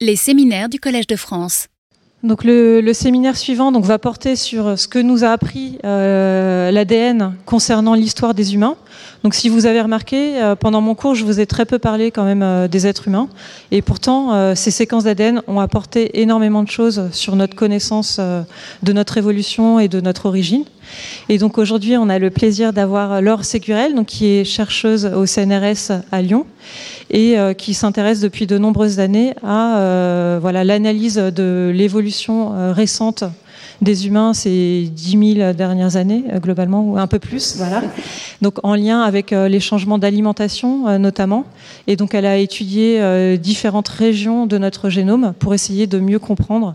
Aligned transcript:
Les 0.00 0.14
séminaires 0.14 0.68
du 0.68 0.78
Collège 0.78 1.08
de 1.08 1.16
France. 1.16 1.66
Donc 2.22 2.44
le, 2.44 2.92
séminaire 2.92 3.36
suivant 3.36 3.72
donc, 3.72 3.84
va 3.84 3.98
porter 3.98 4.36
sur 4.36 4.78
ce 4.78 4.86
que 4.86 5.00
nous 5.00 5.24
a 5.24 5.30
appris 5.30 5.78
euh, 5.84 6.70
l'ADN 6.70 7.34
concernant 7.44 7.94
l'histoire 7.94 8.32
des 8.32 8.54
humains. 8.54 8.76
Donc 9.24 9.34
si 9.34 9.48
vous 9.48 9.66
avez 9.66 9.80
remarqué, 9.80 10.40
euh, 10.40 10.54
pendant 10.54 10.80
mon 10.80 10.94
cours, 10.94 11.14
je 11.14 11.24
vous 11.24 11.40
ai 11.40 11.46
très 11.46 11.64
peu 11.64 11.78
parlé 11.78 12.10
quand 12.10 12.24
même 12.24 12.42
euh, 12.42 12.68
des 12.68 12.86
êtres 12.86 13.08
humains. 13.08 13.28
Et 13.70 13.82
pourtant, 13.82 14.32
euh, 14.32 14.54
ces 14.54 14.70
séquences 14.70 15.04
d'ADN 15.04 15.42
ont 15.48 15.60
apporté 15.60 16.20
énormément 16.20 16.62
de 16.62 16.70
choses 16.70 17.08
sur 17.12 17.34
notre 17.34 17.56
connaissance 17.56 18.20
de 18.82 18.92
notre 18.92 19.18
évolution 19.18 19.80
et 19.80 19.88
de 19.88 20.00
notre 20.00 20.26
origine. 20.26 20.64
Et 21.28 21.38
donc 21.38 21.58
aujourd'hui, 21.58 21.96
on 21.96 22.08
a 22.08 22.18
le 22.18 22.30
plaisir 22.30 22.72
d'avoir 22.72 23.20
Laure 23.20 23.44
Sécurel, 23.44 23.94
donc 23.94 24.06
qui 24.06 24.26
est 24.26 24.44
chercheuse 24.44 25.04
au 25.04 25.26
CNRS 25.26 25.92
à 26.10 26.22
Lyon 26.22 26.46
et 27.10 27.36
qui 27.58 27.74
s'intéresse 27.74 28.20
depuis 28.20 28.46
de 28.46 28.56
nombreuses 28.56 28.98
années 28.98 29.34
à 29.44 30.38
voilà 30.40 30.64
l'analyse 30.64 31.16
de 31.16 31.70
l'évolution 31.74 32.72
récente 32.72 33.24
des 33.82 34.06
humains 34.06 34.34
ces 34.34 34.88
10 34.92 35.34
000 35.36 35.52
dernières 35.52 35.96
années, 35.96 36.24
euh, 36.32 36.40
globalement, 36.40 36.82
ou 36.82 36.98
un 36.98 37.06
peu 37.06 37.18
plus. 37.18 37.56
Voilà. 37.56 37.82
Donc, 38.42 38.58
en 38.62 38.74
lien 38.74 39.02
avec 39.02 39.32
euh, 39.32 39.48
les 39.48 39.60
changements 39.60 39.98
d'alimentation, 39.98 40.88
euh, 40.88 40.98
notamment. 40.98 41.44
Et 41.86 41.96
donc, 41.96 42.14
elle 42.14 42.26
a 42.26 42.36
étudié 42.36 43.38
différentes 43.38 43.88
régions 43.88 44.46
de 44.46 44.58
notre 44.58 44.90
génome 44.90 45.32
pour 45.38 45.54
essayer 45.54 45.86
de 45.86 45.98
mieux 45.98 46.18
comprendre 46.18 46.74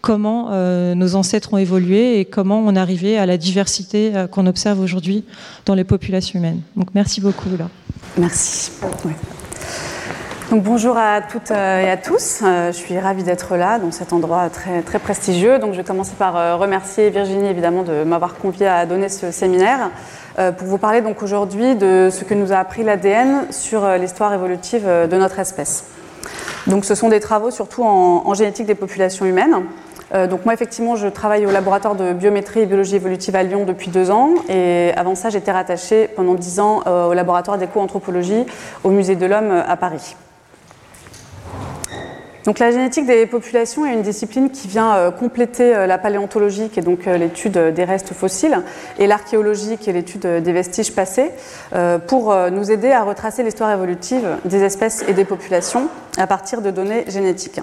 comment 0.00 0.50
nos 0.94 1.14
ancêtres 1.14 1.54
ont 1.54 1.58
évolué 1.58 2.20
et 2.20 2.24
comment 2.24 2.60
on 2.60 2.76
arrivait 2.76 3.16
à 3.16 3.26
la 3.26 3.36
diversité 3.36 4.12
qu'on 4.30 4.46
observe 4.46 4.80
aujourd'hui 4.80 5.24
dans 5.66 5.74
les 5.74 5.84
populations 5.84 6.38
humaines. 6.38 6.60
Donc 6.76 6.88
merci 6.94 7.20
beaucoup. 7.20 7.50
Là. 7.58 7.68
Merci. 8.18 8.72
Oui. 9.04 9.12
Donc, 10.50 10.64
bonjour 10.64 10.98
à 10.98 11.20
toutes 11.20 11.52
euh, 11.52 11.80
et 11.80 11.88
à 11.88 11.96
tous. 11.96 12.42
Je 12.42 12.72
suis 12.72 12.98
ravie 12.98 13.22
d'être 13.22 13.54
là 13.54 13.78
dans 13.78 13.92
cet 13.92 14.12
endroit 14.12 14.50
très, 14.50 14.98
prestigieux. 14.98 15.60
Donc, 15.60 15.74
je 15.74 15.76
vais 15.76 15.84
commencer 15.84 16.14
par 16.18 16.58
remercier 16.58 17.08
Virginie 17.10 17.46
évidemment 17.48 17.84
de 17.84 18.02
m'avoir 18.02 18.34
conviée 18.34 18.66
à 18.66 18.84
donner 18.84 19.08
ce 19.08 19.30
séminaire 19.30 19.90
pour 20.34 20.66
vous 20.66 20.78
parler 20.78 21.02
donc 21.02 21.22
aujourd'hui 21.22 21.76
de 21.76 22.08
ce 22.10 22.24
que 22.24 22.34
nous 22.34 22.52
a 22.52 22.56
appris 22.56 22.82
l'ADN 22.82 23.46
sur 23.50 23.86
l'histoire 23.96 24.32
évolutive 24.34 24.84
de 24.86 25.16
notre 25.16 25.38
espèce. 25.38 25.84
Donc, 26.66 26.84
ce 26.84 26.96
sont 26.96 27.08
des 27.10 27.20
travaux 27.20 27.52
surtout 27.52 27.84
en, 27.84 28.34
génétique 28.34 28.66
des 28.66 28.74
populations 28.74 29.26
humaines. 29.26 29.54
Euh, 30.12 30.26
donc 30.26 30.44
moi 30.44 30.52
effectivement 30.52 30.96
je 30.96 31.06
travaille 31.06 31.46
au 31.46 31.52
laboratoire 31.52 31.94
de 31.94 32.12
biométrie 32.12 32.58
et 32.58 32.66
biologie 32.66 32.96
évolutive 32.96 33.36
à 33.36 33.44
Lyon 33.44 33.64
depuis 33.64 33.90
deux 33.92 34.10
ans 34.10 34.30
et 34.48 34.90
avant 34.96 35.14
ça 35.14 35.30
j'étais 35.30 35.52
rattachée 35.52 36.08
pendant 36.08 36.34
dix 36.34 36.58
ans 36.58 36.82
euh, 36.88 37.06
au 37.06 37.14
laboratoire 37.14 37.58
d'éco-anthropologie 37.58 38.44
au 38.82 38.90
musée 38.90 39.14
de 39.14 39.24
l'homme 39.24 39.62
à 39.68 39.76
Paris. 39.76 40.16
La 42.46 42.70
génétique 42.70 43.06
des 43.06 43.26
populations 43.26 43.84
est 43.84 43.92
une 43.92 44.02
discipline 44.02 44.50
qui 44.50 44.66
vient 44.66 44.94
euh, 44.94 45.10
compléter 45.10 45.76
euh, 45.76 45.86
la 45.86 45.98
paléontologie, 45.98 46.70
qui 46.70 46.80
est 46.80 46.82
donc 46.82 47.06
euh, 47.06 47.18
l'étude 47.18 47.58
des 47.58 47.84
restes 47.84 48.14
fossiles, 48.14 48.62
et 48.98 49.06
l'archéologie, 49.06 49.76
qui 49.76 49.90
est 49.90 49.92
l'étude 49.92 50.26
des 50.26 50.52
vestiges 50.52 50.92
passés, 50.92 51.30
pour 52.06 52.34
nous 52.50 52.70
aider 52.70 52.90
à 52.90 53.02
retracer 53.02 53.42
l'histoire 53.42 53.70
évolutive 53.70 54.26
des 54.44 54.62
espèces 54.62 55.04
et 55.06 55.12
des 55.12 55.24
populations 55.24 55.88
à 56.18 56.26
partir 56.26 56.62
de 56.62 56.70
données 56.70 57.04
génétiques. 57.08 57.60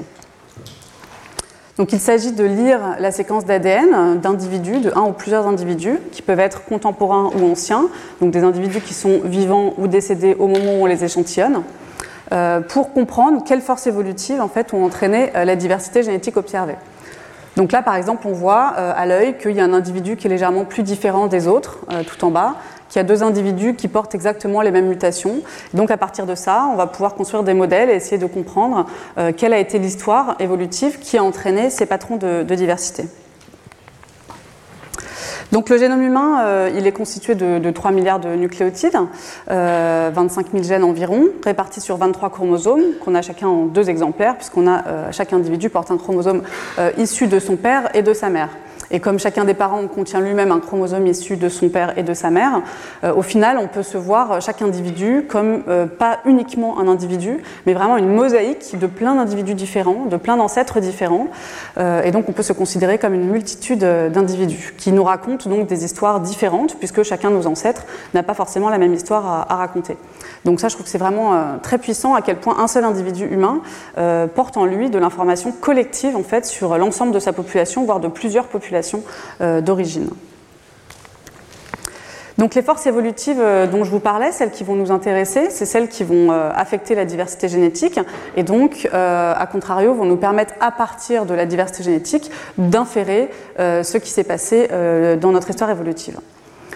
Donc 1.77 1.93
il 1.93 1.99
s'agit 1.99 2.31
de 2.31 2.43
lire 2.43 2.79
la 2.99 3.11
séquence 3.11 3.45
d'ADN 3.45 4.19
d'individus, 4.19 4.79
de 4.79 4.91
un 4.95 5.03
ou 5.03 5.11
plusieurs 5.11 5.47
individus, 5.47 5.99
qui 6.11 6.21
peuvent 6.21 6.39
être 6.39 6.63
contemporains 6.65 7.29
ou 7.35 7.51
anciens, 7.51 7.89
donc 8.21 8.31
des 8.31 8.43
individus 8.43 8.81
qui 8.81 8.93
sont 8.93 9.21
vivants 9.23 9.73
ou 9.77 9.87
décédés 9.87 10.35
au 10.39 10.47
moment 10.47 10.79
où 10.79 10.83
on 10.83 10.85
les 10.85 11.03
échantillonne, 11.03 11.63
pour 12.69 12.93
comprendre 12.93 13.43
quelles 13.45 13.61
forces 13.61 13.87
évolutives 13.87 14.41
en 14.41 14.47
fait, 14.47 14.73
ont 14.73 14.83
entraîné 14.83 15.31
euh, 15.35 15.45
la 15.45 15.55
diversité 15.55 16.03
génétique 16.03 16.37
observée. 16.37 16.75
Donc 17.57 17.71
là, 17.71 17.81
par 17.81 17.95
exemple, 17.95 18.27
on 18.27 18.33
voit 18.33 18.75
euh, 18.77 18.93
à 18.95 19.07
l'œil 19.07 19.35
qu'il 19.39 19.53
y 19.53 19.59
a 19.59 19.63
un 19.63 19.73
individu 19.73 20.15
qui 20.15 20.27
est 20.27 20.29
légèrement 20.29 20.63
plus 20.63 20.83
différent 20.83 21.25
des 21.25 21.47
autres, 21.47 21.79
euh, 21.91 22.03
tout 22.03 22.23
en 22.23 22.29
bas, 22.29 22.53
qu'il 22.87 22.99
y 22.99 23.03
a 23.03 23.03
deux 23.03 23.23
individus 23.23 23.73
qui 23.73 23.87
portent 23.87 24.13
exactement 24.13 24.61
les 24.61 24.69
mêmes 24.69 24.87
mutations. 24.87 25.41
Donc 25.73 25.89
à 25.89 25.97
partir 25.97 26.27
de 26.27 26.35
ça, 26.35 26.69
on 26.71 26.75
va 26.75 26.85
pouvoir 26.85 27.15
construire 27.15 27.41
des 27.41 27.55
modèles 27.55 27.89
et 27.89 27.93
essayer 27.93 28.19
de 28.19 28.27
comprendre 28.27 28.85
euh, 29.17 29.31
quelle 29.35 29.53
a 29.53 29.57
été 29.57 29.79
l'histoire 29.79 30.35
évolutive 30.39 30.99
qui 30.99 31.17
a 31.17 31.23
entraîné 31.23 31.71
ces 31.71 31.87
patrons 31.87 32.17
de, 32.17 32.43
de 32.43 32.55
diversité. 32.55 33.05
Donc 35.51 35.69
le 35.69 35.77
génome 35.77 36.01
humain, 36.01 36.41
euh, 36.45 36.69
il 36.75 36.85
est 36.87 36.91
constitué 36.91 37.33
de, 37.33 37.59
de, 37.59 37.71
3 37.71 37.91
milliards 37.91 38.19
de 38.19 38.29
nucléotides, 38.35 38.97
euh, 39.49 40.11
25 40.13 40.47
000 40.51 40.63
gènes 40.63 40.83
environ, 40.83 41.27
répartis 41.43 41.79
sur 41.79 41.95
23 41.95 42.29
chromosomes, 42.29 42.83
qu'on 43.03 43.15
a 43.15 43.21
chacun 43.21 43.47
en 43.47 43.65
deux 43.65 43.89
exemplaires, 43.89 44.35
puisqu'on 44.35 44.67
a 44.67 44.85
euh, 44.87 45.11
chaque 45.11 45.31
individu 45.31 45.69
porte 45.69 45.89
un 45.89 45.97
chromosome 45.97 46.43
euh, 46.79 46.91
issu 46.97 47.27
de 47.27 47.39
son 47.39 47.55
père 47.55 47.89
et 47.95 48.01
de 48.01 48.13
sa 48.13 48.29
mère. 48.29 48.49
Et 48.91 48.99
comme 48.99 49.19
chacun 49.19 49.45
des 49.45 49.53
parents 49.53 49.85
contient 49.87 50.21
lui-même 50.21 50.51
un 50.51 50.59
chromosome 50.59 51.07
issu 51.07 51.37
de 51.37 51.49
son 51.49 51.69
père 51.69 51.97
et 51.97 52.03
de 52.03 52.13
sa 52.13 52.29
mère, 52.29 52.61
euh, 53.03 53.13
au 53.13 53.21
final, 53.21 53.57
on 53.57 53.67
peut 53.67 53.83
se 53.83 53.97
voir 53.97 54.41
chaque 54.41 54.61
individu 54.61 55.25
comme 55.27 55.63
euh, 55.67 55.85
pas 55.85 56.19
uniquement 56.25 56.79
un 56.79 56.87
individu, 56.87 57.41
mais 57.65 57.73
vraiment 57.73 57.97
une 57.97 58.13
mosaïque 58.13 58.77
de 58.79 58.87
plein 58.87 59.15
d'individus 59.15 59.55
différents, 59.55 60.05
de 60.05 60.17
plein 60.17 60.37
d'ancêtres 60.37 60.79
différents. 60.79 61.27
Euh, 61.77 62.01
et 62.03 62.11
donc, 62.11 62.29
on 62.29 62.31
peut 62.31 62.43
se 62.43 62.53
considérer 62.53 62.97
comme 62.97 63.13
une 63.13 63.29
multitude 63.29 63.79
d'individus 63.79 64.73
qui 64.77 64.91
nous 64.91 65.03
racontent 65.03 65.49
donc 65.49 65.67
des 65.67 65.83
histoires 65.83 66.19
différentes, 66.19 66.77
puisque 66.77 67.03
chacun 67.03 67.29
de 67.29 67.35
nos 67.35 67.47
ancêtres 67.47 67.85
n'a 68.13 68.23
pas 68.23 68.33
forcément 68.33 68.69
la 68.69 68.77
même 68.77 68.93
histoire 68.93 69.25
à, 69.25 69.53
à, 69.53 69.55
raconter. 69.55 69.97
Donc 70.45 70.59
ça, 70.59 70.69
je 70.69 70.75
trouve 70.75 70.85
que 70.85 70.91
c'est 70.91 70.97
vraiment 70.97 71.33
euh, 71.33 71.57
très 71.61 71.77
puissant 71.77 72.15
à 72.15 72.21
quel 72.21 72.37
point 72.37 72.57
un 72.59 72.67
seul 72.67 72.83
individu 72.83 73.25
humain 73.25 73.61
euh, 73.97 74.27
porte 74.27 74.57
en 74.57 74.65
lui 74.65 74.89
de 74.89 74.97
l'information 74.97 75.51
collective 75.51 76.15
en 76.15 76.23
fait 76.23 76.45
sur 76.45 76.77
l'ensemble 76.77 77.11
de 77.11 77.19
sa 77.19 77.33
population, 77.33 77.83
voire 77.83 77.99
de 77.99 78.07
plusieurs 78.07 78.45
populations 78.45 78.76
euh, 79.41 79.61
d'origine. 79.61 80.09
Donc 82.37 82.53
les 82.53 82.61
forces 82.61 82.85
évolutives 82.85 83.39
euh, 83.39 83.65
dont 83.65 83.83
je 83.83 83.89
vous 83.89 83.99
parlais, 83.99 84.31
celles 84.31 84.51
qui 84.51 84.63
vont 84.63 84.75
nous 84.75 84.91
intéresser, 84.91 85.49
c'est 85.49 85.65
celles 85.65 85.89
qui 85.89 86.03
vont 86.03 86.31
euh, 86.31 86.51
affecter 86.53 86.93
la 86.93 87.05
diversité 87.05 87.47
génétique 87.49 87.99
et 88.35 88.43
donc, 88.43 88.87
à 88.93 89.47
contrario, 89.51 89.93
vont 89.93 90.05
nous 90.05 90.17
permettre 90.17 90.53
à 90.59 90.71
partir 90.71 91.25
de 91.25 91.33
la 91.33 91.45
diversité 91.45 91.83
génétique 91.83 92.29
d'inférer 92.57 93.29
ce 93.57 93.97
qui 93.97 94.11
s'est 94.11 94.23
passé 94.23 94.67
dans 95.19 95.31
notre 95.31 95.49
histoire 95.49 95.69
évolutive. 95.69 96.19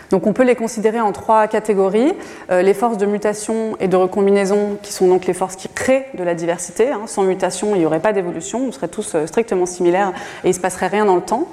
Donc 0.09 0.27
on 0.27 0.33
peut 0.33 0.43
les 0.43 0.55
considérer 0.55 0.99
en 0.99 1.11
trois 1.11 1.47
catégories. 1.47 2.13
Les 2.49 2.73
forces 2.73 2.97
de 2.97 3.05
mutation 3.05 3.77
et 3.79 3.87
de 3.87 3.95
recombinaison, 3.95 4.77
qui 4.81 4.91
sont 4.91 5.07
donc 5.07 5.25
les 5.25 5.33
forces 5.33 5.55
qui 5.55 5.69
créent 5.69 6.07
de 6.15 6.23
la 6.23 6.33
diversité. 6.33 6.89
Hein. 6.89 7.01
Sans 7.05 7.23
mutation, 7.23 7.75
il 7.75 7.79
n'y 7.79 7.85
aurait 7.85 7.99
pas 7.99 8.13
d'évolution, 8.13 8.65
on 8.67 8.71
serait 8.71 8.87
tous 8.87 9.15
strictement 9.25 9.65
similaires 9.65 10.11
et 10.43 10.47
il 10.47 10.49
ne 10.49 10.55
se 10.55 10.59
passerait 10.59 10.87
rien 10.87 11.05
dans 11.05 11.15
le 11.15 11.21
temps. 11.21 11.47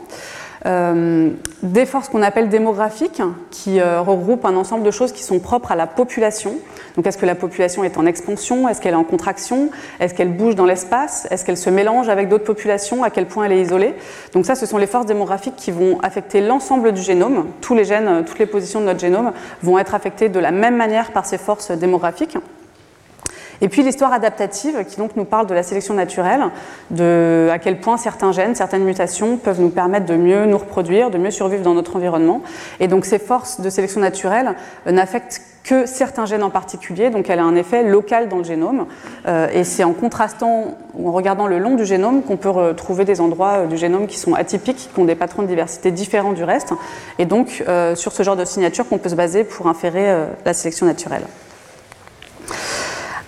Euh, 0.67 1.31
des 1.63 1.87
forces 1.87 2.09
qu'on 2.09 2.23
appelle 2.23 2.49
démographiques, 2.49 3.23
qui 3.51 3.81
euh, 3.81 4.01
regroupent 4.01 4.45
un 4.45 4.57
ensemble 4.57 4.85
de 4.85 4.91
choses 4.91 5.13
qui 5.13 5.23
sont 5.23 5.39
propres 5.39 5.73
à 5.73 5.77
la 5.77 5.87
population. 5.87 6.55
Donc, 6.97 7.07
est-ce 7.07 7.19
que 7.19 7.27
la 7.27 7.35
population 7.35 7.85
est 7.85 7.97
en 7.97 8.07
expansion? 8.07 8.69
Est-ce 8.69 8.81
qu'elle 8.81 8.95
est 8.95 8.97
en 8.97 9.05
contraction? 9.05 9.71
Est-ce 10.01 10.15
qu'elle 10.15 10.33
bouge 10.37 10.57
dans 10.57 10.65
l'espace? 10.65 11.29
Est-ce 11.31 11.45
qu'elle 11.45 11.57
se 11.57 11.71
mélange 11.71 12.09
avec 12.09 12.29
d'autres 12.29 12.45
populations? 12.45 13.05
À 13.05 13.11
quel 13.11 13.27
point 13.27 13.45
elle 13.45 13.53
est 13.53 13.63
isolée? 13.63 13.95
Donc, 14.33 14.47
ça, 14.47 14.55
ce 14.55 14.67
sont 14.67 14.79
les 14.79 14.87
forces 14.87 15.07
démographiques 15.07 15.57
qui 15.57 15.71
vont 15.71 16.01
affecter 16.03 16.41
l'ensemble 16.41 16.93
du 16.93 17.03
génome. 17.03 17.47
Tous 17.61 17.75
les 17.75 17.85
gènes, 17.85 18.25
toutes 18.25 18.39
les 18.39 18.47
positions 18.47 18.81
de 18.81 18.87
notre 18.87 19.01
génome 19.01 19.33
vont 19.63 19.79
être 19.79 19.95
affectées 19.95 20.29
de 20.29 20.41
la 20.41 20.51
même 20.51 20.77
manière 20.77 21.13
par 21.13 21.27
ces 21.27 21.39
forces 21.39 21.71
démographiques. 21.71 22.37
Et 23.61 23.69
puis 23.69 23.83
l'histoire 23.83 24.13
adaptative, 24.13 24.85
qui 24.85 24.97
donc 24.97 25.17
nous 25.17 25.25
parle 25.25 25.47
de 25.47 25.55
la 25.55 25.63
sélection 25.63 25.95
naturelle, 25.95 26.45
de 26.91 27.49
à 27.51 27.59
quel 27.59 27.81
point 27.81 27.97
certains 27.97 28.33
gènes, 28.33 28.55
certaines 28.55 28.85
mutations 28.85 29.37
peuvent 29.37 29.61
nous 29.61 29.71
permettre 29.71 30.07
de 30.07 30.17
mieux 30.17 30.47
nous 30.47 30.59
reproduire, 30.59 31.11
de 31.11 31.19
mieux 31.19 31.31
survivre 31.31 31.63
dans 31.63 31.75
notre 31.75 31.97
environnement. 31.97 32.43
Et 32.81 32.89
donc 32.89 33.05
ces 33.05 33.19
forces 33.19 33.61
de 33.61 33.71
sélection 33.71 34.01
naturelle 34.01 34.55
euh, 34.87 34.93
n'affectent 34.93 35.43
que 35.65 35.85
certains 35.85 36.25
gènes 36.25 36.45
en 36.45 36.51
particulier, 36.51 37.11
donc 37.11 37.29
elle 37.29 37.41
a 37.41 37.45
un 37.45 37.55
effet 37.55 37.83
local 37.83 38.29
dans 38.29 38.39
le 38.39 38.45
génome. 38.45 38.87
Euh, 39.27 39.49
et 39.53 39.65
c'est 39.65 39.85
en 39.85 39.93
contrastant 39.93 40.79
ou 40.95 41.09
en 41.09 41.13
regardant 41.13 41.47
le 41.47 41.59
long 41.59 41.75
du 41.75 41.85
génome 41.85 42.23
qu'on 42.23 42.37
peut 42.39 42.49
retrouver 42.49 43.05
des 43.05 43.21
endroits 43.21 43.59
euh, 43.59 43.67
du 43.67 43.77
génome 43.77 44.06
qui 44.06 44.19
sont 44.19 44.35
atypiques, 44.35 44.88
qui 44.94 45.00
ont 45.00 45.05
des 45.05 45.17
patrons 45.17 45.43
de 45.43 45.49
diversité 45.49 45.91
différents 45.91 46.32
du 46.32 46.44
reste. 46.44 46.73
Et 47.19 47.27
donc 47.27 47.65
sur 47.94 48.12
ce 48.12 48.23
genre 48.23 48.37
de 48.37 48.44
signature 48.44 48.88
qu'on 48.88 48.99
peut 48.99 49.09
se 49.09 49.15
baser 49.15 49.44
pour 49.44 49.67
inférer 49.67 50.27
la 50.44 50.55
sélection 50.55 50.87
naturelle. 50.87 51.25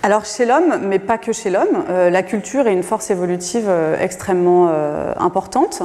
Alors 0.02 0.24
chez 0.24 0.46
l'homme, 0.46 0.80
mais 0.82 0.98
pas 0.98 1.18
que 1.18 1.30
chez 1.30 1.50
l'homme, 1.50 1.84
euh, 1.90 2.08
la 2.08 2.22
culture 2.22 2.66
est 2.66 2.72
une 2.72 2.82
force 2.82 3.10
évolutive 3.10 3.66
euh, 3.68 3.98
extrêmement 4.00 4.70
euh, 4.70 5.12
importante, 5.18 5.82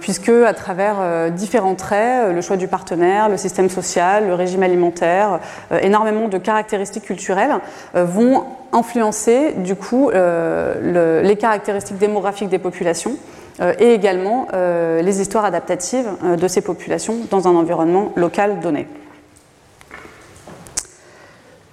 puisque 0.00 0.28
à 0.28 0.52
travers 0.52 1.30
différents 1.32 1.74
traits, 1.74 2.34
le 2.34 2.40
choix 2.42 2.58
du 2.58 2.68
partenaire, 2.68 3.30
le 3.30 3.38
système 3.38 3.70
social, 3.70 4.26
le 4.26 4.34
régime 4.34 4.62
alimentaire, 4.62 5.40
énormément 5.80 6.28
de 6.28 6.36
caractéristiques 6.36 7.04
culturelles 7.04 7.54
vont 7.94 8.44
influencer 8.72 9.52
du 9.56 9.74
coup 9.74 10.10
le, 10.12 11.22
les 11.22 11.36
caractéristiques 11.36 11.96
démographiques 11.96 12.50
des 12.50 12.58
populations 12.58 13.16
et 13.78 13.94
également 13.94 14.48
les 14.52 15.20
histoires 15.22 15.46
adaptatives 15.46 16.10
de 16.22 16.46
ces 16.46 16.60
populations 16.60 17.16
dans 17.30 17.48
un 17.48 17.54
environnement 17.54 18.12
local 18.16 18.60
donné. 18.60 18.86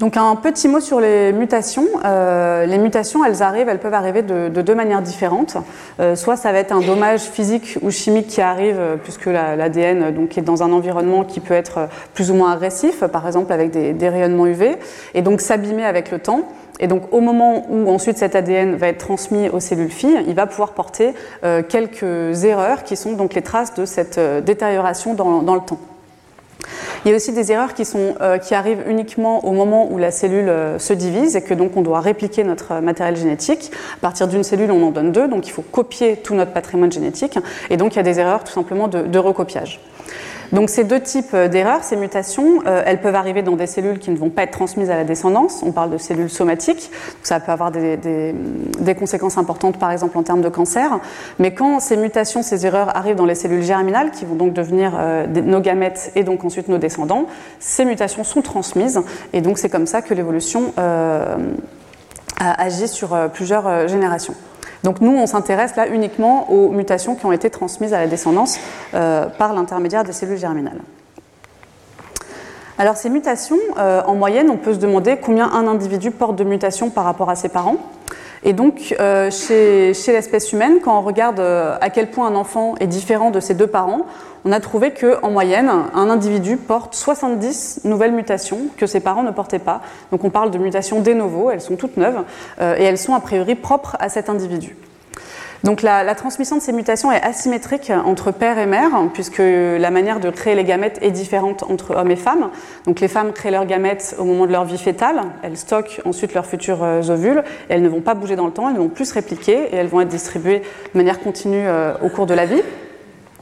Donc 0.02 0.18
un 0.18 0.36
petit 0.36 0.68
mot 0.68 0.80
sur 0.80 1.00
les 1.00 1.32
mutations. 1.32 1.86
Euh, 2.06 2.66
les 2.66 2.80
mutations, 2.80 3.24
elles 3.24 3.44
arrivent, 3.44 3.70
elles 3.70 3.80
peuvent 3.80 3.94
arriver 3.94 4.24
de, 4.24 4.50
deux 4.50 4.74
manières 4.74 5.04
différentes. 5.04 5.58
Euh, 6.00 6.16
soit 6.16 6.38
ça 6.38 6.52
va 6.52 6.58
être 6.58 6.72
un 6.72 6.82
dommage 6.82 7.22
physique 7.22 7.78
ou 7.84 7.92
chimique 7.92 8.26
qui 8.26 8.42
arrive 8.42 8.80
euh, 8.80 8.96
puisque 8.96 9.28
l'ADN 9.28 10.12
est 10.36 10.42
dans 10.42 10.64
un 10.64 10.72
environnement 10.72 11.24
qui 11.24 11.40
peut 11.40 11.54
être 11.54 11.88
plus 12.16 12.32
ou 12.32 12.34
moins 12.34 12.52
agressif, 12.52 13.04
par 13.06 13.28
exemple 13.28 13.54
avec 13.54 13.70
des, 13.70 14.10
rayonnements 14.10 14.48
UV, 14.48 14.80
et 15.14 15.22
donc 15.22 15.40
s'abîmer 15.40 15.86
avec 15.86 16.10
le 16.10 16.18
temps. 16.18 16.50
Et 16.80 16.88
donc 16.88 17.04
au 17.14 17.20
moment 17.20 17.68
où 17.70 17.88
ensuite 17.92 18.18
cet 18.18 18.36
ADN 18.36 18.78
va 18.78 18.88
être 18.88 18.98
transmis 18.98 19.50
aux 19.50 19.60
cellules 19.60 19.92
filles, 19.92 20.24
il 20.28 20.34
va 20.34 20.48
pouvoir 20.48 20.72
porter 20.72 21.14
quelques 21.70 22.44
erreurs 22.44 22.84
qui 22.84 22.96
sont 22.96 23.14
donc 23.14 23.36
les 23.36 23.44
traces 23.44 23.76
de 23.76 23.86
cette 23.86 24.20
détérioration 24.44 25.14
dans 25.14 25.54
le 25.54 25.62
temps. 25.62 25.78
Il 27.04 27.10
y 27.10 27.14
a 27.14 27.16
aussi 27.16 27.32
des 27.34 27.52
erreurs 27.52 27.72
euh, 27.96 28.38
qui 28.38 28.54
arrivent 28.54 28.84
uniquement 28.88 29.46
au 29.46 29.52
moment 29.52 29.92
où 29.92 29.98
la 29.98 30.12
cellule 30.12 30.50
euh, 30.50 30.80
se 30.80 30.94
divise 30.94 31.36
et 31.36 31.42
que 31.42 31.54
donc 31.54 31.76
on 31.76 31.82
doit 31.82 32.00
répliquer 32.00 32.44
notre 32.44 32.80
matériel 32.80 33.16
génétique. 33.16 33.72
À 33.98 34.02
partir 34.02 34.28
d'une 34.28 34.44
cellule, 34.44 34.72
on 34.72 34.84
en 34.84 34.92
donne 34.92 35.12
deux, 35.12 35.28
donc 35.28 35.48
il 35.48 35.52
faut 35.52 35.64
copier 35.64 36.18
tout 36.18 36.36
notre 36.36 36.52
patrimoine 36.52 36.92
génétique. 36.92 37.38
Et 37.70 37.78
donc 37.78 37.94
il 37.94 37.98
y 37.98 38.00
a 38.00 38.04
des 38.04 38.20
erreurs 38.20 38.44
tout 38.44 38.54
simplement 38.54 38.88
de 38.88 39.20
recopiage. 39.20 39.80
Donc 40.52 40.70
ces 40.70 40.84
deux 40.84 41.00
types 41.00 41.34
euh, 41.34 41.48
d'erreurs, 41.48 41.84
ces 41.84 41.96
mutations, 41.96 42.62
euh, 42.66 42.84
elles 42.86 43.00
peuvent 43.00 43.16
arriver 43.16 43.42
dans 43.42 43.56
des 43.56 43.68
cellules 43.68 44.00
qui 44.00 44.12
ne 44.12 44.18
vont 44.18 44.30
pas 44.30 44.44
être 44.44 44.52
transmises 44.52 44.90
à 44.90 44.96
la 44.96 45.04
descendance. 45.04 45.62
On 45.64 45.72
parle 45.72 45.92
de 45.92 45.98
cellules 45.98 46.30
somatiques. 46.30 46.92
Ça 47.24 47.40
peut 47.40 47.52
avoir 47.52 47.72
des, 47.72 48.36
conséquences 48.98 49.38
importantes, 49.38 49.78
par 49.78 49.92
exemple 49.92 50.18
en 50.18 50.24
termes 50.24 50.42
de 50.42 50.50
cancer. 50.50 51.00
Mais 51.40 51.54
quand 51.54 51.80
ces 51.80 51.98
mutations, 51.98 52.44
ces 52.44 52.66
erreurs 52.66 52.96
arrivent 52.96 53.16
dans 53.16 53.26
les 53.26 53.36
cellules 53.36 53.64
germinales, 53.64 54.12
qui 54.12 54.26
vont 54.26 54.36
donc 54.36 54.54
devenir 54.54 54.94
euh, 54.98 55.26
nos 55.28 55.62
gamètes 55.62 56.12
et 56.16 56.24
donc 56.24 56.44
ensuite 56.44 56.68
nos 56.68 56.78
descendants, 56.78 57.26
ces 57.60 57.86
mutations 57.86 58.24
sont 58.24 58.42
transmises. 58.42 59.02
Et 59.34 59.42
donc 59.42 59.58
c'est 59.58 59.70
comme 59.70 59.88
ça 59.88 60.02
que 60.02 60.14
l'évolution 60.14 60.74
agit 62.38 62.88
sur 62.88 63.18
plusieurs 63.32 63.88
générations. 63.88 64.34
Donc 64.84 65.00
nous, 65.00 65.12
on 65.12 65.28
s'intéresse 65.28 65.76
là 65.76 65.88
uniquement 65.88 66.52
aux 66.52 66.70
mutations 66.70 67.16
qui 67.16 67.26
ont 67.26 67.32
été 67.32 67.50
transmises 67.50 67.94
à 67.94 68.00
la 68.00 68.08
descendance 68.08 68.58
euh, 68.94 69.28
par 69.28 69.54
l'intermédiaire 69.54 70.04
des 70.04 70.14
cellules 70.14 70.38
germinales. 70.38 70.82
Alors 72.78 72.98
ces 72.98 73.10
mutations, 73.10 73.60
euh, 73.78 74.02
en 74.08 74.16
moyenne, 74.16 74.50
on 74.50 74.58
peut 74.58 74.74
se 74.74 74.80
demander 74.80 75.18
combien 75.22 75.52
un 75.52 75.68
individu 75.68 76.10
porte 76.10 76.36
de 76.36 76.44
mutations 76.44 76.90
par 76.90 77.04
rapport 77.04 77.30
à 77.30 77.36
ses 77.36 77.50
parents. 77.50 77.78
Et 78.44 78.54
donc, 78.54 78.96
euh, 79.00 79.30
chez, 79.30 79.94
l'espèce 80.12 80.52
humaine, 80.52 80.80
quand 80.84 80.98
on 80.98 81.02
regarde 81.02 81.40
à 81.40 81.90
quel 81.90 82.10
point 82.10 82.28
un 82.28 82.36
enfant 82.36 82.76
est 82.80 82.88
différent 82.88 83.30
de 83.30 83.40
ses 83.40 83.54
deux 83.54 83.68
parents, 83.68 84.06
on 84.46 84.52
a 84.52 84.60
trouvé 84.60 84.92
qu'en 84.92 85.30
moyenne, 85.30 85.70
un 85.94 86.10
individu 86.10 86.58
porte 86.58 86.96
70 86.96 87.82
nouvelles 87.84 88.14
mutations 88.14 88.62
que 88.78 88.88
ses 88.88 89.00
parents 89.00 89.22
ne 89.22 89.32
portaient 89.32 89.60
pas. 89.60 89.82
Donc 90.12 90.24
on 90.24 90.32
parle 90.32 90.50
de 90.50 90.58
mutations 90.58 91.02
de 91.02 91.14
novo, 91.14 91.52
elles 91.52 91.62
sont 91.62 91.76
toutes 91.76 91.98
neuves, 91.98 92.24
et 92.60 92.84
elles 92.84 92.98
sont 92.98 93.14
a 93.14 93.20
priori 93.20 93.54
propres 93.54 93.96
à 94.00 94.10
cet 94.10 94.30
individu. 94.30 94.76
Donc 95.64 95.84
la, 95.84 96.16
transmission 96.16 96.56
de 96.58 96.62
ces 96.62 96.72
mutations 96.72 97.12
est 97.12 97.22
asymétrique 97.22 97.92
entre 98.06 98.32
père 98.32 98.58
et 98.58 98.66
mère, 98.66 98.92
puisque 99.14 99.42
la 99.42 99.92
manière 99.92 100.20
de 100.20 100.30
créer 100.32 100.56
les 100.56 100.64
gamètes 100.64 100.98
est 101.02 101.12
différente 101.12 101.64
entre 101.70 101.96
hommes 101.96 102.10
et 102.10 102.16
femmes. 102.16 102.50
Donc 102.86 103.00
les 103.00 103.08
femmes 103.08 103.32
créent 103.32 103.52
leurs 103.52 103.68
gamètes 103.68 104.16
au 104.18 104.24
moment 104.24 104.48
de 104.48 104.52
leur 104.52 104.66
vie 104.66 104.80
fétale, 104.80 105.22
elles 105.44 105.58
stockent 105.58 106.02
ensuite 106.04 106.34
leurs 106.34 106.48
futurs 106.48 106.84
euh, 106.84 107.02
ovules, 107.10 107.44
et 107.70 107.74
elles 107.74 107.84
ne 107.84 107.90
vont 107.90 108.02
pas 108.02 108.16
bouger 108.16 108.36
dans 108.36 108.48
le 108.48 108.52
temps, 108.52 108.68
elles 108.68 108.76
ne 108.76 108.80
vont 108.80 108.90
plus 108.90 109.06
se 109.06 109.14
répliquer, 109.14 109.70
et 109.72 109.76
elles 109.76 109.88
vont 109.88 110.02
être 110.02 110.08
distribuées 110.08 110.62
de 110.94 110.98
manière 110.98 111.20
continue 111.20 111.68
euh, 111.68 111.94
au 112.02 112.10
cours 112.10 112.26
de 112.26 112.34
la 112.34 112.46
vie. 112.46 112.62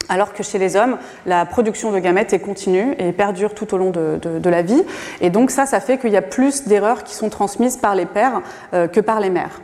Alors 0.10 0.34
que 0.34 0.44
chez 0.44 0.58
les 0.58 0.76
hommes, 0.76 0.98
la 1.26 1.46
production 1.46 1.92
de 1.92 2.00
gamètes 2.00 2.34
est 2.34 2.40
continue 2.40 2.96
et 2.98 3.12
perdure 3.12 3.54
tout 3.54 3.74
au 3.76 3.78
long 3.78 3.92
de, 3.92 4.50
la 4.50 4.62
vie. 4.64 4.84
Et 5.22 5.30
donc 5.30 5.52
ça, 5.52 5.68
ça 5.68 5.80
fait 5.80 6.00
qu'il 6.00 6.10
y 6.10 6.18
a 6.18 6.24
plus 6.24 6.64
d'erreurs 6.66 7.04
qui 7.04 7.14
sont 7.14 7.30
transmises 7.30 7.78
par 7.78 7.94
les 7.94 8.08
pères 8.08 8.42
euh, 8.74 8.88
que 8.88 9.00
par 9.00 9.20
les 9.20 9.30
mères. 9.30 9.62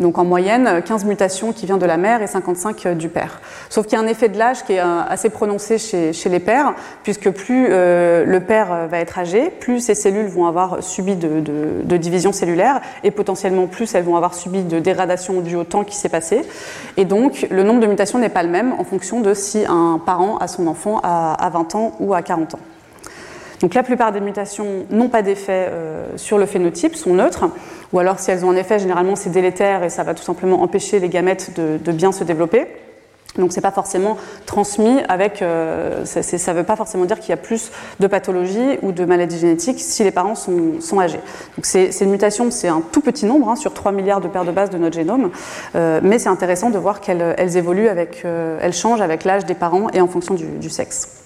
Donc 0.00 0.16
en 0.16 0.24
moyenne, 0.24 0.82
15 0.82 1.04
mutations 1.04 1.52
qui 1.52 1.66
viennent 1.66 1.78
de 1.78 1.86
la 1.86 1.98
mère 1.98 2.22
et 2.22 2.26
55 2.26 2.86
euh, 2.86 2.94
du 2.94 3.10
père. 3.10 3.40
Sauf 3.68 3.86
qu'il 3.86 3.98
y 3.98 4.00
a 4.00 4.04
un 4.04 4.08
effet 4.08 4.30
de 4.30 4.38
l'âge 4.38 4.64
qui 4.64 4.72
est 4.72 4.80
euh, 4.80 5.02
assez 5.06 5.28
prononcé 5.28 5.76
chez, 5.78 6.28
les 6.30 6.40
pères, 6.40 6.74
puisque 7.02 7.30
plus 7.30 7.66
euh, 7.70 8.24
le 8.24 8.40
père 8.40 8.88
va 8.88 8.98
être 8.98 9.18
âgé, 9.18 9.50
plus 9.50 9.80
ses 9.80 9.94
cellules 9.94 10.26
vont 10.26 10.46
avoir 10.46 10.82
subi 10.82 11.16
de, 11.16 11.96
division 11.98 12.32
cellulaire, 12.32 12.80
et 13.04 13.10
potentiellement 13.10 13.66
plus 13.66 13.94
elles 13.94 14.04
vont 14.04 14.16
avoir 14.16 14.32
subi 14.32 14.62
de 14.62 14.78
dégradation 14.78 15.40
due 15.42 15.56
au 15.56 15.64
temps 15.64 15.84
qui 15.84 15.96
s'est 15.96 16.08
passé. 16.08 16.42
Et 16.96 17.04
donc 17.04 17.46
le 17.50 17.62
nombre 17.62 17.80
de 17.80 17.86
mutations 17.86 18.18
n'est 18.18 18.30
pas 18.30 18.42
le 18.42 18.48
même 18.48 18.72
en 18.78 18.84
fonction 18.84 19.20
de 19.20 19.34
si 19.34 19.66
un 19.68 20.00
parent 20.04 20.38
a 20.38 20.48
son 20.48 20.66
enfant 20.66 21.00
à 21.02 21.50
20 21.52 21.74
ans 21.74 21.92
ou 22.00 22.14
à 22.14 22.22
40 22.22 22.54
ans. 22.54 22.60
Donc 23.60 23.74
la 23.74 23.82
plupart 23.82 24.12
des 24.12 24.20
mutations 24.20 24.86
n'ont 24.90 25.08
pas 25.08 25.22
d'effet 25.22 25.68
euh, 25.68 26.06
sur 26.16 26.38
le 26.38 26.46
phénotype, 26.46 26.96
sont 26.96 27.14
neutres, 27.14 27.44
ou 27.92 27.98
alors 27.98 28.18
si 28.18 28.30
elles 28.30 28.44
ont 28.44 28.50
un 28.50 28.56
effet, 28.56 28.78
généralement 28.78 29.16
c'est 29.16 29.30
délétère 29.30 29.84
et 29.84 29.90
ça 29.90 30.02
va 30.02 30.14
tout 30.14 30.22
simplement 30.22 30.62
empêcher 30.62 30.98
les 30.98 31.08
gamètes 31.08 31.52
de, 31.58 31.92
bien 31.92 32.12
se 32.12 32.24
développer. 32.24 32.66
Donc 33.36 33.52
c'est 33.52 33.60
pas 33.60 33.70
forcément 33.70 34.16
transmis 34.44 35.00
avec, 35.08 35.40
euh, 35.40 36.04
ça 36.04 36.20
ne 36.20 36.58
veut 36.58 36.64
pas 36.64 36.74
forcément 36.74 37.04
dire 37.04 37.20
qu'il 37.20 37.30
y 37.30 37.32
a 37.32 37.36
plus 37.36 37.70
de 38.00 38.06
pathologies 38.08 38.78
ou 38.82 38.90
de 38.90 39.04
maladies 39.04 39.38
génétiques 39.38 39.78
si 39.78 40.02
les 40.02 40.10
parents 40.10 40.34
sont, 40.34 40.98
âgés. 40.98 41.20
Donc 41.56 41.64
ces, 41.64 42.06
mutations, 42.06 42.50
c'est 42.50 42.66
un 42.66 42.80
tout 42.80 43.02
petit 43.02 43.26
nombre 43.26 43.50
hein, 43.50 43.56
sur 43.56 43.72
3 43.72 43.92
milliards 43.92 44.20
de 44.20 44.26
paires 44.26 44.46
de 44.46 44.52
bases 44.52 44.70
de 44.70 44.78
notre 44.78 44.96
génome, 44.96 45.30
euh, 45.76 46.00
mais 46.02 46.18
c'est 46.18 46.30
intéressant 46.30 46.70
de 46.70 46.78
voir 46.78 47.00
qu'elles 47.00 47.56
évoluent 47.56 47.88
avec, 47.88 48.24
elles 48.24 48.72
changent 48.72 49.02
avec 49.02 49.24
l'âge 49.24 49.44
des 49.44 49.54
parents 49.54 49.88
et 49.92 50.00
en 50.00 50.08
fonction 50.08 50.34
du 50.34 50.70
sexe. 50.70 51.19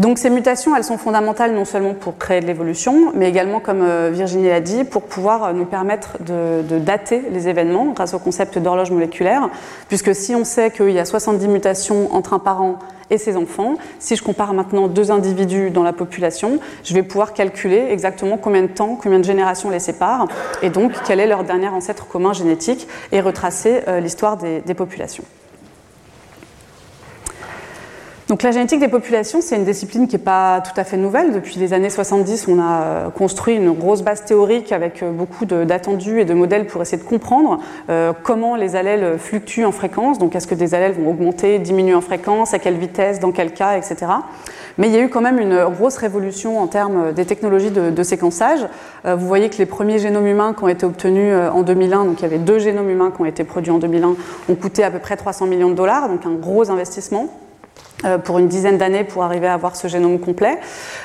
Donc 0.00 0.16
ces 0.16 0.30
mutations, 0.30 0.74
elles 0.74 0.82
sont 0.82 0.96
fondamentales 0.96 1.52
non 1.52 1.66
seulement 1.66 1.92
pour 1.92 2.16
créer 2.16 2.40
de 2.40 2.46
l'évolution, 2.46 3.12
mais 3.14 3.28
également, 3.28 3.60
comme 3.60 3.82
euh, 3.82 4.08
Virginie 4.10 4.48
l'a 4.48 4.60
dit, 4.62 4.84
pour 4.84 5.02
pouvoir 5.02 5.44
euh, 5.44 5.52
nous 5.52 5.66
permettre 5.66 6.16
de, 6.20 6.78
dater 6.78 7.22
les 7.30 7.48
événements 7.48 7.84
grâce 7.92 8.14
au 8.14 8.18
concept 8.18 8.58
d'horloge 8.58 8.90
moléculaire, 8.90 9.50
puisque 9.88 10.14
si 10.14 10.34
on 10.34 10.44
sait 10.44 10.70
qu'il 10.70 10.92
y 10.92 10.98
a 10.98 11.04
70 11.04 11.48
mutations 11.48 12.14
entre 12.14 12.32
un 12.32 12.38
parent 12.38 12.78
et 13.10 13.18
ses 13.18 13.36
enfants, 13.36 13.74
si 13.98 14.16
je 14.16 14.22
compare 14.22 14.54
maintenant 14.54 14.88
deux 14.88 15.10
individus 15.10 15.68
dans 15.68 15.82
la 15.82 15.92
population, 15.92 16.60
je 16.82 16.94
vais 16.94 17.02
pouvoir 17.02 17.34
calculer 17.34 17.88
exactement 17.90 18.38
combien 18.38 18.62
de 18.62 18.68
temps, 18.68 18.98
combien 18.98 19.18
de 19.18 19.24
générations 19.24 19.68
les 19.68 19.80
séparent, 19.80 20.28
et 20.62 20.70
donc 20.70 20.92
quel 21.06 21.20
est 21.20 21.26
leur 21.26 21.44
dernier 21.44 21.68
ancêtre 21.68 22.08
commun 22.08 22.32
génétique, 22.32 22.88
et 23.12 23.20
retracer 23.20 23.82
euh, 23.86 24.00
l'histoire 24.00 24.38
des 24.38 24.74
populations. 24.74 25.24
Donc 28.30 28.44
la 28.44 28.52
génétique 28.52 28.78
des 28.78 28.86
populations, 28.86 29.40
c'est 29.40 29.56
une 29.56 29.64
discipline 29.64 30.06
qui 30.06 30.14
n'est 30.14 30.22
pas 30.22 30.60
tout 30.60 30.80
à 30.80 30.84
fait 30.84 30.96
nouvelle. 30.96 31.32
Depuis 31.32 31.58
les 31.58 31.72
années 31.72 31.90
70, 31.90 32.46
on 32.46 32.60
a 32.60 32.82
euh, 32.82 33.10
construit 33.10 33.56
une 33.56 33.72
grosse 33.72 34.02
base 34.02 34.24
théorique 34.24 34.70
avec 34.70 35.02
euh, 35.02 35.10
beaucoup 35.10 35.46
d'attendus 35.46 36.20
et 36.20 36.24
de 36.24 36.32
modèles 36.32 36.68
pour 36.68 36.80
essayer 36.80 37.02
de 37.02 37.08
comprendre 37.08 37.58
euh, 37.88 38.12
comment 38.22 38.54
les 38.54 38.76
allèles 38.76 39.18
fluctuent 39.18 39.64
en 39.64 39.72
fréquence. 39.72 40.20
Donc 40.20 40.36
est-ce 40.36 40.46
que 40.46 40.54
des 40.54 40.76
allèles 40.76 40.92
vont 40.92 41.10
augmenter, 41.10 41.58
diminuer 41.58 41.92
en 41.92 42.00
fréquence, 42.00 42.54
à 42.54 42.60
quelle 42.60 42.76
vitesse, 42.76 43.18
dans 43.18 43.32
quel 43.32 43.52
cas, 43.52 43.76
etc. 43.76 43.96
Mais 44.78 44.86
il 44.86 44.94
y 44.94 44.96
a 44.96 45.00
eu 45.00 45.08
quand 45.08 45.22
même 45.22 45.40
une 45.40 45.64
grosse 45.64 45.96
révolution 45.96 46.60
en 46.60 46.68
termes 46.68 47.12
des 47.12 47.24
technologies 47.24 47.72
de, 47.72 48.02
séquençage. 48.04 48.60
vous 49.04 49.26
voyez 49.26 49.50
que 49.50 49.58
les 49.58 49.66
premiers 49.66 49.98
génomes 49.98 50.28
humains 50.28 50.54
qui 50.54 50.62
ont 50.62 50.68
été 50.68 50.86
obtenus 50.86 51.34
en 51.52 51.62
2001, 51.62 52.04
donc 52.04 52.20
il 52.20 52.22
y 52.22 52.26
avait 52.26 52.38
deux 52.38 52.60
génomes 52.60 52.90
humains 52.90 53.10
qui 53.10 53.20
ont 53.20 53.26
été 53.26 53.42
produits 53.42 53.72
en 53.72 53.78
2001, 53.78 54.14
ont 54.48 54.54
coûté 54.54 54.84
à 54.84 54.90
peu 54.92 55.00
près 55.00 55.16
300 55.16 55.46
millions 55.46 55.70
de 55.70 55.74
dollars, 55.74 56.08
donc 56.08 56.24
un 56.24 56.34
gros 56.34 56.70
investissement. 56.70 57.28
Euh, 58.04 58.16
pour 58.16 58.38
une 58.38 58.48
dizaine 58.48 58.78
d'années 58.78 59.04
pour 59.04 59.24
arriver 59.24 59.46
à 59.46 59.54
avoir 59.54 59.76
ce 59.76 59.86
génome 59.86 60.18
complet. 60.18 60.58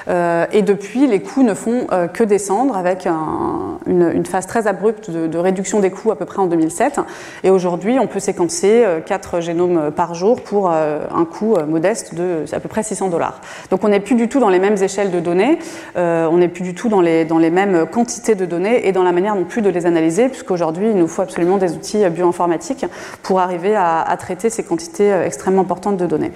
Euh, 0.07 0.45
et 0.53 0.61
depuis, 0.61 1.07
les 1.07 1.21
coûts 1.21 1.43
ne 1.43 1.53
font 1.53 1.87
euh, 1.91 2.07
que 2.07 2.23
descendre 2.23 2.77
avec 2.77 3.05
une, 3.05 4.25
phase 4.25 4.47
très 4.47 4.67
abrupte 4.67 5.09
de, 5.11 5.37
réduction 5.37 5.81
des 5.81 5.91
coûts 5.91 6.11
à 6.11 6.15
peu 6.15 6.25
près 6.25 6.39
en 6.39 6.47
2007. 6.47 6.99
Et 7.43 7.49
aujourd'hui, 7.49 7.99
on 7.99 8.07
peut 8.07 8.19
séquencer 8.19 8.85
4 9.05 9.41
génomes 9.41 9.91
par 9.91 10.15
jour 10.15 10.41
pour 10.41 10.69
un 10.69 11.25
coût 11.25 11.55
modeste 11.67 12.15
de 12.15 12.45
à 12.51 12.59
peu 12.59 12.69
près 12.69 12.81
600 12.81 13.09
dollars. 13.09 13.41
Donc 13.69 13.83
on 13.83 13.89
n'est 13.89 13.99
plus 13.99 14.15
du 14.15 14.27
tout 14.27 14.39
dans 14.39 14.49
les 14.49 14.59
mêmes 14.59 14.81
échelles 14.81 15.11
de 15.11 15.19
données, 15.19 15.59
on 15.95 16.37
n'est 16.37 16.47
plus 16.47 16.63
du 16.63 16.73
tout 16.73 16.89
dans 16.89 17.01
les, 17.01 17.25
dans 17.25 17.37
les 17.37 17.49
mêmes 17.49 17.85
quantités 17.85 18.35
de 18.35 18.45
données 18.45 18.87
et 18.87 18.91
dans 18.91 19.03
la 19.03 19.11
manière 19.11 19.35
non 19.35 19.45
plus 19.45 19.61
de 19.61 19.69
les 19.69 19.85
analyser, 19.85 20.29
puisqu'aujourd'hui, 20.29 20.89
il 20.89 20.97
nous 20.97 21.07
faut 21.07 21.21
absolument 21.21 21.57
des 21.57 21.73
outils 21.73 22.07
bioinformatiques 22.09 22.85
pour 23.21 23.39
arriver 23.39 23.75
à 23.75 24.15
traiter 24.19 24.49
ces 24.49 24.63
quantités 24.63 25.11
extrêmement 25.25 25.61
importantes 25.61 25.97
de 25.97 26.07
données. 26.07 26.31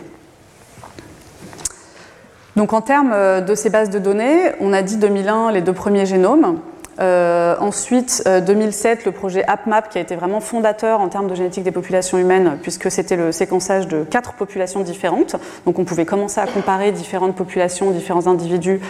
Donc 2.59 2.73
en 2.73 2.81
termes 2.81 3.13
euh, 3.13 3.39
de 3.39 3.55
ces 3.55 3.69
bases 3.69 3.89
de 3.89 3.99
données, 3.99 4.51
on 4.59 4.73
a 4.73 4.81
dit 4.81 4.97
2001 4.97 5.53
les 5.53 5.61
deux 5.61 5.71
premiers 5.71 6.05
génomes. 6.05 6.59
Euh, 6.99 7.55
ensuite, 7.61 8.21
2007, 8.45 8.99
euh, 8.99 9.01
le 9.05 9.11
projet 9.13 9.45
AppMap 9.45 9.87
qui 9.87 9.97
a 9.97 10.01
été 10.01 10.17
vraiment 10.17 10.41
fondateur 10.41 10.99
en 10.99 11.07
termes 11.07 11.29
de 11.29 11.35
génétique 11.35 11.63
des 11.63 11.71
populations 11.71 12.17
humaines, 12.17 12.57
puisque 12.61 12.91
c'était 12.91 13.15
le 13.15 13.31
séquençage 13.31 13.87
de 13.87 14.03
quatre 14.03 14.33
populations 14.33 14.81
différentes. 14.81 15.37
Donc 15.65 15.79
on 15.79 15.85
pouvait 15.85 16.03
commencer 16.03 16.41
à 16.41 16.47
comparer 16.47 16.91
différentes 16.91 17.33
populations, 17.33 17.91
différents 17.91 18.27
individus 18.27 18.81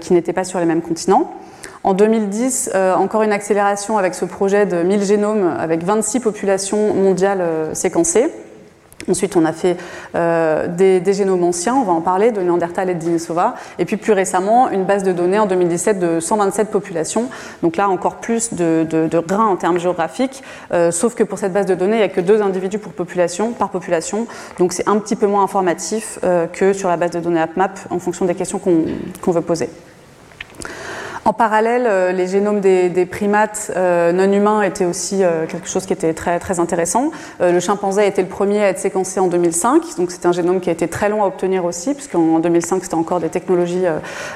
qui 0.00 0.12
n'étaient 0.12 0.32
pas 0.32 0.44
sur 0.44 0.60
les 0.60 0.64
mêmes 0.64 0.80
continents. 0.80 1.34
En 1.82 1.94
2010, 1.94 2.70
encore 2.96 3.22
une 3.22 3.32
accélération 3.32 3.98
avec 3.98 4.14
ce 4.14 4.24
projet 4.24 4.66
de 4.66 4.84
1000 4.84 5.02
génomes 5.02 5.52
avec 5.58 5.82
26 5.82 6.20
populations 6.20 6.94
mondiales 6.94 7.42
séquencées. 7.72 8.30
Ensuite, 9.08 9.36
on 9.36 9.44
a 9.44 9.52
fait 9.52 9.76
euh, 10.14 10.66
des, 10.68 11.12
génomes 11.12 11.44
anciens, 11.44 11.74
on 11.74 11.84
va 11.84 11.92
en 11.92 12.00
parler, 12.00 12.32
de 12.32 12.40
Néandertal 12.40 12.90
et 12.90 12.94
de. 12.94 13.06
Et 13.78 13.84
puis 13.84 13.96
plus 13.96 14.12
récemment, 14.12 14.68
une 14.70 14.84
base 14.84 15.04
de 15.04 15.12
données 15.12 15.38
en 15.38 15.46
2017 15.46 15.98
de 15.98 16.20
127 16.20 16.70
populations. 16.70 17.28
Donc 17.62 17.76
là, 17.76 17.88
encore 17.88 18.16
plus 18.16 18.52
de, 18.52 19.20
grains 19.26 19.46
en 19.46 19.56
termes 19.56 19.78
géographiques. 19.78 20.42
Euh, 20.72 20.90
sauf 20.90 21.14
que 21.14 21.22
pour 21.22 21.38
cette 21.38 21.52
base 21.52 21.66
de 21.66 21.74
données, 21.74 21.96
il 21.96 22.00
n'y 22.00 22.04
a 22.04 22.08
que 22.08 22.20
deux 22.20 22.42
individus 22.42 22.78
par 22.78 22.92
population. 23.70 24.26
Donc 24.58 24.72
c'est 24.72 24.88
un 24.88 24.98
petit 24.98 25.16
peu 25.16 25.26
moins 25.26 25.44
informatif 25.44 26.18
euh, 26.24 26.46
que 26.46 26.72
sur 26.72 26.88
la 26.88 26.96
base 26.96 27.12
de 27.12 27.20
données 27.20 27.40
AppMap 27.40 27.78
en 27.90 27.98
fonction 27.98 28.24
des 28.24 28.34
questions 28.34 28.58
qu'on 28.58 29.32
veut 29.32 29.40
poser. 29.40 29.70
En 31.26 31.32
parallèle, 31.32 31.86
euh, 31.88 32.12
les 32.12 32.28
génomes 32.28 32.60
des, 32.60 33.08
primates 33.10 33.72
euh, 33.74 34.12
non 34.12 34.30
humains 34.32 34.62
étaient 34.62 34.84
aussi 34.84 35.24
euh, 35.24 35.44
quelque 35.46 35.68
chose 35.68 35.84
qui 35.84 35.92
était 35.92 36.14
très, 36.14 36.38
très 36.38 36.60
intéressant. 36.60 37.10
le 37.40 37.58
chimpanzé 37.58 38.02
a 38.02 38.06
été 38.06 38.22
le 38.22 38.28
premier 38.28 38.62
à 38.62 38.68
être 38.68 38.78
séquencé 38.78 39.18
en 39.18 39.26
2005, 39.26 39.82
donc 39.98 40.12
c'est 40.12 40.24
un 40.24 40.30
génome 40.30 40.60
qui 40.60 40.68
a 40.68 40.72
été 40.72 40.86
très 40.86 41.08
long 41.08 41.24
à 41.24 41.26
obtenir 41.26 41.64
aussi, 41.64 41.94
puisqu'en 41.94 42.38
2005 42.38 42.84
c'était 42.84 42.94
encore 42.94 43.18
des 43.18 43.28
technologies, 43.28 43.84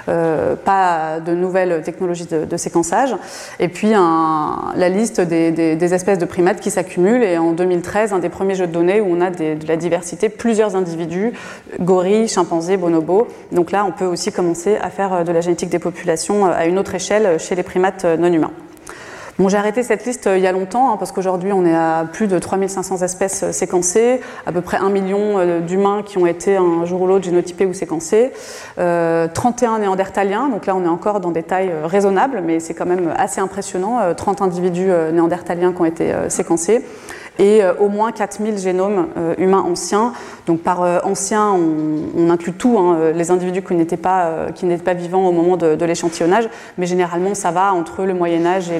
pas 0.06 1.20
de 1.24 1.32
nouvelles 1.32 1.82
technologies 1.82 2.26
de, 2.26 2.56
séquençage. 2.56 3.14
Et 3.60 3.68
puis 3.68 3.90
la 3.90 4.88
liste 4.88 5.20
des, 5.20 5.94
espèces 5.94 6.18
de 6.18 6.24
primates 6.24 6.60
qui 6.60 6.70
s'accumulent, 6.70 7.22
et 7.22 7.38
en 7.38 7.52
2013, 7.52 8.12
un 8.12 8.18
des 8.18 8.28
premiers 8.28 8.54
jeux 8.54 8.66
de 8.66 8.72
données 8.72 9.00
où 9.00 9.06
on 9.10 9.20
a 9.20 9.30
de 9.30 9.66
la 9.68 9.76
diversité, 9.76 10.28
plusieurs 10.28 10.74
individus, 10.74 11.32
gorilles, 11.80 12.28
chimpanzés, 12.28 12.76
bonobos. 12.76 13.28
Donc 13.52 13.70
là, 13.70 13.84
on 13.84 13.92
peut 13.92 14.06
aussi 14.06 14.32
commencer 14.32 14.76
à 14.80 14.90
faire 14.90 15.24
de 15.24 15.32
la 15.32 15.40
génétique 15.40 15.70
des 15.70 15.78
populations 15.78 16.46
à 16.46 16.66
une 16.66 16.78
autre 16.78 16.79
échelle 16.94 17.38
chez 17.38 17.54
les 17.54 17.62
primates 17.62 18.04
euh, 18.04 18.16
non 18.16 18.32
humains. 18.32 18.50
Bon, 19.38 19.48
j'ai 19.48 19.56
arrêté 19.56 19.82
cette 19.82 20.04
liste 20.04 20.26
euh, 20.26 20.36
il 20.36 20.42
y 20.42 20.46
a 20.46 20.52
longtemps, 20.52 20.92
hein, 20.92 20.96
parce 20.98 21.12
qu'aujourd'hui 21.12 21.52
on 21.52 21.64
est 21.64 21.74
à 21.74 22.06
plus 22.12 22.26
de 22.26 22.38
3500 22.38 23.02
espèces 23.02 23.42
euh, 23.42 23.52
séquencées, 23.52 24.20
à 24.46 24.52
peu 24.52 24.60
près 24.60 24.76
1 24.76 24.90
million 24.90 25.60
d'humains 25.60 26.02
qui 26.04 26.18
ont 26.18 26.26
été 26.26 26.56
un 26.56 26.84
jour 26.84 27.02
ou 27.02 27.06
l'autre 27.06 27.24
génotypés 27.24 27.66
ou 27.66 27.72
séquencés, 27.72 28.32
31 28.76 29.78
néandertaliens, 29.78 30.48
donc 30.48 30.66
là 30.66 30.74
on 30.76 30.84
est 30.84 30.88
encore 30.88 31.20
dans 31.20 31.30
des 31.30 31.42
tailles 31.42 31.72
raisonnables, 31.84 32.42
mais 32.44 32.60
c'est 32.60 32.74
quand 32.74 32.86
même 32.86 33.14
assez 33.16 33.40
impressionnant, 33.40 34.14
30 34.14 34.42
individus 34.42 34.90
néandertaliens 35.12 35.72
qui 35.72 35.80
ont 35.80 35.86
été 35.86 36.12
séquencés, 36.28 36.84
et 37.40 37.64
euh, 37.64 37.72
au 37.80 37.88
moins 37.88 38.12
4000 38.12 38.58
génomes 38.58 39.08
euh, 39.16 39.34
humains 39.38 39.64
anciens. 39.66 40.12
Donc 40.46 40.60
par 40.60 40.82
euh, 40.82 40.98
anciens, 41.02 41.56
on, 42.16 42.30
inclut 42.30 42.52
tout, 42.52 42.78
hein, 42.78 43.10
les 43.14 43.30
individus 43.30 43.62
qui 43.62 43.74
n'étaient 43.74 43.96
pas, 43.96 44.46
vivants 44.94 45.26
au 45.26 45.32
moment 45.32 45.56
de, 45.56 45.84
l'échantillonnage, 45.84 46.48
mais 46.78 46.86
généralement 46.86 47.34
ça 47.34 47.50
va 47.50 47.72
entre 47.72 48.04
le 48.04 48.14
Moyen 48.14 48.46
Âge 48.46 48.70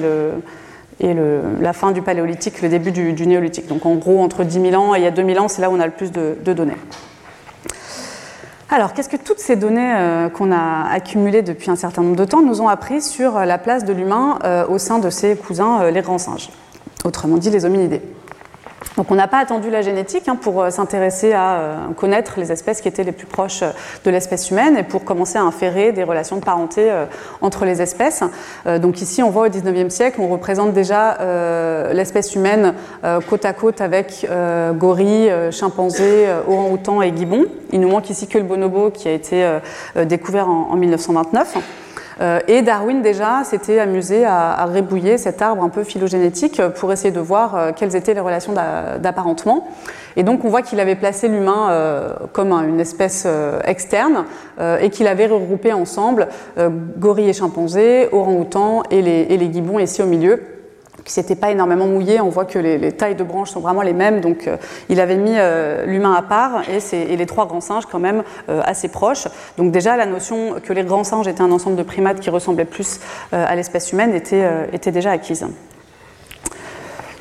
et 0.99 1.13
la 1.59 1.73
fin 1.73 1.91
du 1.91 2.01
paléolithique, 2.01 2.61
le 2.61 2.69
début 2.69 2.91
du, 2.91 3.27
néolithique. 3.27 3.67
Donc 3.67 3.85
en 3.85 3.95
gros, 3.95 4.21
entre 4.21 4.43
10 4.43 4.69
000 4.69 4.81
ans 4.81 4.95
et 4.95 4.99
il 4.99 5.03
y 5.03 5.07
a 5.07 5.11
2000 5.11 5.39
ans, 5.39 5.47
c'est 5.47 5.61
là 5.61 5.69
où 5.69 5.73
on 5.73 5.79
a 5.79 5.85
le 5.85 5.91
plus 5.91 6.11
de, 6.11 6.53
données. 6.53 6.77
Alors, 8.69 8.93
qu'est-ce 8.93 9.09
que 9.09 9.17
toutes 9.17 9.39
ces 9.39 9.57
données 9.57 9.93
qu'on 10.33 10.51
a 10.51 10.89
accumulées 10.89 11.41
depuis 11.41 11.71
un 11.71 11.75
certain 11.75 12.03
nombre 12.03 12.15
de 12.15 12.23
temps 12.23 12.41
nous 12.41 12.61
ont 12.61 12.69
appris 12.69 13.01
sur 13.01 13.39
la 13.39 13.57
place 13.57 13.83
de 13.83 13.91
l'humain 13.91 14.39
au 14.69 14.77
sein 14.77 14.99
de 14.99 15.09
ses 15.09 15.35
cousins, 15.35 15.89
les 15.91 16.01
grands 16.01 16.19
singes, 16.19 16.49
autrement 17.03 17.37
dit 17.37 17.49
les 17.49 17.65
hominidés? 17.65 18.01
Donc 18.97 19.09
on 19.09 19.15
n'a 19.15 19.27
pas 19.27 19.39
attendu 19.39 19.69
la 19.69 19.81
génétique 19.81 20.27
hein, 20.27 20.35
pour 20.35 20.61
euh, 20.61 20.69
s'intéresser 20.69 21.31
à 21.31 21.53
euh, 21.53 21.75
connaître 21.95 22.33
les 22.37 22.51
espèces 22.51 22.81
qui 22.81 22.89
étaient 22.89 23.03
les 23.03 23.13
plus 23.13 23.25
proches 23.25 23.63
euh, 23.63 23.71
de 24.03 24.11
l'espèce 24.11 24.51
humaine 24.51 24.75
et 24.75 24.83
pour 24.83 25.05
commencer 25.05 25.37
à 25.37 25.43
inférer 25.43 25.93
des 25.93 26.03
relations 26.03 26.35
de 26.35 26.43
parenté 26.43 26.89
entre 27.41 27.65
les 27.65 27.81
espèces. 27.81 28.23
donc 28.79 29.01
ici 29.01 29.23
on 29.23 29.29
voit 29.29 29.47
au 29.47 29.49
19e 29.49 29.89
siècle, 29.89 30.19
on 30.21 30.27
représente 30.27 30.73
déjà 30.73 31.17
l'espèce 31.93 32.35
humaine 32.35 32.73
côte 33.29 33.45
à 33.45 33.53
côte 33.53 33.81
avec 33.81 34.27
gorilles, 34.75 35.31
chimpanzés, 35.51 36.27
orang-outans 36.47 37.01
et 37.01 37.15
gibbons. 37.15 37.45
Il 37.71 37.79
nous 37.79 37.89
manque 37.89 38.09
ici 38.09 38.27
que 38.27 38.37
le 38.37 38.43
bonobo 38.43 38.89
qui 38.89 39.07
a 39.07 39.11
été 39.11 39.59
découvert 40.05 40.49
en 40.49 40.75
1929. 40.75 41.57
Euh, 42.21 42.39
et 42.47 42.61
Darwin 42.61 43.01
déjà 43.01 43.43
s'était 43.43 43.79
amusé 43.79 44.25
à, 44.25 44.65
rébouiller 44.65 45.17
cet 45.17 45.41
arbre 45.41 45.63
un 45.63 45.69
peu 45.69 45.83
phylogénétique 45.83 46.61
pour 46.75 46.91
essayer 46.93 47.11
de 47.11 47.19
voir 47.19 47.55
euh, 47.55 47.71
quelles 47.75 47.95
étaient 47.95 48.13
les 48.13 48.19
relations 48.19 48.53
d'apparentement. 48.53 49.67
Et 50.15 50.23
donc 50.23 50.45
on 50.45 50.49
voit 50.49 50.61
qu'il 50.61 50.79
avait 50.79 50.95
placé 50.95 51.27
l'humain 51.27 51.69
euh, 51.71 52.13
comme 52.31 52.51
une 52.51 52.79
espèce 52.79 53.27
externe 53.63 54.25
et 54.81 54.89
qu'il 54.89 55.07
avait 55.07 55.27
regroupé 55.27 55.73
ensemble 55.73 56.27
gorilles 56.97 57.29
et 57.29 57.33
chimpanzés, 57.33 58.09
orang-outans 58.11 58.83
et 58.91 59.01
les, 59.01 59.27
et 59.29 59.37
les 59.37 59.51
gibbons 59.51 59.79
ici 59.79 60.01
au 60.01 60.05
milieu 60.05 60.60
qui 61.03 61.13
s'était 61.13 61.35
pas 61.35 61.51
énormément 61.51 61.87
mouillé. 61.87 62.21
On 62.21 62.29
voit 62.29 62.45
que 62.45 62.59
les, 62.59 62.91
tailles 62.91 63.15
de 63.15 63.23
branches 63.23 63.51
sont 63.51 63.59
vraiment 63.59 63.81
les 63.81 63.93
mêmes. 63.93 64.21
Donc, 64.21 64.47
euh, 64.47 64.57
il 64.89 64.99
avait 64.99 65.17
mis 65.17 65.35
euh, 65.35 65.85
l'humain 65.85 66.13
à 66.13 66.21
part 66.21 66.63
et, 66.69 67.15
les 67.15 67.25
trois 67.25 67.47
grands 67.47 67.61
singes 67.61 67.85
quand 67.85 67.99
même 67.99 68.23
euh, 68.49 68.61
assez 68.65 68.87
proches. 68.87 69.27
Donc, 69.57 69.71
déjà, 69.71 69.95
la 69.97 70.05
notion 70.05 70.55
que 70.63 70.73
les 70.73 70.83
grands 70.83 71.03
singes 71.03 71.27
étaient 71.27 71.41
un 71.41 71.51
ensemble 71.51 71.75
de 71.75 71.83
primates 71.83 72.19
qui 72.19 72.29
ressemblaient 72.29 72.65
plus 72.65 72.99
à 73.31 73.55
l'espèce 73.55 73.91
humaine 73.91 74.13
était, 74.13 74.47
était 74.73 74.91
déjà 74.91 75.11
acquise. 75.11 75.45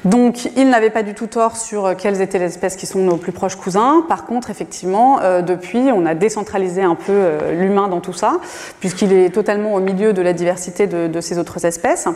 Donc, 0.07 0.49
il 0.57 0.71
n'avait 0.71 0.89
pas 0.89 1.03
du 1.03 1.13
tout 1.13 1.27
tort 1.27 1.57
sur 1.57 1.85
euh, 1.85 1.95
quelles 1.97 2.23
étaient 2.23 2.39
les 2.39 2.47
espèces 2.47 2.77
qui 2.77 2.87
sont 2.87 3.01
nos 3.01 3.17
plus 3.17 3.33
proches 3.33 3.57
cousins. 3.57 4.03
Par 4.09 4.25
contre, 4.25 4.49
effectivement, 4.49 5.21
euh, 5.21 5.43
depuis, 5.43 5.91
on 5.93 6.07
a 6.07 6.15
décentralisé 6.15 6.83
un 6.83 6.95
peu 6.95 7.13
euh, 7.13 7.53
l'humain 7.53 7.89
dans 7.89 8.01
tout 8.01 8.15
ça, 8.15 8.39
puisqu'il 8.81 9.13
est 9.13 9.29
totalement 9.29 9.75
au 9.75 9.81
milieu 9.81 10.15
de 10.15 10.23
la 10.23 10.33
diversité 10.33 10.87
de, 10.87 11.21
ces 11.21 11.39
autres 11.39 11.67
espèces. 11.67 12.09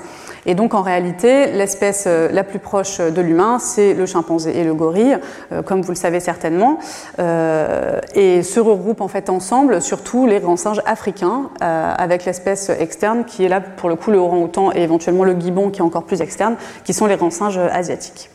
Et 0.47 0.55
donc, 0.55 0.73
en 0.73 0.81
réalité, 0.81 1.53
l'espèce 1.53 2.07
la 2.07 2.43
plus 2.43 2.59
proche 2.59 2.99
de 2.99 3.21
l'humain, 3.21 3.59
c'est 3.59 3.93
le 3.93 4.07
chimpanzé 4.07 4.59
et 4.59 4.65
le 4.65 4.73
gorille, 4.73 5.19
comme 5.67 5.83
vous 5.83 5.91
le 5.91 5.97
savez 5.97 6.21
certainement, 6.21 6.79
et 7.19 8.43
se 8.43 8.61
regroupent 8.61 9.01
en 9.01 9.09
fait 9.09 9.29
ensemble, 9.29 9.83
surtout 9.83 10.27
les 10.27 10.41
grands 10.41 10.57
singes 10.57 10.81
africains, 10.87 11.51
avec 11.61 12.25
l'espèce 12.25 12.71
externe 12.71 13.25
qui 13.25 13.45
est 13.45 13.49
là 13.49 13.61
pour 13.61 13.89
le 13.89 13.97
coup 13.97 14.11
le 14.11 14.19
orang-outan 14.19 14.73
et 14.75 14.83
éventuellement 14.83 15.25
le 15.25 15.39
gibbon 15.39 15.71
qui 15.71 15.81
est 15.81 15.85
encore 15.85 16.05
plus 16.05 16.23
externe, 16.23 16.57
qui 16.85 16.95
sont 16.95 17.07
les 17.07 17.17
grands 17.17 17.31
singes 17.31 17.59
asiatique. 17.75 18.31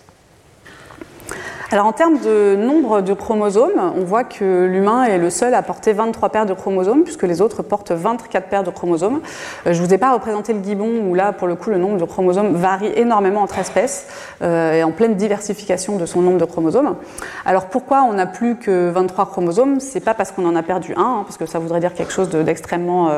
Alors 1.72 1.86
en 1.86 1.94
termes 1.94 2.18
de 2.18 2.56
nombre 2.56 3.02
de 3.02 3.14
chromosomes, 3.14 3.94
on 3.96 4.04
voit 4.04 4.24
que 4.24 4.66
l'humain 4.66 5.04
est 5.04 5.20
le 5.20 5.30
seul 5.30 5.54
à 5.54 5.62
porter 5.62 5.94
23 5.94 6.30
paires 6.30 6.46
de 6.48 6.56
chromosomes, 6.56 7.04
puisque 7.04 7.22
les 7.22 7.42
autres 7.42 7.62
portent 7.62 7.92
24 7.92 8.50
paires 8.50 8.64
de 8.64 8.72
chromosomes. 8.72 9.22
Euh, 9.68 9.74
je 9.74 9.80
ne 9.80 9.86
vous 9.86 9.94
ai 9.94 10.00
pas 10.00 10.12
représenté 10.12 10.52
le 10.54 10.64
gibbon, 10.64 10.90
où 11.08 11.14
là, 11.14 11.32
pour 11.32 11.48
le 11.48 11.54
coup, 11.54 11.70
le 11.70 11.78
nombre 11.78 11.98
de 11.98 12.06
chromosomes 12.06 12.56
varie 12.56 12.92
énormément 12.96 13.44
entre 13.44 13.60
espèces, 13.60 14.08
euh, 14.42 14.74
et 14.74 14.84
en 14.84 14.92
pleine 14.92 15.14
diversification 15.14 15.98
de 15.98 16.08
son 16.08 16.24
nombre 16.24 16.40
de 16.40 16.46
chromosomes. 16.46 16.96
Alors 17.46 17.68
pourquoi 17.68 18.02
on 18.02 18.14
n'a 18.14 18.26
plus 18.26 18.56
que 18.56 18.90
23 18.90 19.28
chromosomes? 19.28 19.80
C'est 19.80 20.00
pas 20.00 20.16
parce 20.16 20.32
qu'on 20.32 20.48
en 20.48 20.56
a 20.56 20.64
perdu 20.64 20.94
un, 20.98 21.02
hein, 21.02 21.24
parce 21.24 21.38
que 21.38 21.46
ça 21.46 21.60
voudrait 21.60 21.82
dire 21.82 21.94
quelque 21.94 22.12
chose 22.12 22.30
d'extrêmement 22.30 23.12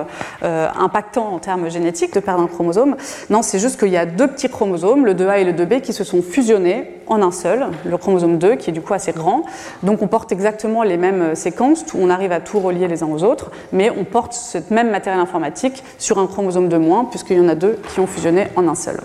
euh, 0.43 0.67
impactant 0.77 1.33
en 1.33 1.39
termes 1.39 1.69
génétiques 1.69 2.13
de 2.13 2.19
perdre 2.19 2.43
un 2.43 2.47
chromosome. 2.47 2.97
Non, 3.29 3.43
c'est 3.43 3.59
juste 3.59 3.79
qu'il 3.79 3.93
y 3.93 3.97
a 3.97 4.05
deux 4.05 4.27
petits 4.27 4.49
chromosomes, 4.49 5.05
le 5.05 5.13
2A 5.13 5.39
et 5.39 5.45
le 5.45 5.53
2B, 5.53 5.79
qui 5.79 5.93
se 5.93 6.03
sont 6.03 6.21
fusionnés 6.21 6.97
en 7.07 7.21
un 7.21 7.31
seul, 7.31 7.67
le 7.85 7.97
chromosome 7.97 8.40
qui 8.49 8.69
est 8.69 8.73
du 8.73 8.81
coup 8.81 8.93
assez 8.93 9.11
grand. 9.11 9.43
Donc 9.83 10.01
on 10.01 10.07
porte 10.07 10.31
exactement 10.31 10.83
les 10.83 10.97
mêmes 10.97 11.21
euh, 11.21 11.35
séquences, 11.35 11.85
on 11.97 12.09
arrive 12.09 12.31
à 12.31 12.39
tout 12.39 12.59
relier 12.59 12.87
les 12.87 13.03
uns 13.03 13.07
aux 13.07 13.23
autres, 13.23 13.51
mais 13.71 13.89
on 13.89 14.03
porte 14.03 14.33
ce 14.33 14.57
même 14.69 14.91
matériel 14.91 15.21
informatique 15.21 15.83
sur 15.97 16.19
un 16.19 16.27
chromosome 16.27 16.69
de 16.69 16.77
moins, 16.77 17.05
puisqu'il 17.05 17.37
y 17.37 17.39
en 17.39 17.47
a 17.47 17.55
deux 17.55 17.79
qui 17.93 17.99
ont 17.99 18.07
fusionné 18.07 18.47
en 18.55 18.67
un 18.67 18.75
seul. 18.75 18.99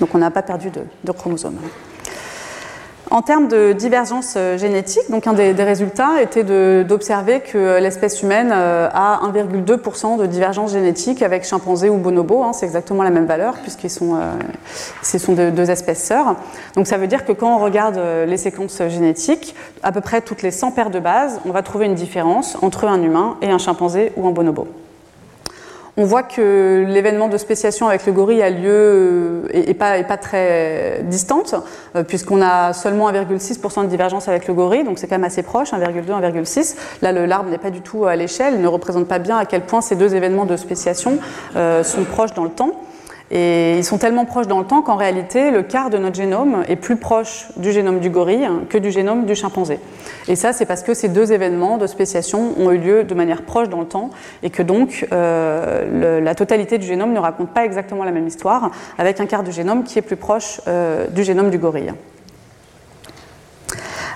Donc 0.00 0.14
on 0.14 0.18
n'a 0.18 0.30
pas 0.30 0.42
perdu 0.42 0.70
de, 0.70 0.82
de 1.04 1.12
chromosomes. 1.12 1.58
En 3.10 3.22
termes 3.22 3.48
de 3.48 3.72
divergence 3.72 4.34
euh, 4.36 4.58
génétique, 4.58 5.10
donc 5.10 5.26
un 5.26 5.32
des, 5.32 5.52
résultats 5.52 6.20
était 6.20 6.44
d'observer 6.84 7.40
que 7.40 7.78
l'espèce 7.80 8.22
humaine 8.22 8.50
euh, 8.52 8.88
a 8.92 9.20
1,2% 9.32 10.18
de 10.18 10.26
divergence 10.26 10.72
génétique 10.72 11.22
avec 11.22 11.44
chimpanzé 11.44 11.88
ou 11.88 11.96
bonobo. 11.96 12.42
Hein, 12.42 12.52
c'est 12.52 12.66
exactement 12.66 13.02
la 13.02 13.10
même 13.10 13.24
valeur 13.24 13.54
puisqu'ils 13.62 13.90
sont, 13.90 14.16
euh, 14.16 15.18
sont 15.18 15.32
deux, 15.32 15.70
espèces 15.70 16.04
sœurs. 16.04 16.36
Donc 16.74 16.86
ça 16.86 16.98
veut 16.98 17.06
dire 17.06 17.24
que 17.24 17.32
quand 17.32 17.56
on 17.56 17.58
regarde 17.58 17.98
les 18.26 18.36
séquences 18.36 18.82
génétiques, 18.88 19.54
à 19.82 19.90
peu 19.90 20.02
près 20.02 20.20
toutes 20.20 20.42
les 20.42 20.50
100 20.50 20.72
paires 20.72 20.90
de 20.90 21.00
bases, 21.00 21.40
on 21.46 21.50
va 21.50 21.62
trouver 21.62 21.86
une 21.86 21.94
différence 21.94 22.58
entre 22.60 22.84
un 22.84 23.02
humain 23.02 23.36
et 23.40 23.50
un 23.50 23.58
chimpanzé 23.58 24.12
ou 24.16 24.28
un 24.28 24.32
bonobo. 24.32 24.66
On 26.00 26.04
voit 26.04 26.22
que 26.22 26.84
l'événement 26.86 27.28
de 27.28 27.36
spéciation 27.36 27.88
avec 27.88 28.06
le 28.06 28.12
gorille 28.12 28.40
a 28.40 28.50
lieu 28.50 29.42
et, 29.52 29.74
pas, 29.74 30.00
pas, 30.04 30.16
très 30.16 31.00
distante, 31.02 31.56
euh, 31.96 32.04
puisqu'on 32.04 32.40
a 32.40 32.72
seulement 32.72 33.10
1,6% 33.10 33.82
de 33.82 33.88
divergence 33.88 34.28
avec 34.28 34.46
le 34.46 34.54
gorille, 34.54 34.84
donc 34.84 35.00
c'est 35.00 35.08
quand 35.08 35.16
même 35.16 35.24
assez 35.24 35.42
proche, 35.42 35.72
1,2, 35.72 36.04
1,6. 36.06 36.76
Là, 37.02 37.10
l'arbre 37.10 37.50
n'est 37.50 37.58
pas 37.58 37.70
du 37.70 37.80
tout 37.80 38.04
à 38.04 38.14
l'échelle, 38.14 38.60
ne 38.60 38.68
représente 38.68 39.08
pas 39.08 39.18
bien 39.18 39.38
à 39.38 39.44
quel 39.44 39.62
point 39.62 39.80
ces 39.80 39.96
deux 39.96 40.14
événements 40.14 40.44
de 40.44 40.56
spéciation 40.56 41.18
euh, 41.56 41.82
sont 41.82 42.04
proches 42.04 42.32
dans 42.32 42.44
le 42.44 42.50
temps. 42.50 42.80
Et 43.30 43.76
ils 43.76 43.84
sont 43.84 43.98
tellement 43.98 44.24
proches 44.24 44.46
dans 44.46 44.58
le 44.58 44.64
temps 44.64 44.80
qu'en 44.80 44.96
réalité, 44.96 45.50
le 45.50 45.62
quart 45.62 45.90
de 45.90 45.98
notre 45.98 46.16
génome 46.16 46.64
est 46.66 46.76
plus 46.76 46.96
proche 46.96 47.48
du 47.56 47.72
génome 47.72 48.00
du 48.00 48.08
gorille 48.08 48.48
que 48.70 48.78
du 48.78 48.90
génome 48.90 49.26
du 49.26 49.34
chimpanzé. 49.34 49.78
Et 50.28 50.36
ça, 50.36 50.52
c'est 50.52 50.64
parce 50.64 50.82
que 50.82 50.94
ces 50.94 51.08
deux 51.08 51.32
événements 51.32 51.76
de 51.76 51.86
spéciation 51.86 52.54
ont 52.58 52.70
eu 52.70 52.78
lieu 52.78 53.04
de 53.04 53.14
manière 53.14 53.42
proche 53.42 53.68
dans 53.68 53.80
le 53.80 53.86
temps 53.86 54.10
et 54.42 54.50
que 54.50 54.62
donc 54.62 55.06
euh, 55.12 56.20
la 56.20 56.34
totalité 56.34 56.78
du 56.78 56.86
génome 56.86 57.12
ne 57.12 57.18
raconte 57.18 57.50
pas 57.50 57.64
exactement 57.64 58.04
la 58.04 58.12
même 58.12 58.26
histoire, 58.26 58.70
avec 58.96 59.20
un 59.20 59.26
quart 59.26 59.42
du 59.42 59.52
génome 59.52 59.84
qui 59.84 59.98
est 59.98 60.02
plus 60.02 60.16
proche 60.16 60.60
euh, 60.66 61.06
du 61.08 61.22
génome 61.22 61.50
du 61.50 61.58
gorille. 61.58 61.92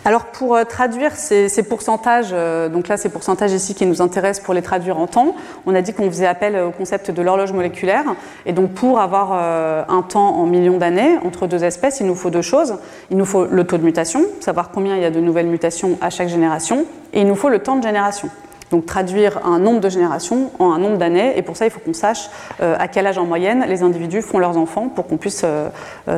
Alors 0.04 0.24
pour 0.26 0.56
euh, 0.56 0.64
traduire 0.64 1.12
ces, 1.14 1.62
pourcentages, 1.62 2.30
euh, 2.32 2.68
donc 2.68 2.88
là 2.88 2.96
ces 2.96 3.08
pourcentages 3.08 3.52
ici 3.52 3.76
qui 3.76 3.86
nous 3.86 4.02
intéressent 4.02 4.44
pour 4.44 4.52
les 4.52 4.62
traduire 4.62 4.98
en 4.98 5.06
temps, 5.06 5.36
on 5.64 5.76
a 5.76 5.80
dit 5.80 5.92
qu'on 5.92 6.10
faisait 6.10 6.26
appel 6.26 6.56
au 6.58 6.70
concept 6.72 7.12
de 7.12 7.22
l'horloge 7.22 7.52
moléculaire. 7.52 8.04
Et 8.44 8.52
donc 8.52 8.72
pour 8.72 8.98
avoir 8.98 9.30
euh, 9.32 9.84
un 9.88 10.02
temps 10.02 10.36
en 10.36 10.46
millions 10.46 10.78
d'années 10.78 11.18
entre 11.24 11.46
deux 11.46 11.62
espèces, 11.62 12.00
il 12.00 12.06
nous 12.06 12.16
faut 12.16 12.30
deux 12.30 12.42
choses. 12.42 12.74
Il 13.12 13.16
nous 13.16 13.24
faut 13.24 13.44
le 13.44 13.64
taux 13.64 13.78
de 13.78 13.84
mutation, 13.84 14.24
savoir 14.40 14.70
combien 14.72 14.96
il 14.96 15.02
y 15.02 15.04
a 15.04 15.10
de 15.12 15.20
nouvelles 15.20 15.46
mutations 15.46 15.98
à 16.00 16.10
chaque 16.10 16.28
génération, 16.28 16.84
et 17.12 17.20
il 17.20 17.26
nous 17.28 17.36
faut 17.36 17.48
le 17.48 17.60
temps 17.60 17.76
de 17.76 17.84
génération. 17.84 18.28
Donc 18.72 18.86
traduire 18.86 19.46
un 19.46 19.60
nombre 19.60 19.80
de 19.80 19.88
générations 19.88 20.50
en 20.58 20.72
un 20.72 20.78
nombre 20.78 20.96
d'années, 20.96 21.38
et 21.38 21.42
pour 21.42 21.56
ça 21.56 21.66
il 21.66 21.70
faut 21.70 21.80
qu'on 21.80 21.92
sache 21.92 22.30
à 22.58 22.88
quel 22.88 23.06
âge 23.06 23.18
en 23.18 23.26
moyenne 23.26 23.66
les 23.68 23.82
individus 23.82 24.22
font 24.22 24.38
leurs 24.38 24.56
enfants 24.56 24.88
pour 24.88 25.06
qu'on 25.06 25.18
puisse 25.18 25.44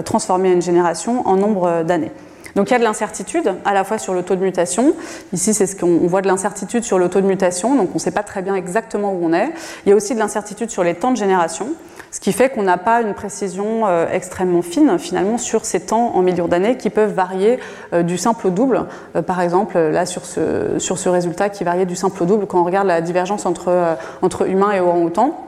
transformer 0.05 0.53
une 0.53 0.63
génération 0.63 1.27
en 1.27 1.35
nombre 1.35 1.83
d'années. 1.83 2.13
Donc 2.55 2.71
il 2.71 2.73
y 2.73 2.77
a 2.77 2.79
de 2.79 2.85
l'incertitude 2.85 3.55
à 3.65 3.75
la 3.75 3.85
fois 3.85 3.99
sur 3.99 4.15
le 4.15 4.23
taux 4.23 4.37
de 4.37 4.41
mutation. 4.41 4.95
Ici, 5.33 5.55
c'est 5.55 5.67
ce 5.67 5.77
qu'on 5.77 6.07
voit 6.07 6.23
de 6.23 6.29
l'incertitude 6.29 6.85
sur 6.85 6.99
le 6.99 7.09
taux 7.09 7.21
de 7.21 7.27
mutation, 7.27 7.75
donc 7.75 7.91
on 7.91 7.95
ne 7.95 7.99
sait 7.99 8.11
pas 8.11 8.23
très 8.23 8.43
bien 8.43 8.55
exactement 8.55 9.13
où 9.13 9.19
on 9.23 9.33
est. 9.33 9.51
Il 9.85 9.91
y 9.91 9.93
a 9.93 9.97
aussi 9.97 10.15
de 10.15 10.21
l'incertitude 10.21 10.71
sur 10.71 10.85
les 10.85 10.95
temps 10.95 11.11
de 11.11 11.17
génération, 11.17 11.69
ce 12.11 12.21
qui 12.21 12.33
fait 12.33 12.51
qu'on 12.51 12.63
n'a 12.63 12.79
pas 12.79 13.03
une 13.03 13.15
précision 13.15 13.87
euh, 13.87 14.07
extrêmement 14.11 14.63
fine 14.63 14.99
finalement 14.99 15.37
sur 15.37 15.65
ces 15.65 15.81
temps 15.81 16.13
en 16.15 16.23
millions 16.23 16.47
d'années 16.47 16.77
qui 16.77 16.91
peuvent 16.91 17.13
varier 17.13 17.59
euh, 17.93 18.03
du 18.05 18.19
simple 18.19 18.47
au 18.47 18.51
double. 18.51 18.87
Euh, 19.17 19.23
par 19.23 19.41
exemple, 19.41 19.77
là 19.79 20.07
sur 20.07 20.25
ce, 20.25 20.79
sur 20.79 20.99
ce 20.99 21.09
résultat 21.09 21.49
qui 21.49 21.65
variait 21.65 21.87
du 21.87 21.97
simple 21.97 22.23
au 22.23 22.27
double 22.27 22.47
quand 22.47 22.61
on 22.61 22.65
regarde 22.65 22.87
la 22.87 23.01
divergence 23.01 23.47
entre, 23.47 23.97
entre 24.23 24.49
humains 24.49 24.71
et 24.71 24.81
orang-outans. 24.81 25.44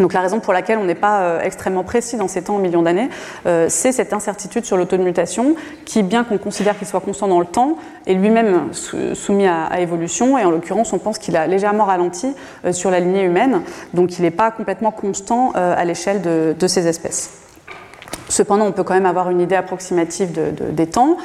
Donc 0.00 0.14
la 0.14 0.20
raison 0.20 0.40
pour 0.40 0.52
laquelle 0.52 0.78
on 0.78 0.84
n'est 0.84 0.94
pas 0.94 1.20
euh, 1.20 1.40
extrêmement 1.42 1.84
précis 1.84 2.16
dans 2.16 2.28
ces 2.28 2.42
temps 2.42 2.56
en 2.56 2.58
millions 2.58 2.82
d'années, 2.82 3.10
euh, 3.46 3.66
c'est 3.68 3.92
cette 3.92 4.12
incertitude 4.12 4.64
sur 4.64 4.76
le 4.76 4.86
taux 4.86 4.96
de 4.96 5.02
mutation 5.02 5.54
qui, 5.84 6.02
bien 6.02 6.24
qu'on 6.24 6.38
considère 6.38 6.76
qu'il 6.78 6.86
soit 6.86 7.00
constant 7.00 7.28
dans 7.28 7.40
le 7.40 7.46
temps, 7.46 7.76
est 8.06 8.14
lui-même 8.14 8.70
soumis 9.14 9.46
à, 9.46 9.80
évolution 9.80 10.38
et 10.38 10.44
en 10.44 10.50
l'occurrence 10.50 10.92
on 10.92 10.98
pense 10.98 11.18
qu'il 11.18 11.36
a 11.36 11.46
légèrement 11.46 11.84
ralenti 11.84 12.34
euh, 12.64 12.72
sur 12.72 12.90
la 12.90 13.00
lignée 13.00 13.24
humaine, 13.24 13.62
donc 13.94 14.18
il 14.18 14.22
n'est 14.22 14.30
pas 14.30 14.50
complètement 14.50 14.90
constant 14.90 15.52
à 15.52 15.84
l'échelle 15.84 16.22
de, 16.22 16.66
ces 16.66 16.86
espèces. 16.86 17.30
Cependant, 18.30 18.66
on 18.66 18.72
peut 18.72 18.84
quand 18.84 18.94
même 18.94 19.06
avoir 19.06 19.28
une 19.28 19.40
idée 19.40 19.54
approximative 19.56 20.30
des 20.72 20.86
temps. 20.86 21.18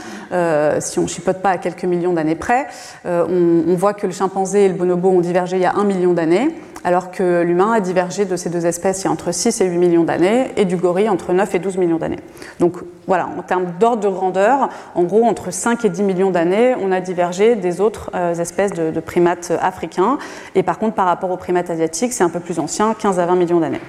si 0.79 0.99
on 0.99 1.03
ne 1.03 1.07
chipote 1.07 1.41
pas 1.41 1.51
à 1.51 1.57
quelques 1.57 1.85
millions 1.85 2.13
d'années 2.13 2.35
près, 2.35 2.67
on, 3.05 3.63
on, 3.67 3.75
voit 3.75 3.93
que 3.93 4.05
le 4.05 4.13
chimpanzé 4.13 4.65
et 4.65 4.67
le 4.67 4.73
bonobo 4.73 5.09
ont 5.09 5.21
divergé 5.21 5.55
il 5.57 5.61
y 5.61 5.65
a 5.65 5.75
un 5.75 5.83
million 5.83 6.13
d'années 6.13 6.49
alors 6.85 7.09
que 7.09 7.41
l'humain 7.41 7.71
a 7.71 7.79
divergé 7.79 8.25
de 8.25 8.35
ces 8.35 8.51
deux 8.51 8.67
espèces 8.67 9.01
il 9.01 9.05
y 9.05 9.07
a 9.07 9.11
entre 9.11 9.33
6 9.33 9.59
et 9.59 9.65
8 9.65 9.77
millions 9.77 10.03
d'années, 10.03 10.51
et 10.55 10.65
du 10.65 10.77
gorille 10.77 11.09
entre 11.09 11.33
9 11.33 11.55
et 11.55 11.59
12 11.59 11.77
millions 11.77 11.97
d'années. 11.97 12.19
Donc 12.59 12.75
voilà, 13.07 13.27
en 13.37 13.41
termes 13.41 13.73
d'ordre 13.79 14.03
de 14.03 14.07
grandeur, 14.07 14.69
en 14.93 15.03
gros, 15.03 15.25
entre 15.25 15.51
5 15.51 15.83
et 15.83 15.89
10 15.89 16.03
millions 16.03 16.29
d'années, 16.29 16.75
on 16.79 16.91
a 16.91 17.01
divergé 17.01 17.55
des 17.55 17.81
autres 17.81 18.11
euh, 18.13 18.35
espèces 18.35 18.71
de, 18.71 18.99
primates 18.99 19.51
africains, 19.61 20.19
et 20.53 20.61
par 20.61 20.77
contre, 20.77 20.93
par 20.93 21.07
rapport 21.07 21.31
aux 21.31 21.37
primates 21.37 21.71
asiatiques, 21.71 22.13
c'est 22.13 22.23
un 22.23 22.29
peu 22.29 22.39
plus 22.39 22.59
ancien, 22.59 22.93
15 22.93 23.19
à 23.19 23.25
20 23.25 23.35
millions 23.35 23.59
d'années. 23.59 23.81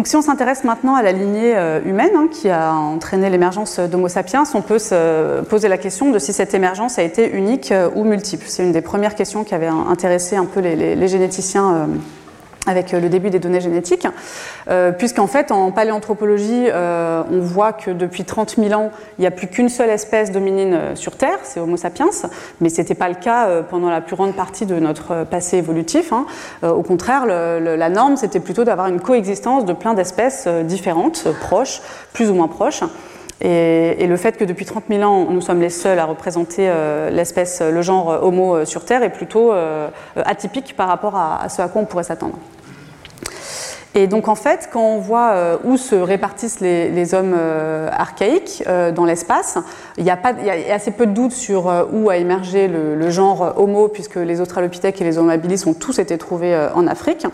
Donc 0.00 0.06
si 0.06 0.16
on 0.16 0.22
s'intéresse 0.22 0.64
maintenant 0.64 0.94
à 0.94 1.02
la 1.02 1.12
lignée 1.12 1.54
euh, 1.54 1.78
humaine 1.84 2.12
hein, 2.16 2.28
qui 2.32 2.48
a 2.48 2.72
entraîné 2.72 3.28
l'émergence 3.28 3.78
d'Homo 3.78 4.08
sapiens, 4.08 4.44
on 4.54 4.62
peut 4.62 4.78
se 4.78 5.42
poser 5.42 5.68
la 5.68 5.76
question 5.76 6.10
de 6.10 6.18
si 6.18 6.32
cette 6.32 6.54
émergence 6.54 6.98
a 6.98 7.02
été 7.02 7.30
unique 7.30 7.70
euh, 7.70 7.90
ou 7.94 8.04
multiple. 8.04 8.46
C'est 8.48 8.62
une 8.62 8.72
des 8.72 8.80
premières 8.80 9.14
questions 9.14 9.44
qui 9.44 9.54
avait 9.54 9.66
intéressé 9.66 10.36
un 10.36 10.46
peu 10.46 10.60
les, 10.60 11.06
généticiens 11.06 11.74
euh, 11.74 11.86
avec 12.70 12.94
euh, 12.94 13.00
le 13.00 13.08
début 13.08 13.30
des 13.30 13.38
données 13.38 13.60
génétiques, 13.60 14.06
euh, 14.70 14.92
puisqu'en 14.92 15.26
fait 15.26 15.50
en 15.50 15.70
paléanthropologie, 15.72 16.66
euh, 16.68 17.22
on 17.30 17.40
voit 17.40 17.72
que 17.72 17.90
depuis 17.90 18.24
30 18.24 18.56
000 18.56 18.72
ans, 18.72 18.90
il 19.18 19.22
n'y 19.22 19.26
a 19.26 19.30
plus 19.30 19.48
qu'une 19.48 19.68
seule 19.68 19.90
espèce 19.90 20.30
dominine 20.30 20.78
sur 20.94 21.16
Terre, 21.16 21.38
c'est 21.42 21.60
Homo 21.60 21.76
sapiens, 21.76 22.10
mais 22.60 22.68
ce 22.68 22.80
n'était 22.80 22.94
pas 22.94 23.08
le 23.08 23.16
cas 23.16 23.62
pendant 23.68 23.90
la 23.90 24.00
plus 24.00 24.16
grande 24.16 24.34
partie 24.34 24.66
de 24.66 24.76
notre 24.76 25.24
passé 25.24 25.58
évolutif. 25.58 26.12
Hein. 26.12 26.26
au 26.62 26.82
contraire, 26.82 27.26
la 27.26 27.88
norme, 27.88 28.16
c'était 28.16 28.40
plutôt 28.40 28.64
d'avoir 28.64 28.86
une 28.88 29.00
coexistence 29.00 29.64
de 29.64 29.72
plein 29.72 29.94
d'espèces 29.94 30.46
différentes, 30.64 31.26
proches, 31.40 31.80
plus 32.12 32.30
ou 32.30 32.34
moins 32.34 32.48
proches. 32.48 32.82
Et, 33.40 34.06
le 34.06 34.16
fait 34.16 34.36
que 34.36 34.44
depuis 34.44 34.64
30 34.64 34.84
000 34.88 35.02
ans, 35.02 35.26
nous 35.30 35.40
sommes 35.40 35.60
les 35.60 35.70
seuls 35.70 35.98
à 35.98 36.04
représenter 36.04 36.70
l'espèce, 37.10 37.60
le 37.62 37.82
genre 37.82 38.22
Homo 38.22 38.64
sur 38.64 38.84
Terre 38.84 39.02
est 39.02 39.10
plutôt 39.10 39.52
atypique 40.16 40.76
par 40.76 40.88
rapport 40.88 41.16
à, 41.16 41.48
ce 41.48 41.62
à 41.62 41.68
quoi 41.68 41.82
on 41.82 41.86
pourrait 41.86 42.04
s'attendre. 42.04 42.38
Et 43.94 44.06
donc 44.06 44.28
en 44.28 44.34
fait, 44.34 44.68
quand 44.72 44.82
on 44.82 44.98
voit 44.98 45.58
où 45.64 45.76
se 45.76 45.96
répartissent 45.96 46.60
les, 46.60 47.14
hommes 47.14 47.36
archaïques 47.90 48.62
dans 48.94 49.04
l'espace, 49.04 49.58
il 49.98 50.04
y, 50.04 50.10
a 50.10 50.18
assez 50.72 50.92
peu 50.92 51.06
de 51.06 51.12
doutes 51.12 51.32
sur 51.32 51.88
où 51.92 52.08
a 52.08 52.16
émergé 52.16 52.68
le, 52.68 52.94
le, 52.94 53.10
genre 53.10 53.54
Homo, 53.56 53.88
puisque 53.88 54.14
les 54.14 54.40
Australopithèques 54.40 55.00
et 55.00 55.04
les 55.04 55.18
Homo 55.18 55.30
habilis 55.30 55.64
ont 55.66 55.74
tous 55.74 55.98
été 55.98 56.18
trouvés 56.18 56.56
en 56.74 56.86
Afrique. 56.86 57.26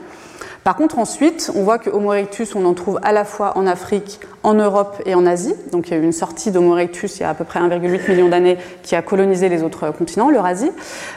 Par 0.66 0.74
contre, 0.74 0.98
ensuite, 0.98 1.52
on 1.54 1.62
voit 1.62 1.78
que 1.78 1.90
Homo 1.90 2.12
erectus, 2.12 2.56
on 2.56 2.64
en 2.64 2.74
trouve 2.74 2.98
à 3.04 3.12
la 3.12 3.24
fois 3.24 3.56
en 3.56 3.68
Afrique, 3.68 4.18
en 4.42 4.54
Europe 4.54 5.00
et 5.06 5.14
en 5.14 5.24
Asie. 5.24 5.54
Donc 5.70 5.86
il 5.86 5.90
y 5.92 5.94
a 5.94 6.00
eu 6.00 6.02
une 6.02 6.10
sortie 6.10 6.50
d'Homo 6.50 6.76
erectus 6.76 7.18
il 7.18 7.20
y 7.20 7.22
a 7.22 7.30
à 7.30 7.34
peu 7.34 7.44
près 7.44 7.60
1,8 7.60 8.10
million 8.10 8.28
d'années 8.28 8.58
qui 8.82 8.96
a 8.96 9.02
colonisé 9.02 9.48
les 9.48 9.62
autres 9.62 9.92
continents, 9.92 10.28
l'Eurasie. 10.28 10.72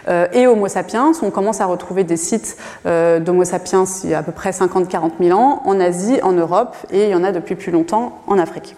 Euh, 0.07 0.27
et 0.33 0.45
Homo 0.45 0.67
sapiens, 0.67 1.13
on 1.23 1.31
commence 1.31 1.61
à 1.61 1.65
retrouver 1.65 2.03
des 2.03 2.15
sites 2.15 2.57
euh, 2.85 3.19
d'Homo 3.19 3.43
sapiens 3.43 3.85
il 4.03 4.11
y 4.11 4.13
a 4.13 4.19
à 4.19 4.21
peu 4.21 4.31
près 4.31 4.51
50-40 4.51 5.13
000 5.19 5.35
ans 5.35 5.63
en 5.65 5.79
Asie, 5.79 6.19
en 6.21 6.33
Europe, 6.33 6.75
et 6.91 7.05
il 7.05 7.09
y 7.09 7.15
en 7.15 7.23
a 7.23 7.31
depuis 7.31 7.55
plus 7.55 7.71
longtemps 7.71 8.21
en 8.27 8.37
Afrique. 8.37 8.75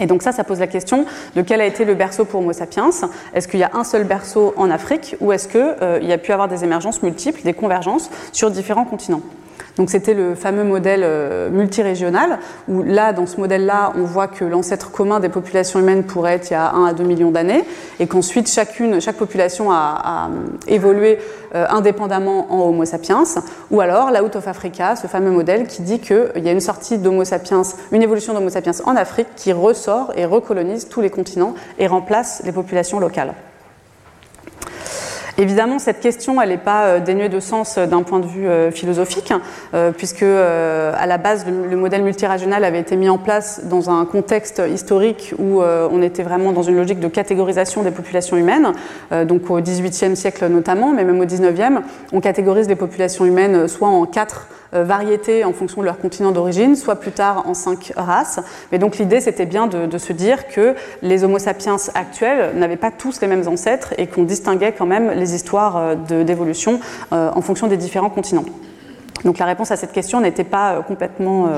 Et 0.00 0.06
donc 0.06 0.24
ça, 0.24 0.32
ça 0.32 0.42
pose 0.42 0.58
la 0.58 0.66
question 0.66 1.04
de 1.36 1.42
quel 1.42 1.60
a 1.60 1.66
été 1.66 1.84
le 1.84 1.94
berceau 1.94 2.24
pour 2.24 2.40
Homo 2.40 2.52
sapiens. 2.52 2.90
Est-ce 3.32 3.46
qu'il 3.46 3.60
y 3.60 3.62
a 3.62 3.70
un 3.74 3.84
seul 3.84 4.02
berceau 4.02 4.54
en 4.56 4.72
Afrique 4.72 5.14
ou 5.20 5.30
est-ce 5.30 5.46
qu'il 5.46 5.76
euh, 5.82 6.00
y 6.02 6.12
a 6.12 6.18
pu 6.18 6.32
avoir 6.32 6.48
des 6.48 6.64
émergences 6.64 7.00
multiples, 7.04 7.42
des 7.44 7.54
convergences 7.54 8.10
sur 8.32 8.50
différents 8.50 8.86
continents? 8.86 9.22
Donc 9.76 9.90
c'était 9.90 10.14
le 10.14 10.34
fameux 10.34 10.62
modèle 10.62 11.02
euh, 11.02 11.50
multirégional, 11.50 12.38
où 12.68 12.82
là, 12.82 13.12
dans 13.12 13.26
ce 13.26 13.38
modèle-là, 13.38 13.92
on 13.96 14.04
voit 14.04 14.28
que 14.28 14.44
l'ancêtre 14.44 14.90
commun 14.92 15.18
des 15.18 15.28
populations 15.28 15.80
humaines 15.80 16.04
pourrait 16.04 16.34
être 16.34 16.50
il 16.50 16.52
y 16.52 16.56
a 16.56 16.72
1 16.72 16.86
à 16.86 16.92
2 16.92 17.02
millions 17.02 17.32
d'années, 17.32 17.64
et 17.98 18.06
qu'ensuite 18.06 18.48
chacune, 18.48 19.00
chaque 19.00 19.16
population 19.16 19.72
a, 19.72 20.30
évolué 20.68 21.18
euh, 21.54 21.66
indépendamment 21.70 22.52
en 22.52 22.68
Homo 22.68 22.84
sapiens, 22.84 23.24
ou 23.70 23.80
alors 23.80 24.10
la 24.10 24.22
Out 24.22 24.36
of 24.36 24.46
Africa, 24.46 24.94
ce 24.96 25.08
fameux 25.08 25.30
modèle 25.30 25.66
qui 25.66 25.82
dit 25.82 25.98
qu'il 25.98 26.30
y 26.36 26.48
a 26.48 26.52
une 26.52 26.60
sortie 26.60 26.98
d'Homo 26.98 27.24
sapiens, 27.24 27.62
une 27.90 28.02
évolution 28.02 28.32
d'Homo 28.32 28.50
sapiens 28.50 28.72
en 28.84 28.94
Afrique 28.94 29.28
qui 29.34 29.52
ressort 29.52 30.12
et 30.16 30.24
recolonise 30.24 30.88
tous 30.88 31.00
les 31.00 31.10
continents 31.10 31.54
et 31.78 31.86
remplace 31.86 32.42
les 32.44 32.52
populations 32.52 33.00
locales. 33.00 33.34
Évidemment, 35.36 35.80
cette 35.80 35.98
question, 35.98 36.40
elle 36.40 36.50
n'est 36.50 36.56
pas 36.58 36.84
euh, 36.84 37.00
dénuée 37.00 37.28
de 37.28 37.40
sens 37.40 37.76
euh, 37.76 37.86
d'un 37.86 38.02
point 38.02 38.20
de 38.20 38.26
vue 38.26 38.46
euh, 38.46 38.70
philosophique, 38.70 39.32
puisque 39.96 40.22
à 40.22 41.06
la 41.06 41.18
base, 41.18 41.44
le 41.46 41.76
modèle 41.76 42.02
multirégional 42.02 42.64
avait 42.64 42.80
été 42.80 42.96
mis 42.96 43.08
en 43.08 43.18
place 43.18 43.62
dans 43.64 43.90
un 43.90 44.04
contexte 44.04 44.62
historique 44.72 45.34
où 45.38 45.62
on 45.62 46.02
était 46.02 46.22
vraiment 46.22 46.52
dans 46.52 46.62
une 46.62 46.76
logique 46.76 47.00
de 47.00 47.08
catégorisation 47.08 47.82
des 47.82 47.90
populations 47.90 48.36
humaines, 48.36 48.72
donc 49.26 49.50
au 49.50 49.60
XVIIIe 49.60 50.16
siècle 50.16 50.46
notamment, 50.46 50.92
mais 50.92 51.04
même 51.04 51.20
au 51.20 51.24
XIXe, 51.24 51.80
on 52.12 52.20
catégorise 52.20 52.68
les 52.68 52.76
populations 52.76 53.24
humaines 53.24 53.66
soit 53.68 53.88
en 53.88 54.04
quatre 54.06 54.48
variétés 54.74 55.44
en 55.44 55.52
fonction 55.52 55.80
de 55.80 55.86
leur 55.86 55.98
continent 55.98 56.32
d'origine, 56.32 56.76
soit 56.76 56.96
plus 56.96 57.12
tard 57.12 57.44
en 57.46 57.54
cinq 57.54 57.92
races. 57.96 58.40
Mais 58.72 58.78
donc 58.78 58.98
l'idée, 58.98 59.20
c'était 59.20 59.46
bien 59.46 59.66
de, 59.66 59.98
se 59.98 60.12
dire 60.12 60.48
que 60.48 60.74
les 61.02 61.24
Homo 61.24 61.38
sapiens 61.38 61.76
actuels 61.94 62.56
n'avaient 62.56 62.76
pas 62.76 62.90
tous 62.90 63.20
les 63.20 63.26
mêmes 63.26 63.46
ancêtres 63.46 63.94
et 63.98 64.06
qu'on 64.06 64.24
distinguait 64.24 64.72
quand 64.72 64.86
même 64.86 65.10
les 65.10 65.34
histoires 65.34 65.76
euh, 65.76 66.24
d'évolution 66.24 66.80
euh, 67.12 67.30
en 67.34 67.40
fonction 67.40 67.66
des 67.66 67.76
différents 67.76 68.10
continents. 68.10 68.44
Donc 69.24 69.38
la 69.38 69.46
réponse 69.46 69.70
à 69.70 69.76
cette 69.76 69.92
question 69.92 70.20
n'était 70.20 70.44
pas 70.44 70.82
complètement 70.86 71.48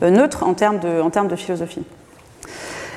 neutre 0.00 0.42
en 0.42 0.54
termes 0.54 0.80
de, 0.80 1.00
en 1.00 1.10
termes 1.10 1.28
de 1.28 1.36
philosophie. 1.36 1.84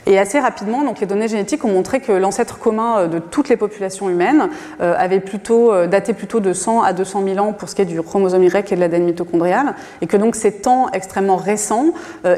Et 0.07 0.19
assez 0.19 0.39
rapidement, 0.39 0.83
les 0.99 1.07
données 1.07 1.27
génétiques 1.27 1.65
ont 1.65 1.71
montré 1.71 1.99
que 1.99 2.11
l'ancêtre 2.11 2.59
commun 2.59 2.99
euh, 2.99 3.07
de 3.07 3.19
toutes 3.19 3.49
les 3.49 3.57
populations 3.57 4.09
humaines 4.09 4.49
euh, 4.81 4.93
avait 4.97 5.19
plutôt 5.19 5.73
euh, 5.73 5.87
daté 5.87 6.13
plutôt 6.13 6.39
de 6.39 6.53
100 6.53 6.83
à 6.83 6.93
200 6.93 7.23
000 7.25 7.39
ans 7.39 7.53
pour 7.53 7.69
ce 7.69 7.75
qui 7.75 7.81
est 7.81 7.85
du 7.85 8.01
chromosome 8.01 8.43
Y 8.43 8.71
et 8.71 8.75
de 8.75 8.81
l'ADN 8.81 9.03
mitochondrial, 9.03 9.73
et 10.01 10.07
que 10.07 10.17
donc 10.17 10.35
ces 10.35 10.51
temps 10.51 10.89
extrêmement 10.93 11.37
récents 11.37 11.87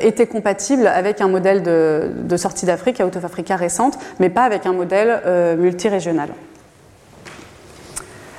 étaient 0.02 0.28
compatibles 0.28 0.88
avec 0.88 1.22
un 1.22 1.28
modèle 1.28 1.64
de, 1.64 2.38
sortie 2.38 2.66
d'Afrique, 2.66 3.02
Out 3.04 3.16
of 3.16 3.26
Africa 3.26 3.56
récente, 3.56 3.98
mais 4.20 4.30
pas 4.30 4.44
avec 4.44 4.66
un 4.66 4.74
modèle 4.74 5.22
multirégional. 5.58 6.30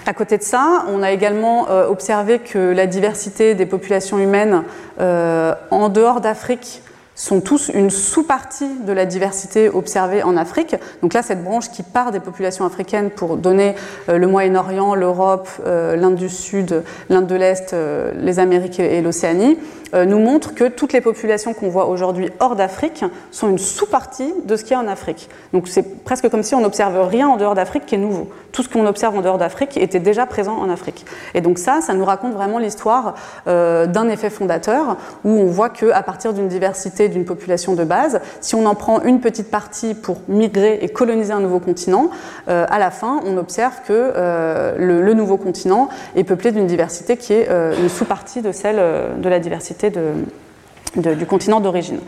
À 0.06 0.14
côté 0.14 0.38
de 0.38 0.42
ça, 0.42 0.84
on 0.88 1.02
a 1.02 1.10
également 1.10 1.68
observé 1.88 2.38
que 2.38 2.58
la 2.58 2.86
diversité 2.86 3.54
des 3.54 3.66
populations 3.66 4.18
humaines 4.18 4.62
en 4.98 5.88
dehors 5.88 6.20
d'Afrique 6.20 6.82
sont 7.18 7.40
tous 7.40 7.68
une 7.74 7.90
sous-partie 7.90 8.68
de 8.86 8.92
la 8.92 9.04
diversité 9.04 9.68
observée 9.68 10.22
en 10.22 10.36
Afrique. 10.36 10.76
Donc 11.02 11.12
là, 11.12 11.22
cette 11.22 11.42
branche 11.42 11.68
qui 11.70 11.82
part 11.82 12.12
des 12.12 12.20
populations 12.20 12.64
africaines 12.64 13.10
pour 13.10 13.36
donner 13.36 13.74
le 14.06 14.26
Moyen-Orient, 14.26 14.94
l'Europe, 14.94 15.48
l'Inde 15.66 16.14
du 16.14 16.28
Sud, 16.28 16.84
l'Inde 17.10 17.26
de 17.26 17.34
l'Est, 17.34 17.74
les 18.14 18.38
Amériques 18.38 18.78
et 18.78 19.02
l'Océanie, 19.02 19.58
nous 19.94 20.18
montre 20.18 20.54
que 20.54 20.68
toutes 20.68 20.92
les 20.92 21.00
populations 21.00 21.54
qu'on 21.54 21.68
voit 21.68 21.86
aujourd'hui 21.86 22.30
hors 22.40 22.56
d'Afrique 22.56 23.04
sont 23.30 23.48
une 23.48 23.58
sous-partie 23.58 24.32
de 24.44 24.56
ce 24.56 24.62
qu'il 24.62 24.72
y 24.72 24.74
a 24.74 24.80
en 24.80 24.88
Afrique. 24.88 25.28
Donc 25.52 25.68
c'est 25.68 26.04
presque 26.04 26.28
comme 26.28 26.42
si 26.42 26.54
on 26.54 26.60
n'observe 26.60 27.08
rien 27.08 27.28
en 27.28 27.36
dehors 27.36 27.54
d'Afrique 27.54 27.86
qui 27.86 27.94
est 27.94 27.98
nouveau. 27.98 28.28
Tout 28.52 28.62
ce 28.62 28.68
qu'on 28.68 28.86
observe 28.86 29.16
en 29.16 29.22
dehors 29.22 29.38
d'Afrique 29.38 29.76
était 29.76 30.00
déjà 30.00 30.26
présent 30.26 30.56
en 30.56 30.68
Afrique. 30.68 31.06
Et 31.34 31.40
donc 31.40 31.58
ça, 31.58 31.80
ça 31.80 31.94
nous 31.94 32.04
raconte 32.04 32.34
vraiment 32.34 32.58
l'histoire 32.58 33.14
euh, 33.46 33.86
d'un 33.86 34.08
effet 34.08 34.30
fondateur 34.30 34.96
où 35.24 35.30
on 35.30 35.46
voit 35.46 35.70
qu'à 35.70 36.02
partir 36.02 36.32
d'une 36.32 36.48
diversité 36.48 37.07
d'une 37.08 37.24
population 37.24 37.74
de 37.74 37.84
base, 37.84 38.20
si 38.40 38.54
on 38.54 38.66
en 38.66 38.74
prend 38.74 39.02
une 39.02 39.20
petite 39.20 39.50
partie 39.50 39.94
pour 39.94 40.18
migrer 40.28 40.78
et 40.82 40.88
coloniser 40.88 41.32
un 41.32 41.40
nouveau 41.40 41.60
continent, 41.60 42.10
euh, 42.48 42.66
à 42.68 42.78
la 42.78 42.90
fin, 42.90 43.20
on 43.24 43.36
observe 43.36 43.74
que 43.86 43.92
euh, 43.92 44.74
le, 44.78 45.14
nouveau 45.14 45.36
continent 45.36 45.88
est 46.14 46.24
peuplé 46.24 46.52
d'une 46.52 46.66
diversité 46.66 47.16
qui 47.16 47.32
est 47.32 47.48
une 47.48 47.88
sous-partie 47.88 48.40
de 48.40 48.52
celle 48.52 48.80
de 49.20 49.28
la 49.28 49.40
diversité 49.40 49.90
du 49.90 51.26
continent 51.26 51.60
d'origine. 51.60 51.98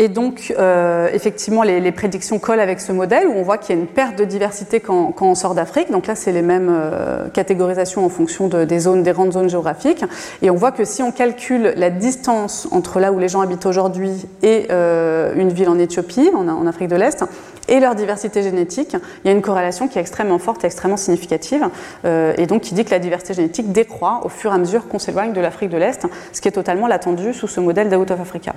Et 0.00 0.06
donc, 0.06 0.54
euh, 0.56 1.08
effectivement, 1.12 1.64
les, 1.64 1.90
prédictions 1.90 2.38
collent 2.38 2.60
avec 2.60 2.78
ce 2.80 2.92
modèle 2.92 3.26
où 3.26 3.32
on 3.32 3.42
voit 3.42 3.58
qu'il 3.58 3.74
y 3.74 3.78
a 3.78 3.80
une 3.80 3.88
perte 3.88 4.16
de 4.16 4.24
diversité 4.24 4.78
quand, 4.78 5.12
on 5.20 5.34
sort 5.34 5.56
d'Afrique. 5.56 5.90
Donc 5.90 6.06
là, 6.06 6.14
c'est 6.14 6.30
les 6.30 6.40
mêmes 6.40 6.70
euh, 6.70 7.28
catégorisations 7.30 8.06
en 8.06 8.08
fonction 8.08 8.46
de, 8.46 8.62
des 8.62 8.78
zones, 8.78 9.02
des 9.02 9.10
grandes 9.10 9.32
zones 9.32 9.50
géographiques. 9.50 10.04
Et 10.40 10.50
on 10.50 10.54
voit 10.54 10.70
que 10.70 10.84
si 10.84 11.02
on 11.02 11.10
calcule 11.10 11.72
la 11.74 11.90
distance 11.90 12.68
entre 12.70 13.00
là 13.00 13.10
où 13.10 13.18
les 13.18 13.28
gens 13.28 13.40
habitent 13.40 13.66
aujourd'hui 13.66 14.12
et 14.44 14.68
euh, 14.70 15.32
une 15.34 15.48
ville 15.48 15.68
en 15.68 15.80
Éthiopie, 15.80 16.30
en, 16.32 16.64
Afrique 16.68 16.88
de 16.88 16.96
l'Est, 16.96 17.24
et 17.66 17.80
leur 17.80 17.96
diversité 17.96 18.44
génétique, 18.44 18.94
il 19.24 19.28
y 19.28 19.30
a 19.30 19.32
une 19.34 19.42
corrélation 19.42 19.88
qui 19.88 19.98
est 19.98 20.00
extrêmement 20.00 20.38
forte 20.38 20.62
et 20.62 20.68
extrêmement 20.68 20.96
significative, 20.96 21.68
et 22.04 22.46
donc 22.46 22.62
qui 22.62 22.72
dit 22.72 22.84
que 22.84 22.90
la 22.90 22.98
diversité 22.98 23.34
génétique 23.34 23.72
décroît 23.72 24.20
au 24.24 24.30
fur 24.30 24.52
et 24.52 24.54
à 24.54 24.58
mesure 24.58 24.88
qu'on 24.88 24.98
s'éloigne 24.98 25.34
de 25.34 25.40
l'Afrique 25.40 25.68
de 25.68 25.76
l'Est, 25.76 26.06
ce 26.32 26.40
qui 26.40 26.48
est 26.48 26.52
totalement 26.52 26.86
l'attendu 26.86 27.34
sous 27.34 27.48
ce 27.48 27.60
modèle 27.60 27.90
d'Out 27.90 28.10
of 28.10 28.20
Africa. 28.20 28.54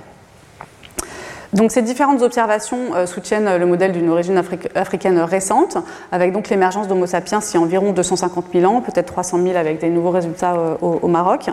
Donc 1.52 1.70
ces 1.70 1.82
différentes 1.82 2.22
observations 2.22 2.94
euh, 2.94 3.06
soutiennent 3.06 3.56
le 3.58 3.66
modèle 3.66 3.92
d'une 3.92 4.08
origine 4.08 4.38
afri 4.38 4.58
africaine 4.74 5.18
récente, 5.18 5.76
avec 6.10 6.32
donc 6.32 6.48
l'émergence 6.48 6.88
d'Homo 6.88 7.06
sapiens 7.06 7.40
il 7.40 7.54
y 7.54 7.56
a 7.56 7.60
environ 7.60 7.92
250 7.92 8.46
000 8.54 8.72
ans, 8.72 8.80
peut-être 8.80 9.06
300 9.06 9.42
000 9.42 9.56
avec 9.56 9.80
des 9.80 9.90
nouveaux 9.90 10.10
résultats 10.10 10.54
euh, 10.54 10.76
au, 10.80 11.08
Maroc, 11.08 11.50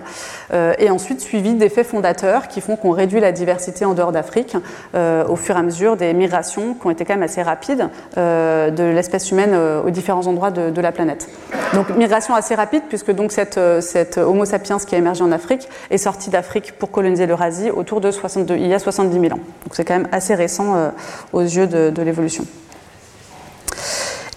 euh, 0.53 0.73
et 0.79 0.89
ensuite 0.89 1.21
suivi 1.21 1.53
d'effets 1.53 1.83
fondateurs 1.83 2.47
qui 2.47 2.61
font 2.61 2.75
qu'on 2.75 2.91
réduit 2.91 3.19
la 3.19 3.31
diversité 3.31 3.85
en 3.85 3.93
dehors 3.93 4.11
d'Afrique 4.11 4.55
euh, 4.95 5.25
au 5.27 5.35
fur 5.35 5.55
et 5.55 5.59
à 5.59 5.63
mesure 5.63 5.97
des 5.97 6.13
migrations 6.13 6.73
qui 6.73 6.87
ont 6.87 6.89
été 6.89 7.05
quand 7.05 7.13
même 7.13 7.23
assez 7.23 7.41
rapides 7.41 7.89
euh, 8.17 8.71
de 8.71 8.83
l'espèce 8.83 9.31
humaine 9.31 9.55
aux 9.85 9.89
différents 9.89 10.27
endroits 10.27 10.51
de, 10.51 10.79
la 10.79 10.91
planète. 10.93 11.27
Donc 11.73 11.89
migration 11.89 12.35
assez 12.35 12.55
rapide 12.55 12.83
puisque 12.87 13.11
donc 13.11 13.33
cette, 13.33 13.59
Homo 14.17 14.45
sapiens 14.45 14.77
qui 14.77 14.95
a 14.95 14.97
émergé 14.97 15.23
en 15.23 15.31
Afrique 15.33 15.67
est 15.91 15.97
sorti 15.97 16.29
d'Afrique 16.29 16.73
pour 16.79 16.89
coloniser 16.89 17.25
l'Eurasie 17.25 17.69
autour 17.69 17.99
de 17.99 18.11
62, 18.11 18.55
il 18.55 18.67
y 18.67 18.73
a 18.73 18.79
70 18.79 19.19
000 19.19 19.33
ans. 19.33 19.39
Quand 19.89 19.97
même 19.97 20.07
assez 20.11 20.35
récent 20.35 20.75
euh, 20.75 20.89
aux 21.33 21.41
yeux 21.41 21.65
de, 21.65 22.01
l'évolution. 22.03 22.45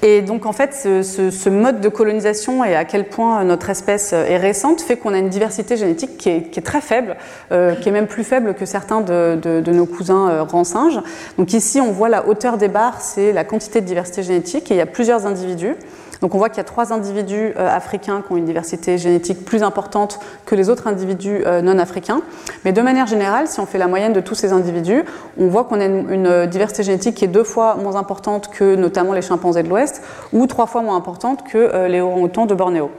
Et 0.01 0.23
donc 0.23 0.47
en 0.47 0.53
fait, 0.53 0.73
ce, 0.73 1.49
mode 1.49 1.81
de 1.81 1.89
colonisation 1.89 2.65
et 2.65 2.75
à 2.75 2.85
quel 2.85 3.09
point 3.09 3.45
notre 3.45 3.71
espèce 3.71 4.13
est 4.15 4.39
récente 4.39 4.81
fait 4.81 4.97
qu'on 4.97 5.15
a 5.15 5.19
une 5.19 5.29
diversité 5.29 5.77
génétique 5.77 6.17
qui 6.17 6.31
est, 6.31 6.65
très 6.65 6.81
faible, 6.81 7.17
euh, 7.53 7.75
qui 7.77 7.91
est 7.91 7.93
même 7.93 8.09
plus 8.09 8.25
faible 8.25 8.55
que 8.55 8.65
certains 8.65 9.03
de, 9.03 9.71
nos 9.71 9.87
cousins 9.87 10.31
euh, 10.31 10.43
rangs 10.43 10.65
singes. 10.65 11.01
Donc 11.39 11.53
ici, 11.53 11.81
on 11.81 11.93
voit 11.93 12.09
la 12.09 12.27
hauteur 12.27 12.57
des 12.57 12.69
barres, 12.69 13.03
c'est 13.03 13.33
la 13.33 13.45
quantité 13.45 13.81
de 13.81 13.87
diversité 13.87 14.23
génétique, 14.23 14.71
et 14.71 14.75
il 14.75 14.79
y 14.79 14.81
a 14.81 14.87
plusieurs 14.87 15.27
individus. 15.27 15.77
Donc 16.23 16.37
on 16.37 16.39
voit 16.39 16.49
qu'il 16.49 16.59
y 16.59 16.61
a 16.61 16.65
trois 16.65 16.93
individus 16.93 17.53
euh, 17.59 17.69
africains 17.69 18.23
qui 18.25 18.33
ont 18.33 18.37
une 18.37 18.45
diversité 18.45 18.97
génétique 18.97 19.45
plus 19.45 19.65
importante 19.65 20.21
que 20.47 20.55
les 20.55 20.71
autres 20.71 20.87
individus 20.87 21.43
euh, 21.45 21.61
non 21.61 21.79
africains. 21.79 22.23
Mais 22.65 22.73
de 22.73 22.81
manière 22.81 23.09
générale, 23.09 23.49
si 23.49 23.59
on 23.59 23.67
fait 23.67 23.79
la 23.79 23.89
moyenne 23.89 24.13
de 24.13 24.21
tous 24.21 24.37
ces 24.37 24.53
individus, 24.53 25.05
on 25.37 25.49
voit 25.49 25.65
qu'on 25.65 25.81
a 25.81 25.85
une, 25.85 26.11
une, 26.11 26.47
diversité 26.47 26.85
génétique 26.85 27.17
qui 27.17 27.25
est 27.25 27.29
deux 27.29 27.45
fois 27.45 27.75
moins 27.75 27.97
importante 27.97 28.51
que 28.51 28.77
notamment 28.77 29.13
les 29.13 29.23
chimpanzés 29.23 29.65
de 29.65 29.69
l'Ouest 29.69 30.01
ou 30.33 30.47
trois 30.47 30.67
fois 30.67 30.83
moins 30.83 30.97
importante 30.97 31.45
que 31.45 31.59
euh, 31.59 31.89
les 31.89 32.01
orang-outans 32.01 32.47
de 32.47 32.55
Bornéo. 32.55 32.91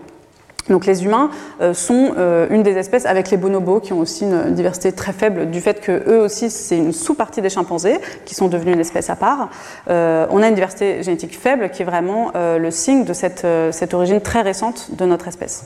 Donc 0.70 0.86
les 0.86 1.04
humains 1.04 1.30
euh, 1.62 1.74
sont 1.74 2.14
euh, 2.18 2.48
une 2.50 2.64
des 2.64 2.78
espèces 2.78 3.06
avec 3.06 3.30
les 3.32 3.38
bonobos 3.38 3.82
qui 3.82 3.92
ont 3.94 4.00
aussi 4.00 4.24
une 4.24 4.54
diversité 4.54 4.92
très 4.94 5.12
faible 5.12 5.52
du 5.52 5.60
fait 5.60 5.82
que 5.82 6.04
eux 6.10 6.20
aussi 6.20 6.50
c'est 6.50 6.78
une 6.78 6.94
sous-partie 6.94 7.42
des 7.42 7.50
chimpanzés 7.50 8.00
qui 8.26 8.34
sont 8.34 8.48
devenus 8.48 8.76
une 8.76 8.80
espèce 8.80 9.10
à 9.10 9.16
part. 9.16 9.50
Euh, 9.90 10.26
on 10.30 10.42
a 10.42 10.48
une 10.48 10.56
diversité 10.56 11.04
génétique 11.04 11.38
faible 11.38 11.70
qui 11.70 11.82
est 11.82 11.86
vraiment 11.86 12.32
le 12.36 12.72
signe 12.72 13.04
de 13.06 13.14
cette, 13.14 13.46
cette 13.72 13.94
origine 13.94 14.22
très 14.22 14.42
récente 14.42 14.96
de 14.96 15.06
notre 15.06 15.28
espèce. 15.28 15.66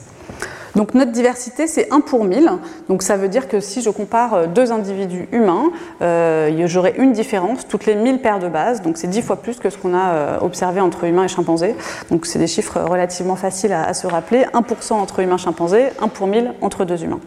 Donc 0.76 0.94
notre 0.94 1.12
diversité, 1.12 1.66
c'est 1.66 1.92
1 1.92 2.00
pour 2.00 2.24
1000. 2.24 2.50
Donc 2.88 3.02
ça 3.02 3.16
veut 3.16 3.28
dire 3.28 3.48
que 3.48 3.60
si 3.60 3.82
je 3.82 3.90
compare 3.90 4.48
deux 4.48 4.72
individus 4.72 5.28
humains, 5.32 5.70
euh, 6.02 6.66
j'aurai 6.66 6.94
une 6.98 7.12
différence 7.12 7.66
toutes 7.66 7.86
les 7.86 7.94
1000 7.94 8.20
paires 8.20 8.38
de 8.38 8.48
bases. 8.48 8.82
Donc 8.82 8.96
c'est 8.96 9.08
10 9.08 9.22
fois 9.22 9.36
plus 9.36 9.58
que 9.58 9.70
ce 9.70 9.78
qu'on 9.78 9.94
a 9.94 10.10
euh, 10.10 10.38
observé 10.40 10.80
entre 10.80 11.04
humains 11.04 11.24
et 11.24 11.28
chimpanzés. 11.28 11.74
Donc 12.10 12.26
c'est 12.26 12.38
des 12.38 12.46
chiffres 12.46 12.80
relativement 12.80 13.36
faciles 13.36 13.72
à, 13.72 13.94
se 13.94 14.06
rappeler. 14.06 14.44
1% 14.52 14.94
entre 14.94 15.20
humains 15.20 15.36
et 15.36 15.38
chimpanzés, 15.38 15.86
1 16.00 16.08
pour 16.08 16.26
1000 16.26 16.54
entre 16.60 16.84
deux 16.84 17.02
humains. 17.02 17.20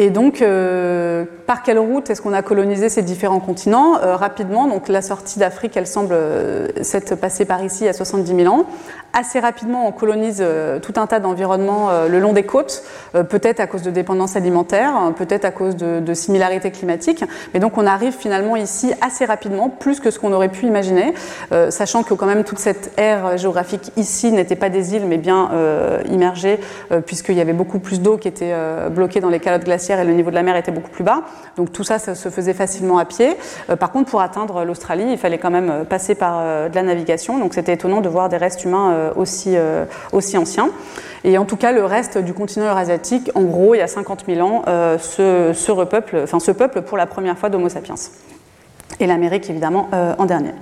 Et 0.00 0.10
donc, 0.10 0.42
euh, 0.42 1.24
par 1.48 1.64
quelle 1.64 1.80
route 1.80 2.08
est-ce 2.08 2.22
qu'on 2.22 2.32
a 2.32 2.42
colonisé 2.42 2.88
ces 2.88 3.02
différents 3.02 3.40
continents? 3.40 3.98
Euh, 4.00 4.14
Rapidement, 4.14 4.68
donc 4.68 4.86
la 4.86 5.02
sortie 5.02 5.40
d'Afrique, 5.40 5.76
elle 5.76 5.88
semble 5.88 6.14
euh, 6.14 6.68
s'être 6.82 7.16
passée 7.16 7.44
par 7.44 7.64
ici 7.64 7.78
il 7.82 7.86
y 7.86 7.88
a 7.88 7.92
70 7.92 8.44
000 8.44 8.54
ans. 8.54 8.64
Assez 9.14 9.40
rapidement, 9.40 9.86
on 9.86 9.92
colonise 9.92 10.38
euh, 10.40 10.78
tout 10.80 10.92
un 10.96 11.06
tas 11.06 11.18
d'environnements 11.18 11.90
euh, 11.90 12.08
le 12.08 12.20
long 12.20 12.32
des 12.32 12.42
côtes, 12.42 12.82
euh, 13.14 13.24
peut-être 13.24 13.58
à 13.58 13.66
cause 13.66 13.82
de 13.82 13.90
dépendance 13.90 14.36
alimentaire, 14.36 14.94
peut-être 15.16 15.44
à 15.44 15.50
cause 15.50 15.76
de, 15.76 16.00
de, 16.00 16.14
similarités 16.14 16.70
climatiques. 16.70 17.24
Mais 17.52 17.60
donc, 17.60 17.78
on 17.78 17.86
arrive 17.86 18.12
finalement 18.12 18.56
ici 18.56 18.92
assez 19.00 19.24
rapidement, 19.24 19.70
plus 19.70 20.00
que 20.00 20.10
ce 20.10 20.18
qu'on 20.18 20.32
aurait 20.32 20.48
pu 20.48 20.66
imaginer, 20.66 21.14
sachant 21.70 22.02
que 22.02 22.14
quand 22.14 22.26
même 22.26 22.44
toute 22.44 22.58
cette 22.58 22.92
aire 22.96 23.38
géographique 23.38 23.92
ici 23.96 24.32
n'était 24.32 24.56
pas 24.56 24.68
des 24.68 24.94
îles, 24.94 25.06
mais 25.06 25.18
bien 25.18 25.50
immergée, 26.10 26.58
puisqu'il 27.06 27.36
y 27.36 27.40
avait 27.40 27.52
beaucoup 27.52 27.78
plus 27.78 28.00
d'eau 28.00 28.16
qui 28.16 28.28
était 28.28 28.54
bloquée 28.90 29.20
dans 29.20 29.28
les 29.28 29.40
calottes 29.40 29.64
glaciaires 29.64 30.00
et 30.00 30.04
le 30.04 30.12
niveau 30.12 30.30
de 30.30 30.34
la 30.34 30.42
mer 30.42 30.56
était 30.56 30.72
beaucoup 30.72 30.90
plus 30.90 31.04
bas. 31.04 31.22
Donc 31.56 31.72
tout 31.72 31.84
ça, 31.84 31.98
ça 31.98 32.14
se 32.14 32.28
faisait 32.28 32.54
facilement 32.54 32.98
à 32.98 33.04
pied. 33.04 33.36
Euh, 33.70 33.76
par 33.76 33.90
contre, 33.90 34.10
pour 34.10 34.20
atteindre 34.20 34.64
l'Australie, 34.64 35.06
il 35.10 35.18
fallait 35.18 35.38
quand 35.38 35.50
même 35.50 35.84
passer 35.88 36.14
par 36.14 36.38
euh, 36.38 36.68
de 36.68 36.74
la 36.74 36.82
navigation. 36.82 37.38
Donc 37.38 37.54
c'était 37.54 37.74
étonnant 37.74 38.00
de 38.00 38.08
voir 38.08 38.28
des 38.28 38.36
restes 38.36 38.64
humains 38.64 38.92
euh, 38.92 38.97
aussi, 39.16 39.56
aussi 40.12 40.36
anciens. 40.36 40.70
Et 41.24 41.36
en 41.38 41.44
tout 41.44 41.56
cas, 41.56 41.72
le 41.72 41.84
reste 41.84 42.18
du 42.18 42.32
continent 42.32 42.66
eurasiatique, 42.66 43.30
en 43.34 43.42
gros, 43.42 43.74
il 43.74 43.78
y 43.78 43.82
a 43.82 43.88
50 43.88 44.24
000 44.26 44.46
ans, 44.46 44.62
se, 44.98 45.52
se, 45.54 45.72
repeuple, 45.72 46.20
enfin, 46.22 46.40
se 46.40 46.52
peuple 46.52 46.82
pour 46.82 46.96
la 46.96 47.06
première 47.06 47.36
fois 47.36 47.48
d'Homo 47.48 47.68
sapiens. 47.68 47.96
Et 49.00 49.06
l'Amérique, 49.06 49.50
évidemment, 49.50 49.88
en 49.92 50.24
dernier. 50.26 50.52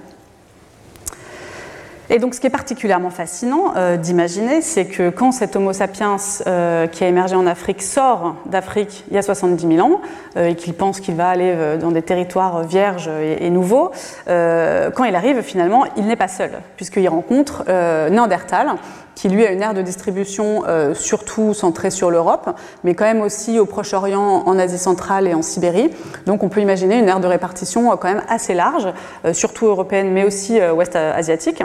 Et 2.08 2.18
donc, 2.18 2.34
ce 2.34 2.40
qui 2.40 2.46
est 2.46 2.50
particulièrement 2.50 3.10
fascinant 3.10 3.72
euh, 3.76 3.96
d'imaginer, 3.96 4.62
c'est 4.62 4.84
que 4.84 5.10
quand 5.10 5.32
cet 5.32 5.56
Homo 5.56 5.72
sapiens 5.72 6.16
euh, 6.46 6.86
qui 6.86 7.02
a 7.02 7.08
émergé 7.08 7.34
en 7.34 7.46
Afrique 7.46 7.82
sort 7.82 8.36
d'Afrique 8.46 9.04
il 9.10 9.14
y 9.14 9.18
a 9.18 9.22
70 9.22 9.66
000 9.76 9.86
ans 9.86 10.00
euh, 10.36 10.48
et 10.48 10.54
qu'il 10.54 10.74
pense 10.74 11.00
qu'il 11.00 11.16
va 11.16 11.28
aller 11.28 11.76
dans 11.80 11.90
des 11.90 12.02
territoires 12.02 12.62
vierges 12.62 13.08
et, 13.08 13.50
nouveaux, 13.50 13.90
quand 14.26 15.04
il 15.04 15.14
arrive, 15.14 15.42
finalement, 15.42 15.84
il 15.96 16.06
n'est 16.06 16.16
pas 16.16 16.28
seul, 16.28 16.50
puisqu'il 16.76 17.08
rencontre 17.08 17.64
Néandertal, 18.10 18.74
qui 19.14 19.28
lui 19.28 19.44
a 19.46 19.50
une 19.50 19.62
aire 19.62 19.74
de 19.74 19.82
distribution 19.82 20.62
surtout 20.94 21.54
centrée 21.54 21.90
sur 21.90 22.10
l'Europe, 22.10 22.50
mais 22.84 22.94
quand 22.94 23.04
même 23.04 23.20
aussi 23.20 23.58
au 23.58 23.66
Proche-Orient, 23.66 24.42
en 24.46 24.58
Asie 24.58 24.78
centrale 24.78 25.26
et 25.26 25.34
en 25.34 25.42
Sibérie. 25.42 25.90
Donc 26.26 26.42
on 26.42 26.48
peut 26.48 26.60
imaginer 26.60 26.98
une 26.98 27.08
aire 27.08 27.20
de 27.20 27.28
répartition 27.28 27.96
quand 27.96 28.08
même 28.08 28.22
assez 28.28 28.54
large, 28.54 28.88
surtout 29.32 29.66
européenne, 29.66 30.12
mais 30.12 30.24
aussi 30.24 30.60
ouest 30.60 30.96
asiatique. 30.96 31.62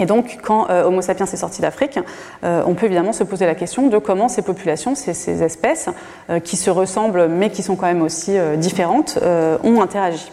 Et 0.00 0.06
donc, 0.06 0.38
quand 0.42 0.70
euh, 0.70 0.84
Homo 0.84 1.02
sapiens 1.02 1.26
est 1.26 1.36
sorti 1.36 1.60
d'Afrique, 1.60 2.00
euh, 2.42 2.62
on 2.66 2.74
peut 2.74 2.86
évidemment 2.86 3.12
se 3.12 3.22
poser 3.22 3.44
la 3.44 3.54
question 3.54 3.88
de 3.88 3.98
comment 3.98 4.28
ces 4.28 4.42
populations, 4.42 4.94
ces, 4.94 5.12
ces 5.12 5.42
espèces, 5.42 5.90
euh, 6.30 6.40
qui 6.40 6.56
se 6.56 6.70
ressemblent 6.70 7.28
mais 7.28 7.50
qui 7.50 7.62
sont 7.62 7.76
quand 7.76 7.86
même 7.86 8.02
aussi 8.02 8.36
différentes, 8.56 9.18
ont 9.62 9.82
interagi. 9.82 10.32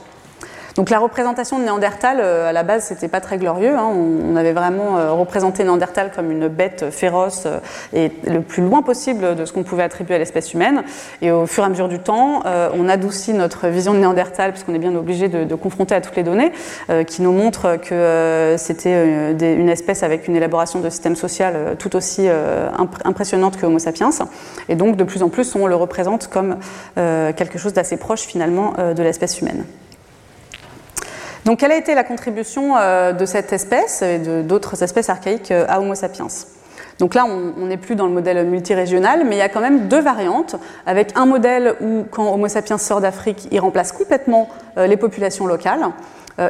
Donc 0.77 0.91
la 0.91 0.99
représentation 0.99 1.57
de 1.57 1.63
Néandertal, 1.63 2.21
à 2.21 2.53
la 2.53 2.61
base, 2.61 2.85
c'était 2.85 3.07
pas 3.07 3.19
très 3.19 3.39
glorieux. 3.39 3.75
Hein. 3.75 3.91
On, 3.91 4.35
avait 4.35 4.53
vraiment 4.53 5.17
représenté 5.17 5.63
Néandertal 5.63 6.11
comme 6.15 6.31
une 6.31 6.47
bête 6.47 6.91
féroce 6.91 7.47
et 7.93 8.11
le 8.27 8.41
plus 8.41 8.61
loin 8.61 8.83
possible 8.83 9.35
de 9.35 9.45
ce 9.45 9.51
qu'on 9.51 9.63
pouvait 9.63 9.81
attribuer 9.81 10.13
à 10.13 10.17
l'espèce 10.19 10.53
humaine. 10.53 10.83
Et 11.23 11.31
au 11.31 11.47
fur 11.47 11.63
et 11.63 11.65
à 11.65 11.69
mesure 11.69 11.87
du 11.87 11.97
temps, 11.97 12.43
on 12.45 12.87
adoucit 12.87 13.33
notre 13.33 13.67
vision 13.67 13.95
de 13.95 13.97
Néandertal, 13.97 14.51
puisqu'on 14.51 14.75
est 14.75 14.79
bien 14.79 14.93
obligé 14.95 15.27
de, 15.27 15.45
de, 15.45 15.55
confronter 15.55 15.95
à 15.95 16.01
toutes 16.01 16.15
les 16.15 16.21
données, 16.21 16.51
qui 17.07 17.23
nous 17.23 17.31
montrent 17.31 17.77
que 17.77 18.53
c'était 18.59 19.33
une 19.39 19.69
espèce 19.69 20.03
avec 20.03 20.27
une 20.27 20.35
élaboration 20.35 20.79
de 20.79 20.89
système 20.91 21.15
social 21.15 21.75
tout 21.79 21.95
aussi 21.95 22.27
impressionnante 23.03 23.57
que 23.57 23.65
Homo 23.65 23.79
sapiens. 23.79 24.11
Et 24.69 24.75
donc, 24.75 24.95
de 24.95 25.03
plus 25.03 25.23
en 25.23 25.29
plus, 25.29 25.55
on 25.55 25.65
le 25.65 25.75
représente 25.75 26.27
comme 26.27 26.57
quelque 26.95 27.57
chose 27.57 27.73
d'assez 27.73 27.97
proche 27.97 28.21
finalement 28.21 28.75
de 28.95 29.01
l'espèce 29.01 29.41
humaine. 29.41 29.65
Donc, 31.47 31.60
quelle 31.60 31.71
a 31.71 31.77
été 31.77 31.95
la 31.95 32.03
contribution 32.03 32.75
euh, 32.75 33.13
de 33.13 33.25
cette 33.25 33.53
espèce 33.53 34.01
et 34.01 34.19
d'autres 34.43 34.83
espèces 34.83 35.10
archaïques 35.10 35.51
euh, 35.51 35.65
à 35.69 35.79
Homo 35.79 35.95
sapiens? 35.95 36.27
Donc 36.99 37.15
là, 37.15 37.25
on 37.25 37.67
n'est 37.67 37.77
plus 37.77 37.95
dans 37.95 38.05
le 38.05 38.12
modèle 38.12 38.45
multirégional, 38.47 39.23
mais 39.25 39.38
il 39.38 39.39
y 39.39 39.43
a 39.43 39.47
quand 39.47 39.62
même 39.62 39.88
deux 39.88 40.01
variantes, 40.01 40.57
avec 40.86 41.13
un 41.15 41.25
modèle 41.25 41.75
où, 41.79 42.03
quand 42.12 42.33
Homo 42.33 42.49
sapiens 42.49 42.77
sort 42.77 42.99
d'Afrique, 42.99 43.47
il 43.49 43.62
remplace 43.62 43.93
complètement 43.93 44.49
euh, 44.77 44.88
les 44.88 44.97
populations 44.97 45.47
locales, 45.47 45.88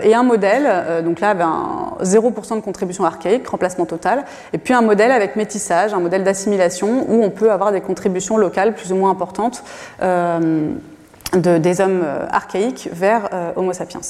et 0.01 0.13
un 0.13 0.23
modèle, 0.23 0.69
donc 1.05 1.21
là, 1.21 1.33
ben, 1.33 1.93
0% 2.01 2.55
de 2.57 2.59
contribution 2.59 3.05
archaïque, 3.05 3.47
remplacement 3.47 3.85
total, 3.85 4.25
et 4.51 4.57
puis 4.57 4.73
un 4.73 4.81
modèle 4.81 5.13
avec 5.13 5.37
métissage, 5.37 5.93
un 5.93 6.01
modèle 6.01 6.25
d'assimilation, 6.25 7.05
où 7.07 7.23
on 7.23 7.29
peut 7.29 7.53
avoir 7.53 7.71
des 7.71 7.79
contributions 7.79 8.35
locales 8.35 8.73
plus 8.73 8.91
ou 8.91 8.97
moins 8.97 9.11
importantes 9.11 9.63
de, 10.01 10.77
des 11.33 11.79
hommes 11.79 12.03
archaïques 12.33 12.89
vers 12.91 13.29
Homo 13.55 13.71
sapiens. 13.71 14.01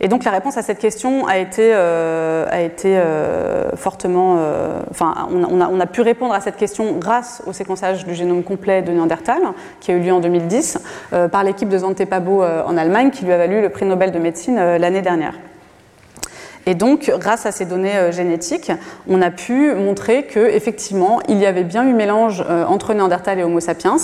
Et 0.00 0.08
donc 0.08 0.24
la 0.24 0.30
réponse 0.30 0.56
à 0.56 0.62
cette 0.62 0.78
question 0.78 1.26
a 1.26 1.38
été, 1.38 1.74
euh, 1.74 2.46
euh, 2.84 3.70
fortement... 3.74 4.36
Euh, 4.38 4.80
on, 5.00 5.80
a, 5.80 5.86
pu 5.86 6.02
répondre 6.02 6.34
à 6.34 6.40
cette 6.40 6.56
question 6.56 6.92
grâce 6.98 7.42
au 7.46 7.52
séquençage 7.52 8.04
du 8.04 8.14
génome 8.14 8.42
complet 8.44 8.82
de 8.82 8.92
Néandertal, 8.92 9.42
qui 9.80 9.90
a 9.90 9.94
eu 9.94 10.00
lieu 10.00 10.12
en 10.12 10.20
2010, 10.20 10.78
par 11.30 11.44
l'équipe 11.44 11.68
de 11.68 11.78
Svante 11.78 12.04
Pabo 12.04 12.42
en 12.42 12.76
Allemagne, 12.76 13.10
qui 13.10 13.24
lui 13.24 13.32
a 13.32 13.38
valu 13.38 13.60
le 13.60 13.68
prix 13.70 13.86
Nobel 13.86 14.12
de 14.12 14.18
médecine 14.18 14.56
l'année 14.56 15.02
dernière. 15.02 15.34
Et 16.68 16.74
donc, 16.74 17.10
grâce 17.16 17.46
à 17.46 17.50
ces 17.50 17.64
données 17.64 17.96
euh, 17.96 18.12
génétiques, 18.12 18.70
on 19.08 19.22
a 19.22 19.30
pu 19.30 19.72
montrer 19.72 20.24
qu'effectivement, 20.24 21.18
il 21.26 21.38
y 21.38 21.46
avait 21.46 21.64
bien 21.64 21.88
eu 21.88 21.94
mélange 21.94 22.44
euh, 22.46 22.66
entre 22.66 22.92
Néandertal 22.92 23.38
et 23.38 23.42
Homo 23.42 23.58
sapiens. 23.58 23.96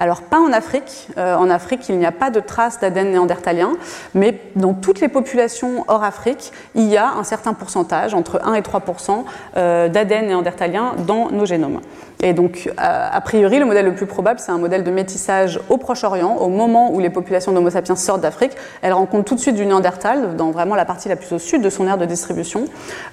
Alors, 0.00 0.22
pas 0.22 0.40
en 0.40 0.52
Afrique. 0.52 1.10
Euh, 1.16 1.36
en 1.36 1.48
Afrique, 1.48 1.88
il 1.88 1.96
n'y 1.96 2.06
a 2.06 2.10
pas 2.10 2.30
de 2.30 2.40
traces 2.40 2.80
d'ADN 2.80 3.12
néandertalien, 3.12 3.74
mais 4.14 4.40
dans 4.56 4.74
toutes 4.74 4.98
les 4.98 5.06
populations 5.06 5.84
hors 5.86 6.02
Afrique, 6.02 6.50
il 6.74 6.88
y 6.88 6.96
a 6.96 7.12
un 7.12 7.22
certain 7.22 7.54
pourcentage, 7.54 8.14
entre 8.14 8.40
1 8.42 8.54
et 8.54 8.62
3% 8.62 9.22
d'ADN 9.54 10.26
néandertalien 10.26 10.94
dans 11.06 11.30
nos 11.30 11.46
génomes. 11.46 11.80
Et 12.22 12.32
donc, 12.32 12.68
a 12.76 13.20
priori, 13.20 13.60
le 13.60 13.64
modèle 13.64 13.86
le 13.86 13.94
plus 13.94 14.06
probable, 14.06 14.40
c'est 14.40 14.50
un 14.50 14.58
modèle 14.58 14.82
de 14.82 14.90
métissage 14.90 15.60
au 15.68 15.76
Proche-Orient, 15.76 16.36
au 16.36 16.48
moment 16.48 16.92
où 16.92 16.98
les 16.98 17.10
populations 17.10 17.52
d'Homo 17.52 17.70
sapiens 17.70 17.94
sortent 17.94 18.22
d'Afrique. 18.22 18.52
Elles 18.82 18.92
rencontrent 18.92 19.24
tout 19.24 19.36
de 19.36 19.40
suite 19.40 19.54
du 19.54 19.64
Néandertal, 19.64 20.34
dans 20.36 20.50
vraiment 20.50 20.74
la 20.74 20.84
partie 20.84 21.08
la 21.08 21.14
plus 21.14 21.32
au 21.32 21.38
sud 21.38 21.62
de 21.62 21.70
son 21.70 21.86
aire 21.86 21.96
de 21.96 22.06
distribution, 22.06 22.64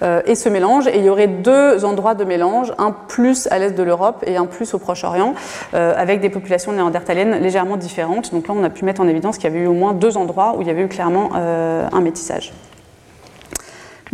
euh, 0.01 0.21
et 0.25 0.33
se 0.33 0.49
mélangent. 0.49 0.87
Et 0.87 0.97
il 0.97 1.05
y 1.05 1.09
aurait 1.09 1.27
deux 1.27 1.85
endroits 1.85 2.15
de 2.15 2.23
mélange, 2.23 2.73
un 2.79 2.91
plus 2.91 3.47
à 3.51 3.59
l'est 3.59 3.71
de 3.71 3.83
l'Europe 3.83 4.23
et 4.25 4.37
un 4.37 4.45
plus 4.45 4.73
au 4.73 4.79
Proche-Orient, 4.79 5.35
euh, 5.75 5.93
avec 5.95 6.19
des 6.19 6.29
populations 6.29 6.71
néandertaliennes 6.71 7.39
légèrement 7.41 7.77
différentes. 7.77 8.33
Donc 8.33 8.47
là, 8.47 8.55
on 8.57 8.63
a 8.63 8.69
pu 8.71 8.85
mettre 8.85 9.01
en 9.01 9.07
évidence 9.07 9.37
qu'il 9.37 9.51
y 9.51 9.53
avait 9.53 9.63
eu 9.63 9.67
au 9.67 9.73
moins 9.73 9.93
deux 9.93 10.17
endroits 10.17 10.55
où 10.57 10.61
il 10.61 10.67
y 10.67 10.71
avait 10.71 10.81
eu 10.81 10.87
clairement 10.87 11.29
euh, 11.35 11.87
un 11.91 12.01
métissage. 12.01 12.53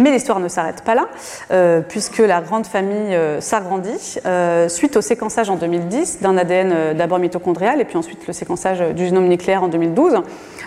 Mais 0.02 0.10
l'histoire 0.10 0.40
ne 0.40 0.48
s'arrête 0.48 0.82
pas 0.82 0.96
là, 0.96 1.08
euh, 1.52 1.82
puisque 1.88 2.18
la 2.18 2.42
grande 2.42 2.66
famille 2.66 3.14
euh, 3.14 3.40
s'agrandit 3.40 4.18
euh, 4.26 4.68
suite 4.68 4.98
au 4.98 5.02
séquençage 5.02 5.52
en 5.52 5.58
2010 5.58 6.22
d'un 6.22 6.38
ADN 6.38 6.98
d'abord 6.98 7.20
mitochondrial 7.20 7.80
et 7.80 7.86
puis 7.86 7.98
ensuite 7.98 8.26
le 8.26 8.34
séquençage 8.34 8.80
du 8.96 9.06
génome 9.06 9.28
nucléaire 9.28 9.62
en 9.62 9.68
2012 9.68 10.22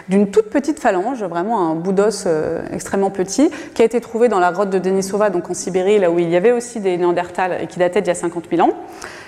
d'une 0.08 0.30
toute 0.30 0.50
petite 0.50 0.78
phalange, 0.78 1.24
vraiment 1.24 1.68
un 1.68 1.74
bout 1.74 1.92
d'os 1.92 2.28
extrêmement 2.70 3.10
petit, 3.10 3.50
qui 3.74 3.82
a 3.82 3.86
été 3.86 4.00
trouvé 4.00 4.28
dans 4.28 4.38
la 4.38 4.52
grotte 4.52 4.68
de 4.70 4.78
Denisova, 4.78 5.30
donc 5.30 5.50
en 5.50 5.54
Sibérie, 5.54 5.98
là 5.98 6.10
où 6.10 6.18
il 6.18 6.28
y 6.28 6.36
avait 6.36 6.52
aussi 6.52 6.78
des 6.78 6.98
Néandertals 6.98 7.56
et 7.62 7.66
qui 7.66 7.78
datait 7.78 8.02
d'il 8.02 8.08
y 8.08 8.10
a 8.10 8.14
50 8.14 8.44
000 8.50 8.68
ans. 8.68 8.74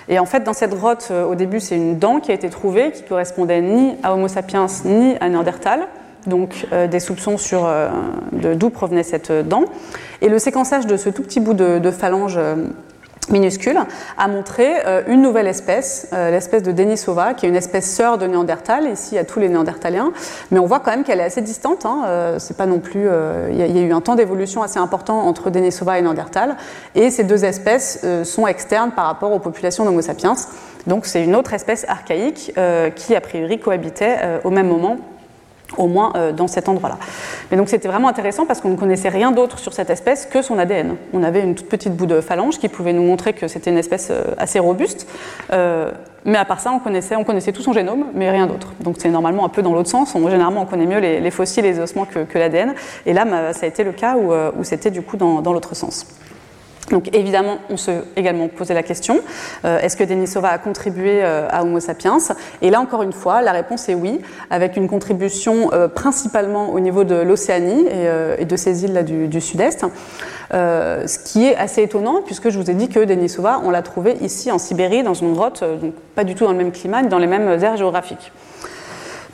Et 0.07 0.19
en 0.19 0.25
fait, 0.25 0.43
dans 0.43 0.53
cette 0.53 0.75
grotte, 0.75 1.11
au 1.11 1.33
début, 1.33 1.59
c'est 1.59 1.75
une 1.75 1.97
dent 1.97 2.19
qui 2.19 2.29
a 2.29 2.35
été 2.35 2.49
trouvée 2.49 2.91
qui 2.91 3.01
correspondait 3.01 3.59
ni 3.61 3.95
à 4.03 4.13
Homo 4.13 4.27
sapiens 4.27 4.67
ni 4.85 5.15
à 5.19 5.29
Néandertal 5.29 5.87
donc 6.27 6.67
euh, 6.71 6.87
des 6.87 6.99
soupçons 6.99 7.37
sur 7.37 7.65
euh, 7.65 7.89
d'où 8.31 8.69
provenait 8.69 9.03
cette 9.03 9.31
dent. 9.31 9.65
Et 10.21 10.29
le 10.29 10.39
séquençage 10.39 10.85
de 10.85 10.97
ce 10.97 11.09
tout 11.09 11.23
petit 11.23 11.39
bout 11.39 11.53
de, 11.53 11.91
phalange 11.91 12.35
euh, 12.37 12.55
minuscule 13.29 13.77
a 14.17 14.27
montré 14.27 14.75
une 15.07 15.21
nouvelle 15.21 15.47
espèce, 15.47 16.07
l'espèce 16.13 16.63
de 16.63 16.71
Denisova, 16.71 17.33
qui 17.33 17.45
est 17.45 17.49
une 17.49 17.57
espèce 17.57 17.93
sœur 17.93 18.17
de 18.17 18.25
Néandertal, 18.25 18.87
ici 18.89 19.17
à 19.17 19.25
tous 19.25 19.41
les 19.41 19.49
Néandertaliens, 19.49 20.13
mais 20.49 20.59
on 20.59 20.65
voit 20.65 20.79
quand 20.79 20.91
même 20.91 21.03
qu'elle 21.03 21.19
est 21.19 21.25
assez 21.25 21.41
distante. 21.41 21.85
Hein, 21.85 22.35
c'est 22.37 22.55
pas 22.55 22.65
non 22.65 22.79
plus, 22.79 23.09
il 23.49 23.57
y, 23.57 23.61
a 23.61 23.81
eu 23.81 23.91
un 23.91 23.99
temps 23.99 24.15
d'évolution 24.15 24.63
assez 24.63 24.79
important 24.79 25.27
entre 25.27 25.49
Denisova 25.49 25.99
et 25.99 26.01
Néandertal, 26.01 26.55
et 26.95 27.11
ces 27.11 27.25
deux 27.25 27.43
espèces 27.43 28.05
sont 28.23 28.47
externes 28.47 28.91
par 28.91 29.07
rapport 29.07 29.33
aux 29.33 29.39
populations 29.39 29.83
d'Homo 29.83 30.01
sapiens. 30.01 30.35
Donc 30.85 31.05
c'est 31.05 31.21
une 31.21 31.35
autre 31.35 31.53
espèce 31.53 31.85
archaïque 31.89 32.53
qui 32.95 33.13
a 33.13 33.19
priori 33.19 33.59
cohabitait 33.59 34.39
au 34.45 34.51
même 34.51 34.69
moment 34.69 34.99
au 35.75 35.87
moins 35.87 36.13
euh, 36.15 36.31
dans 36.31 36.47
cet 36.47 36.69
endroit-là. 36.69 36.97
Mais 37.51 37.57
donc 37.57 37.69
c'était 37.69 37.87
vraiment 37.87 38.07
intéressant 38.07 38.45
parce 38.45 38.61
qu'on 38.61 38.69
ne 38.69 38.75
connaissait 38.75 39.09
rien 39.09 39.31
d'autre 39.31 39.59
sur 39.59 39.73
cette 39.73 39.89
espèce 39.89 40.25
que 40.25 40.41
son 40.41 40.57
ADN. 40.57 40.95
On 41.13 41.23
avait 41.23 41.41
une 41.41 41.55
toute 41.55 41.67
petite 41.67 41.95
bout 41.95 42.05
de 42.05 42.21
phalange 42.21 42.59
qui 42.59 42.69
pouvait 42.69 42.93
nous 42.93 43.03
montrer 43.03 43.33
que 43.33 43.47
c'était 43.47 43.71
une 43.71 43.77
espèce 43.77 44.09
euh, 44.11 44.23
assez 44.37 44.59
robuste. 44.59 45.07
Euh, 45.51 45.91
mais 46.25 46.37
à 46.37 46.45
part 46.45 46.59
ça, 46.59 46.71
on 46.71 46.79
connaissait, 46.79 47.15
on 47.15 47.23
connaissait 47.23 47.51
tout 47.51 47.61
son 47.61 47.73
génome, 47.73 48.05
mais 48.13 48.29
rien 48.29 48.47
d'autre. 48.47 48.73
Donc 48.81 48.95
c'est 48.99 49.09
normalement 49.09 49.45
un 49.45 49.49
peu 49.49 49.61
dans 49.61 49.73
l'autre 49.73 49.89
sens. 49.89 50.13
On, 50.15 50.29
généralement, 50.29 50.61
on 50.61 50.65
connaît 50.65 50.85
mieux 50.85 50.99
les, 50.99 51.31
fossiles 51.31 51.65
et 51.65 51.71
les 51.71 51.79
ossements 51.79 52.05
que, 52.05 52.37
l'ADN. 52.37 52.73
Et 53.05 53.13
là, 53.13 53.53
ça 53.53 53.65
a 53.65 53.69
été 53.69 53.85
le 53.85 53.93
cas 53.93 54.17
où, 54.17 54.63
c'était 54.63 54.91
du 54.91 55.01
coup 55.01 55.15
dans 55.15 55.53
l'autre 55.53 55.73
sens. 55.73 56.05
Donc 56.91 57.13
évidemment, 57.13 57.57
on 57.69 57.75
se 57.75 57.91
également 58.15 58.47
posé 58.47 58.73
la 58.73 58.83
question 58.83 59.19
euh, 59.65 59.79
est-ce 59.79 59.97
que 59.97 60.03
Denisova 60.03 60.49
a 60.49 60.57
contribué 60.57 61.21
euh, 61.21 61.47
à 61.49 61.63
Homo 61.63 61.79
sapiens? 61.79 62.17
Et 62.61 62.69
là 62.69 62.79
encore 62.79 63.03
une 63.03 63.11
fois, 63.11 63.41
la 63.41 63.51
réponse 63.51 63.89
est 63.89 63.93
oui, 63.93 64.21
avec 64.49 64.77
une 64.77 64.87
contribution 64.87 65.71
euh, 65.73 65.87
principalement 65.87 66.69
au 66.69 66.79
niveau 66.79 67.03
de 67.03 67.15
l'Océanie 67.15 67.87
et, 68.39 68.45
de 68.45 68.55
ces 68.55 68.85
îles 68.85 68.93
là 68.93 69.03
du, 69.03 69.41
sud-est. 69.41 69.85
ce 70.51 71.19
qui 71.19 71.45
est 71.45 71.55
assez 71.55 71.83
étonnant 71.83 72.21
puisque 72.25 72.49
je 72.49 72.57
vous 72.57 72.69
ai 72.71 72.73
dit 72.73 72.87
que 72.87 73.03
Denisova, 73.03 73.61
on 73.63 73.69
l'a 73.69 73.81
trouvé 73.81 74.17
ici 74.21 74.51
en 74.51 74.57
Sibérie 74.57 75.03
dans 75.03 75.13
une 75.13 75.33
grotte, 75.33 75.63
donc 75.63 75.93
pas 76.15 76.23
du 76.23 76.35
tout 76.35 76.45
dans 76.45 76.51
le 76.51 76.57
même 76.57 76.71
climat, 76.71 77.01
ni 77.01 77.09
dans 77.09 77.19
les 77.19 77.27
mêmes 77.27 77.49
aires 77.63 77.77
géographiques. 77.77 78.31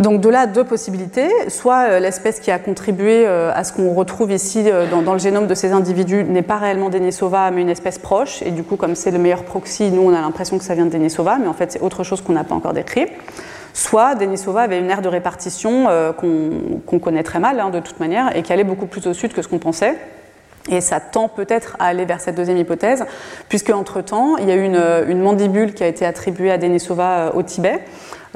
Donc 0.04 0.20
de 0.20 0.28
là, 0.28 0.48
deux 0.48 0.66
possibilités. 0.66 1.30
Soit 1.48 1.88
euh, 1.88 2.00
l'espèce 2.00 2.42
qui 2.42 2.52
a 2.52 2.60
contribué 2.60 3.26
euh, 3.26 3.54
à 3.56 3.63
ce 3.63 3.72
qu'on 3.72 3.94
retrouve 3.94 4.34
ici 4.34 4.62
euh, 4.66 4.86
dans, 4.86 5.13
le 5.13 5.20
génome 5.20 5.48
de 5.48 5.56
ces 5.56 5.72
individus 5.72 6.26
n'est 6.26 6.42
pas 6.42 6.58
réellement 6.58 6.89
Denisova, 6.89 7.52
mais 7.52 7.62
une 7.62 7.70
espèce 7.70 8.00
proche. 8.00 8.42
Et 8.42 8.52
du 8.52 8.63
coup, 8.63 8.76
comme 8.76 8.96
c'est 8.96 9.12
le 9.12 9.18
meilleur 9.18 9.46
proxy, 9.46 9.92
nous, 9.92 10.02
on 10.02 10.13
a 10.13 10.20
l'impression 10.20 10.58
que 10.58 10.66
ça 10.66 10.76
vient 10.76 10.86
de 10.86 10.89
Denisova, 10.89 11.38
mais 11.39 11.48
en 11.48 11.54
fait, 11.54 11.72
c'est 11.72 11.82
autre 11.82 12.04
chose 12.04 12.20
qu'on 12.22 12.34
n'a 12.34 12.44
pas 12.44 12.54
encore 12.54 12.74
décrit. 12.74 13.06
Soit 13.74 14.16
Denisova 14.16 14.63
avait 14.63 14.78
une 14.78 14.92
aire 14.92 15.02
de 15.02 15.08
répartition 15.08 15.88
qu'on 16.18 17.00
connaît 17.00 17.24
très 17.24 17.39
mal, 17.39 17.60
hein, 17.60 17.72
de 17.72 17.80
toute 17.80 18.00
manière, 18.00 18.36
et 18.36 18.44
qui 18.44 18.54
allait 18.54 18.63
beaucoup 18.63 18.86
plus 18.86 19.08
au 19.08 19.13
sud 19.13 19.34
que 19.34 19.42
ce 19.42 19.48
qu'on 19.48 19.58
pensait. 19.58 19.96
Et 20.70 20.80
ça 20.80 21.00
tend 21.00 21.28
peut-être 21.28 21.76
à 21.80 21.86
aller 21.86 22.06
vers 22.06 22.22
cette 22.22 22.36
deuxième 22.36 22.58
hypothèse, 22.58 23.04
puisque 23.50 23.72
entre-temps, 23.72 24.38
il 24.38 24.48
y 24.48 24.52
a 24.52 24.56
eu 24.56 24.63
une, 24.63 24.84
une, 25.08 25.22
mandibule 25.22 25.74
qui 25.74 25.84
a 25.84 25.88
été 25.88 26.06
attribuée 26.06 26.52
à 26.52 26.58
Denisova 26.60 27.32
au 27.34 27.42
Tibet, 27.42 27.82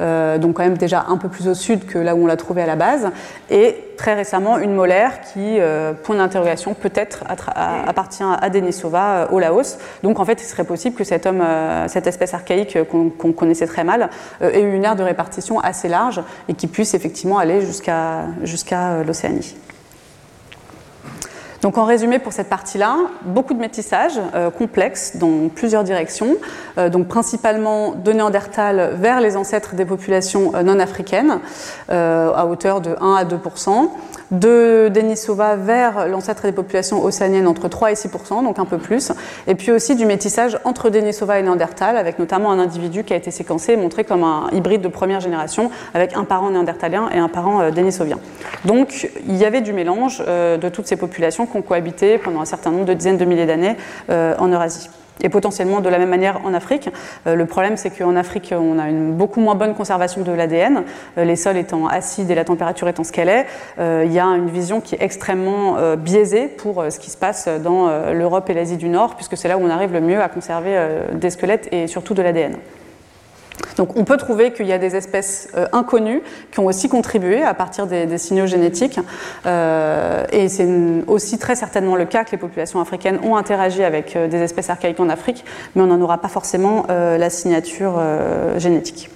euh, 0.00 0.38
donc 0.38 0.54
quand 0.54 0.62
même 0.62 0.78
déjà 0.78 1.06
un 1.08 1.16
peu 1.16 1.28
plus 1.28 1.48
au 1.48 1.54
sud 1.54 1.86
que 1.86 1.98
là 1.98 2.14
où 2.14 2.24
on 2.24 2.26
l'a 2.26 2.36
trouvé 2.36 2.62
à 2.62 2.66
la 2.66 2.76
base, 2.76 3.10
et 3.50 3.76
très 3.96 4.14
récemment 4.14 4.58
une 4.58 4.74
molaire 4.74 5.20
qui, 5.20 5.58
euh, 5.58 5.92
point 5.92 6.16
d'interrogation, 6.16 6.74
peut-être 6.74 7.24
appartient 7.26 8.22
à 8.22 8.50
Denisova 8.50 9.22
euh, 9.22 9.26
au 9.30 9.38
Laos. 9.38 9.78
Donc 10.02 10.20
en 10.20 10.24
fait, 10.24 10.40
il 10.40 10.46
serait 10.46 10.64
possible 10.64 10.96
que 10.96 11.04
cet 11.04 11.26
homme, 11.26 11.44
cette 11.88 12.06
espèce 12.06 12.34
archaïque 12.34 12.78
qu'on 12.88 13.32
connaissait 13.32 13.66
très 13.66 13.84
mal, 13.84 14.10
ait 14.40 14.60
eu 14.60 14.74
une 14.74 14.84
aire 14.84 14.96
de 14.96 15.02
répartition 15.02 15.60
assez 15.60 15.88
large 15.88 16.22
et 16.48 16.54
qui 16.54 16.66
puisse 16.66 16.94
effectivement 16.94 17.38
aller 17.38 17.60
jusqu'à 17.60 18.26
jusqu'à 18.42 19.02
l'Océanie. 19.02 19.56
Donc 21.62 21.76
en 21.76 21.84
résumé 21.84 22.18
pour 22.20 22.32
cette 22.32 22.48
partie-là, 22.48 22.96
beaucoup 23.22 23.52
de 23.52 23.58
métissage 23.58 24.20
euh, 24.34 24.50
complexe 24.50 25.16
dans 25.16 25.48
plusieurs 25.48 25.82
directions, 25.82 26.36
euh, 26.78 26.88
donc 26.88 27.08
principalement 27.08 27.92
de 27.92 28.12
Néandertal 28.12 28.92
vers 28.94 29.20
les 29.20 29.36
ancêtres 29.36 29.74
des 29.74 29.84
populations 29.84 30.52
euh, 30.54 30.62
non 30.62 30.78
africaines 30.78 31.40
à 31.88 32.46
hauteur 32.46 32.80
de 32.80 32.94
1 33.00 33.14
à 33.14 33.24
2 33.24 33.38
de 34.30 34.88
Denisova 34.92 35.56
vers 35.56 36.08
l'ancêtre 36.08 36.42
des 36.42 36.52
populations 36.52 37.02
océaniennes 37.02 37.46
entre 37.46 37.68
3 37.68 37.92
et 37.92 37.94
6% 37.94 38.44
donc 38.44 38.58
un 38.58 38.64
peu 38.64 38.78
plus, 38.78 39.12
et 39.46 39.54
puis 39.54 39.72
aussi 39.72 39.96
du 39.96 40.06
métissage 40.06 40.58
entre 40.64 40.90
Denisova 40.90 41.38
et 41.38 41.42
Néandertal, 41.42 41.96
avec 41.96 42.18
notamment 42.18 42.50
un 42.50 42.58
individu 42.58 43.04
qui 43.04 43.12
a 43.12 43.16
été 43.16 43.30
séquencé 43.30 43.72
et 43.72 43.76
montré 43.76 44.04
comme 44.04 44.24
un 44.24 44.48
hybride 44.52 44.82
de 44.82 44.88
première 44.88 45.20
génération, 45.20 45.70
avec 45.94 46.16
un 46.16 46.24
parent 46.24 46.50
néandertalien 46.50 47.08
et 47.12 47.18
un 47.18 47.28
parent 47.28 47.70
denisovien. 47.70 48.18
Donc 48.64 49.10
il 49.26 49.36
y 49.36 49.44
avait 49.44 49.60
du 49.60 49.72
mélange 49.72 50.18
de 50.18 50.68
toutes 50.68 50.86
ces 50.86 50.96
populations 50.96 51.46
qui 51.46 51.56
ont 51.56 51.62
cohabité 51.62 52.18
pendant 52.18 52.40
un 52.40 52.44
certain 52.44 52.70
nombre 52.70 52.84
de 52.84 52.94
dizaines 52.94 53.18
de 53.18 53.24
milliers 53.24 53.46
d'années 53.46 53.76
euh, 54.10 54.34
en 54.38 54.48
Eurasie 54.48 54.88
et 55.22 55.28
potentiellement 55.28 55.80
de 55.80 55.88
la 55.88 55.98
même 55.98 56.08
manière 56.08 56.40
en 56.44 56.54
Afrique. 56.54 56.90
Euh, 57.26 57.34
le 57.34 57.46
problème, 57.46 57.76
c'est 57.76 57.90
qu'en 57.90 58.16
Afrique, 58.16 58.54
on 58.56 58.78
a 58.78 58.88
une 58.88 59.12
beaucoup 59.12 59.40
moins 59.40 59.54
bonne 59.54 59.74
conservation 59.74 60.22
de 60.22 60.32
l'ADN, 60.32 60.84
euh, 61.16 61.24
les 61.24 61.36
sols 61.36 61.56
étant 61.56 61.86
acides 61.86 62.30
et 62.30 62.34
la 62.34 62.44
température 62.44 62.88
étant 62.88 63.04
ce 63.04 63.12
qu'elle 63.12 63.28
est. 63.28 63.46
il 63.78 64.12
y 64.12 64.18
a 64.18 64.24
une 64.24 64.48
vision 64.48 64.80
qui 64.80 64.94
est 64.94 65.02
extrêmement 65.02 65.76
biaisée 65.96 66.48
pour 66.48 66.84
ce 66.90 66.98
qui 66.98 67.10
se 67.10 67.16
passe 67.16 67.48
dans 67.48 68.12
l'Europe 68.12 68.48
et 68.50 68.54
l'Asie 68.54 68.76
du 68.76 68.88
Nord, 68.88 69.16
puisque 69.16 69.36
c'est 69.36 69.48
là 69.48 69.58
où 69.58 69.62
on 69.62 69.70
arrive 69.70 69.92
le 69.92 70.00
mieux 70.00 70.20
à 70.20 70.28
conserver 70.28 70.76
des 71.12 71.30
squelettes 71.30 71.68
et 71.72 71.86
surtout 71.86 72.14
de 72.14 72.22
l'ADN. 72.22 72.56
Donc 73.76 73.96
on 73.96 74.04
peut 74.04 74.16
trouver 74.16 74.52
qu'il 74.52 74.66
y 74.66 74.72
a 74.72 74.78
des 74.78 74.96
espèces 74.96 75.48
euh, 75.56 75.66
inconnues 75.72 76.22
qui 76.50 76.60
ont 76.60 76.66
aussi 76.66 76.88
contribué 76.88 77.42
à 77.42 77.54
partir 77.54 77.86
des, 77.86 78.18
signaux 78.18 78.46
génétiques. 78.46 78.98
Euh, 79.46 80.24
et 80.32 80.48
c'est 80.48 80.68
aussi 81.06 81.38
très 81.38 81.54
certainement 81.54 81.96
le 81.96 82.04
cas 82.04 82.24
que 82.24 82.32
les 82.32 82.38
populations 82.38 82.80
africaines 82.80 83.18
ont 83.22 83.36
interagi 83.36 83.84
avec 83.84 84.16
euh, 84.16 84.28
des 84.28 84.38
espèces 84.38 84.70
archaïques 84.70 85.00
en 85.00 85.08
Afrique, 85.08 85.44
mais 85.74 85.82
on 85.82 85.86
n'en 85.86 86.00
aura 86.00 86.18
pas 86.18 86.28
forcément 86.28 86.86
la 86.88 87.30
signature 87.30 88.00
génétique. 88.56 89.10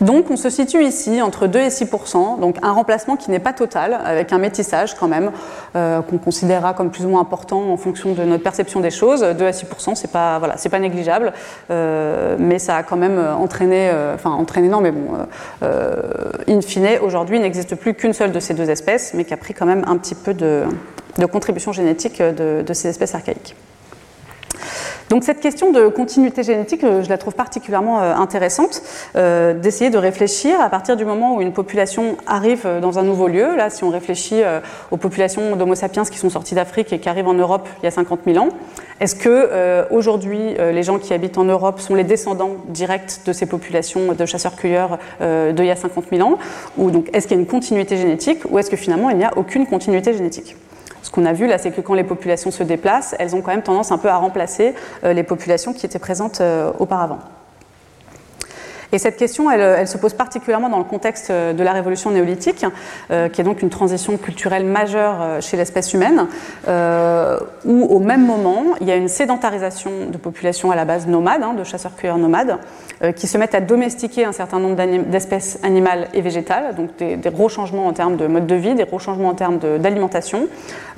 Donc 0.00 0.30
on 0.30 0.36
se 0.36 0.48
situe 0.48 0.84
ici 0.84 1.20
entre 1.22 1.46
2 1.46 1.58
et 1.58 1.68
6% 1.68 2.38
donc 2.40 2.56
un 2.62 2.72
remplacement 2.72 3.16
qui 3.16 3.30
n'est 3.30 3.38
pas 3.40 3.52
total, 3.52 3.98
avec 4.04 4.32
un 4.32 4.38
métissage 4.38 4.94
quand 4.94 5.08
même, 5.08 5.32
euh, 5.74 6.02
qu'on 6.02 6.18
considérera 6.18 6.72
comme 6.74 6.90
plus 6.90 7.04
ou 7.04 7.08
moins 7.08 7.20
important 7.20 7.72
en 7.72 7.76
fonction 7.76 8.12
de 8.12 8.22
notre 8.22 8.42
perception 8.42 8.80
des 8.80 8.90
choses. 8.90 9.22
2 9.22 9.44
à 9.44 9.52
6 9.52 9.66
c'est 9.94 10.12
pas, 10.12 10.38
voilà, 10.38 10.54
pas 10.70 10.78
négligeable, 10.78 11.32
euh, 11.70 12.36
mais 12.38 12.58
ça 12.58 12.76
a 12.76 12.82
quand 12.82 12.96
même 12.96 13.18
entraîné, 13.18 13.88
euh, 13.90 14.14
enfin 14.14 14.30
entraîné 14.30 14.68
non, 14.68 14.80
mais 14.80 14.92
bon, 14.92 15.08
in 16.46 16.60
fine, 16.60 16.98
aujourd'hui 17.02 17.36
il 17.36 17.42
n'existe 17.42 17.74
plus 17.74 17.94
qu'une 17.94 18.12
seule 18.12 18.32
de 18.32 18.40
ces 18.40 18.54
deux 18.54 18.70
espèces, 18.70 19.14
mais 19.14 19.24
qui 19.24 19.34
a 19.34 19.36
pris 19.36 19.54
quand 19.54 19.66
même 19.66 19.84
un 19.86 19.96
petit 19.96 20.14
peu 20.14 20.34
de, 20.34 20.64
contribution 21.32 21.72
génétique 21.72 22.22
de 22.22 22.72
ces 22.72 22.88
espèces 22.88 23.14
archaïques. 23.14 23.56
Donc 25.08 25.24
cette 25.24 25.40
question 25.40 25.72
de 25.72 25.88
continuité 25.88 26.42
génétique, 26.42 26.84
euh, 26.84 27.02
je 27.02 27.08
la 27.08 27.16
trouve 27.16 27.34
particulièrement 27.34 28.02
euh, 28.02 28.14
intéressante, 28.14 28.82
euh, 29.16 29.54
d'essayer 29.54 29.88
de 29.88 29.96
réfléchir 29.96 30.60
à 30.60 30.68
partir 30.68 30.96
du 30.96 31.06
moment 31.06 31.36
où 31.36 31.40
une 31.40 31.54
population 31.54 32.18
arrive 32.26 32.68
dans 32.82 32.98
un 32.98 33.02
nouveau 33.02 33.26
lieu. 33.26 33.56
Là, 33.56 33.70
si 33.70 33.84
on 33.84 33.90
réfléchit 33.90 34.42
aux 34.90 34.96
populations 34.96 35.56
d'Homo 35.56 35.74
sapiens 35.74 36.04
qui 36.04 36.18
sont 36.18 36.30
sortis 36.30 36.54
d'Afrique 36.54 36.92
et 36.92 36.98
qui 36.98 37.08
arrivent 37.08 37.28
en 37.28 37.34
Europe 37.34 37.68
il 37.82 37.84
y 37.84 37.88
a 37.88 37.90
50 37.90 38.20
000 38.26 38.38
ans, 38.38 38.48
est-ce 39.00 39.14
que 39.14 39.86
aujourd'hui 39.90 40.54
les 40.58 40.82
gens 40.82 40.98
qui 40.98 41.14
habitent 41.14 41.38
en 41.38 41.44
Europe 41.44 41.80
sont 41.80 41.94
les 41.94 42.04
descendants 42.04 42.56
directs 42.68 43.20
de 43.26 43.32
ces 43.32 43.46
populations 43.46 44.12
de 44.12 44.26
chasseurs-cueilleurs 44.26 44.98
d'il 45.20 45.64
y 45.64 45.70
a 45.70 45.76
50 45.76 46.04
000 46.10 46.28
ans? 46.28 46.38
Ou 46.76 46.90
donc 46.90 47.08
est-ce 47.12 47.26
qu'il 47.26 47.36
y 47.36 47.38
a 47.38 47.42
une 47.42 47.48
continuité 47.48 47.96
génétique? 47.96 48.40
Ou 48.50 48.58
est-ce 48.58 48.70
que 48.70 48.76
finalement 48.76 49.10
il 49.10 49.16
n'y 49.16 49.24
a 49.24 49.36
aucune 49.36 49.66
continuité 49.66 50.12
génétique? 50.12 50.56
Ce 51.08 51.12
qu'on 51.12 51.24
a 51.24 51.32
vu 51.32 51.46
là, 51.46 51.56
c'est 51.56 51.70
que 51.70 51.80
quand 51.80 51.94
les 51.94 52.04
populations 52.04 52.50
se 52.50 52.62
déplacent, 52.62 53.16
elles 53.18 53.34
ont 53.34 53.40
quand 53.40 53.50
même 53.50 53.62
tendance 53.62 53.92
un 53.92 53.96
peu 53.96 54.08
à 54.08 54.18
remplacer 54.18 54.74
euh, 55.04 55.14
les 55.14 55.22
populations 55.22 55.72
qui 55.72 55.86
étaient 55.86 55.98
présentes 55.98 56.42
euh, 56.42 56.70
auparavant. 56.78 57.18
Et 58.92 58.98
cette 58.98 59.16
question, 59.16 59.50
elle, 59.50 59.86
se 59.86 59.98
pose 59.98 60.14
particulièrement 60.14 60.70
dans 60.70 60.78
le 60.78 60.84
contexte 60.84 61.30
euh, 61.30 61.52
de 61.52 61.62
la 61.62 61.72
révolution 61.72 62.10
néolithique, 62.10 62.64
euh, 63.10 63.28
qui 63.28 63.40
est 63.40 63.44
donc 63.44 63.60
une 63.60 63.68
transition 63.68 64.16
culturelle 64.16 64.64
majeure 64.64 65.16
euh, 65.20 65.40
chez 65.40 65.56
l'espèce 65.56 65.92
humaine, 65.92 66.26
où 67.64 67.84
au 67.84 67.98
même 67.98 68.24
moment, 68.24 68.64
il 68.80 68.86
y 68.86 68.90
a 68.90 68.96
une 68.96 69.08
sédentarisation 69.08 69.90
de 70.10 70.16
populations 70.16 70.70
à 70.70 70.76
la 70.76 70.84
base 70.84 71.06
nomades, 71.06 71.42
hein, 71.42 71.54
de 71.54 71.64
chasseurs-cueilleurs 71.64 72.18
nomades, 72.18 72.58
qui 73.16 73.26
se 73.26 73.38
mettent 73.38 73.54
à 73.54 73.60
domestiquer 73.60 74.24
un 74.24 74.32
certain 74.32 74.58
nombre 74.58 74.76
d'espèces 74.76 75.58
animales 75.62 76.08
et 76.14 76.20
végétales, 76.20 76.74
donc 76.74 76.96
des, 76.98 77.30
gros 77.30 77.48
changements 77.48 77.86
en 77.86 77.92
termes 77.92 78.16
de 78.16 78.26
mode 78.26 78.46
de 78.46 78.54
vie, 78.54 78.74
des 78.74 78.84
gros 78.84 78.98
changements 78.98 79.28
en 79.28 79.34
termes 79.34 79.58
d'alimentation, 79.78 80.48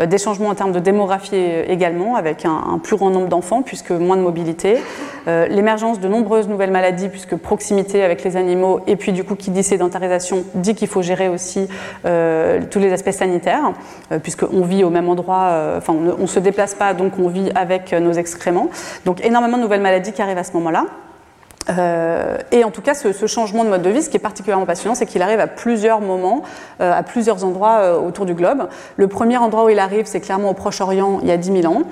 des 0.03 0.19
changements 0.19 0.49
en 0.49 0.55
termes 0.55 0.73
de 0.73 0.79
démographie 0.79 1.37
également, 1.37 2.17
avec 2.17 2.45
un 2.45 2.81
plus 2.83 2.97
grand 2.97 3.11
nombre 3.11 3.29
d'enfants, 3.29 3.63
puisque 3.63 3.91
moins 3.91 4.17
de 4.17 4.23
mobilité, 4.23 4.79
l'émergence 5.27 6.01
de 6.01 6.09
nombreuses 6.09 6.49
nouvelles 6.49 6.73
maladies, 6.73 7.09
puisque 7.09 7.37
proximité 7.37 7.80
avec 7.95 8.25
les 8.25 8.37
animaux, 8.37 8.81
et 8.87 8.97
puis 8.97 9.13
du 9.13 9.25
coup 9.25 9.35
qui 9.35 9.51
dit 9.51 9.63
sédentarisation 9.63 10.45
dit 10.55 10.75
qu'il 10.75 10.89
faut 10.89 11.03
gérer 11.03 11.29
aussi 11.29 11.69
euh, 12.05 12.61
tous 12.71 12.79
les 12.79 12.93
aspects 12.93 13.11
sanitaires, 13.11 13.73
euh, 14.13 14.19
puisqu'on 14.19 14.63
vit 14.63 14.85
au 14.85 14.91
même 14.91 15.09
endroit, 15.09 15.49
euh, 15.51 15.79
enfin 15.79 15.95
on 15.95 16.23
ne 16.23 16.27
se 16.27 16.39
déplace 16.41 16.75
pas, 16.75 16.95
donc 16.95 17.19
on 17.19 17.29
vit 17.29 17.51
avec 17.55 17.93
nos 17.93 18.13
excréments. 18.13 18.69
Donc 19.05 19.25
énormément 19.25 19.57
de 19.57 19.63
nouvelles 19.63 19.81
maladies 19.81 20.13
qui 20.13 20.23
arrivent 20.23 20.39
à 20.39 20.45
ce 20.45 20.53
moment-là. 20.55 20.87
Euh, 21.69 22.39
et 22.53 22.65
en 22.65 22.71
tout 22.71 22.81
cas, 22.81 22.95
ce, 22.95 23.27
changement 23.27 23.65
de 23.65 23.69
mode 23.69 23.83
de 23.83 23.91
vie, 23.91 24.03
ce 24.03 24.09
qui 24.09 24.17
est 24.17 24.21
particulièrement 24.21 24.67
passionnant, 24.67 24.95
c'est 24.95 25.07
qu'il 25.07 25.23
arrive 25.23 25.41
à 25.41 25.47
plusieurs 25.47 26.01
moments, 26.01 26.43
euh, 26.81 26.93
à 26.93 27.03
plusieurs 27.03 27.45
endroits 27.45 27.81
euh, 27.81 27.99
autour 27.99 28.25
du 28.25 28.35
globe. 28.35 28.69
Le 28.97 29.09
premier 29.09 29.37
endroit 29.37 29.65
où 29.65 29.69
il 29.69 29.79
arrive, 29.79 30.07
c'est 30.07 30.21
clairement 30.21 30.51
au 30.51 30.55
Proche-Orient, 30.55 31.21
il 31.23 31.29
y 31.29 31.33
a 31.33 31.37
10 31.37 31.63
000 31.63 31.73
ans, 31.73 31.83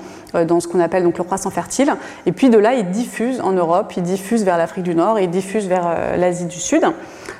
dans 0.45 0.59
ce 0.59 0.67
qu'on 0.67 0.79
appelle 0.79 1.03
donc 1.03 1.17
le 1.17 1.23
croissant 1.23 1.49
fertile. 1.49 1.93
Et 2.25 2.31
puis 2.31 2.49
de 2.49 2.57
là, 2.57 2.73
il 2.73 2.89
diffuse 2.89 3.41
en 3.41 3.51
Europe, 3.51 3.93
il 3.95 4.03
diffuse 4.03 4.43
vers 4.43 4.57
l'Afrique 4.57 4.83
du 4.83 4.95
Nord, 4.95 5.19
il 5.19 5.29
diffuse 5.29 5.67
vers 5.67 6.17
l'Asie 6.17 6.45
du 6.45 6.59
Sud. 6.59 6.83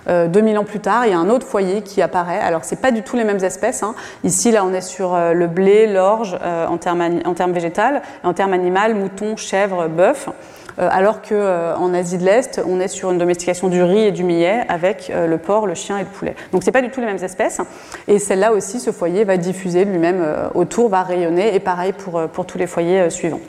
2000 0.07 0.57
ans 0.57 0.63
plus 0.63 0.79
tard, 0.79 1.05
il 1.05 1.11
y 1.11 1.13
a 1.13 1.19
un 1.19 1.29
autre 1.29 1.45
foyer 1.45 1.83
qui 1.83 2.01
apparaît. 2.01 2.39
Alors, 2.39 2.63
c'est 2.63 2.81
pas 2.81 2.89
du 2.89 3.03
tout 3.03 3.15
les 3.15 3.25
mêmes 3.25 3.43
espèces. 3.43 3.83
Hein. 3.83 3.93
Ici, 4.23 4.49
là, 4.49 4.65
on 4.65 4.73
est 4.73 4.81
sur 4.81 5.15
le 5.15 5.47
blé, 5.47 5.85
l'orge 5.85 6.35
en 6.43 6.77
termes 6.77 7.19
en 7.25 7.33
termes 7.35 7.51
végétal, 7.51 8.01
et 8.23 8.27
en 8.27 8.33
termes 8.33 8.53
animal, 8.53 8.95
mouton, 8.95 9.35
chèvre, 9.35 9.87
bœuf. 9.87 10.29
Euh, 10.79 10.87
alors 10.91 11.21
qu'en 11.21 11.33
euh, 11.33 11.93
Asie 11.93 12.17
de 12.17 12.23
l'Est, 12.23 12.61
on 12.65 12.79
est 12.79 12.87
sur 12.87 13.11
une 13.11 13.17
domestication 13.17 13.67
du 13.67 13.83
riz 13.83 14.05
et 14.05 14.11
du 14.11 14.23
millet 14.23 14.63
avec 14.69 15.09
euh, 15.09 15.27
le 15.27 15.37
porc, 15.37 15.67
le 15.67 15.73
chien 15.73 15.97
et 15.97 16.01
le 16.01 16.07
poulet. 16.07 16.35
Donc 16.53 16.63
c'est 16.63 16.71
pas 16.71 16.81
du 16.81 16.89
tout 16.89 17.01
les 17.01 17.05
mêmes 17.05 17.23
espèces. 17.23 17.59
Et 18.07 18.17
celle-là 18.17 18.53
aussi, 18.53 18.79
ce 18.79 18.91
foyer 18.91 19.25
va 19.25 19.37
diffuser 19.37 19.83
lui-même 19.83 20.25
autour, 20.53 20.89
va 20.89 21.03
rayonner, 21.03 21.53
et 21.53 21.59
pareil 21.59 21.93
pour, 21.93 22.21
pour 22.29 22.45
tous 22.45 22.57
les 22.57 22.67
foyers 22.67 23.09
suivants. 23.09 23.41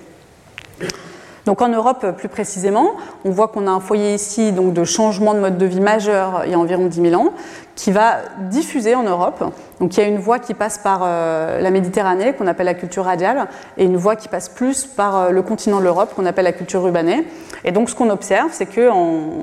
Donc 1.46 1.62
en 1.62 1.68
Europe, 1.68 2.07
plus 2.16 2.29
précisément, 2.29 2.92
on 3.24 3.31
voit 3.31 3.48
qu'on 3.48 3.66
a 3.66 3.70
un 3.70 3.81
foyer 3.81 4.14
ici 4.14 4.53
donc 4.53 4.72
de 4.72 4.85
changement 4.85 5.35
de 5.35 5.40
mode 5.40 5.59
de 5.59 5.66
vie 5.66 5.81
majeur 5.81 6.42
il 6.44 6.53
y 6.53 6.55
a 6.55 6.59
environ 6.59 6.87
10 6.87 7.11
000 7.11 7.20
ans, 7.20 7.33
qui 7.74 7.92
va 7.92 8.18
diffuser 8.50 8.94
en 8.94 9.05
Europe. 9.05 9.42
Donc 9.81 9.96
il 9.96 10.00
y 10.00 10.03
a 10.03 10.07
une 10.07 10.18
voie 10.18 10.38
qui 10.38 10.53
passe 10.53 10.76
par 10.76 11.00
euh, 11.03 11.61
la 11.61 11.70
Méditerranée, 11.70 12.35
qu'on 12.35 12.46
appelle 12.46 12.66
la 12.66 12.74
culture 12.74 13.05
radiale, 13.05 13.46
et 13.79 13.85
une 13.85 13.96
voie 13.96 14.16
qui 14.16 14.29
passe 14.29 14.50
plus 14.50 14.85
par 14.85 15.16
euh, 15.16 15.31
le 15.31 15.40
continent 15.42 15.79
de 15.79 15.85
l'Europe, 15.85 16.12
qu'on 16.14 16.26
appelle 16.26 16.44
la 16.44 16.53
culture 16.53 16.87
urbanée. 16.87 17.26
Et 17.64 17.72
donc 17.72 17.88
ce 17.88 17.94
qu'on 17.94 18.11
observe, 18.11 18.50
c'est 18.53 18.66
qu'en 18.66 19.35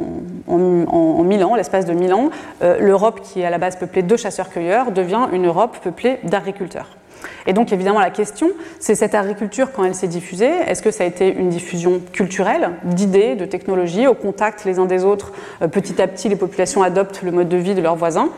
en, 0.47 0.86
en, 0.88 1.23
1000 1.23 1.43
ans, 1.43 1.55
l'espace 1.55 1.86
de 1.86 1.93
1000 1.93 2.13
ans, 2.13 2.29
euh, 2.62 2.77
l'Europe, 2.79 3.21
qui 3.21 3.41
est 3.41 3.45
à 3.45 3.49
la 3.49 3.57
base 3.57 3.75
peuplée 3.75 4.03
de 4.03 4.15
chasseurs-cueilleurs, 4.15 4.91
devient 4.91 5.27
une 5.31 5.47
Europe 5.47 5.77
peuplée 5.83 6.19
d'agriculteurs. 6.23 6.97
Et 7.45 7.53
donc 7.53 7.71
évidemment 7.71 7.99
la 7.99 8.09
question, 8.09 8.49
c'est 8.79 8.95
cette 8.95 9.15
agriculture 9.15 9.71
quand 9.71 9.83
elle 9.83 9.95
s'est 9.95 10.07
diffusée, 10.07 10.51
est-ce 10.67 10.81
que 10.81 10.91
ça 10.91 11.03
a 11.03 11.07
été 11.07 11.33
une 11.33 11.49
diffusion 11.49 12.01
culturelle, 12.11 12.71
d'idées, 12.83 13.35
de 13.35 13.45
technologies, 13.45 14.07
au 14.07 14.13
contact 14.13 14.65
les 14.65 14.79
uns 14.79 14.85
des 14.85 15.03
autres, 15.03 15.31
euh, 15.61 15.67
petit 15.67 16.01
à 16.01 16.07
petit 16.07 16.29
les 16.29 16.35
populations 16.35 16.83
adoptent 16.83 17.21
le 17.21 17.31
mode 17.31 17.49
de 17.49 17.57
vie 17.57 17.75
de 17.75 17.81
leurs 17.81 17.95
voisins 17.95 18.29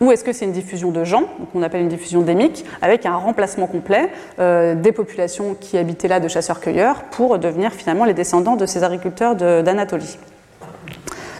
ou 0.00 0.12
est-ce 0.12 0.22
que 0.22 0.32
c'est 0.32 0.44
une 0.44 0.52
diffusion 0.52 0.90
de 0.90 1.02
gens, 1.02 1.24
qu'on 1.52 1.62
appelle 1.62 1.80
une 1.80 1.88
diffusion 1.88 2.22
démique, 2.22 2.64
avec 2.82 3.04
un 3.04 3.16
remplacement 3.16 3.66
complet 3.66 4.10
euh, 4.38 4.74
des 4.76 4.92
populations 4.92 5.56
qui 5.60 5.76
habitaient 5.76 6.08
là 6.08 6.20
de 6.20 6.28
chasseurs-cueilleurs 6.28 7.02
pour 7.10 7.38
devenir 7.38 7.72
finalement 7.72 8.04
les 8.04 8.14
descendants 8.14 8.56
de 8.56 8.66
ces 8.66 8.84
agriculteurs 8.84 9.34
d'Anatolie? 9.34 10.18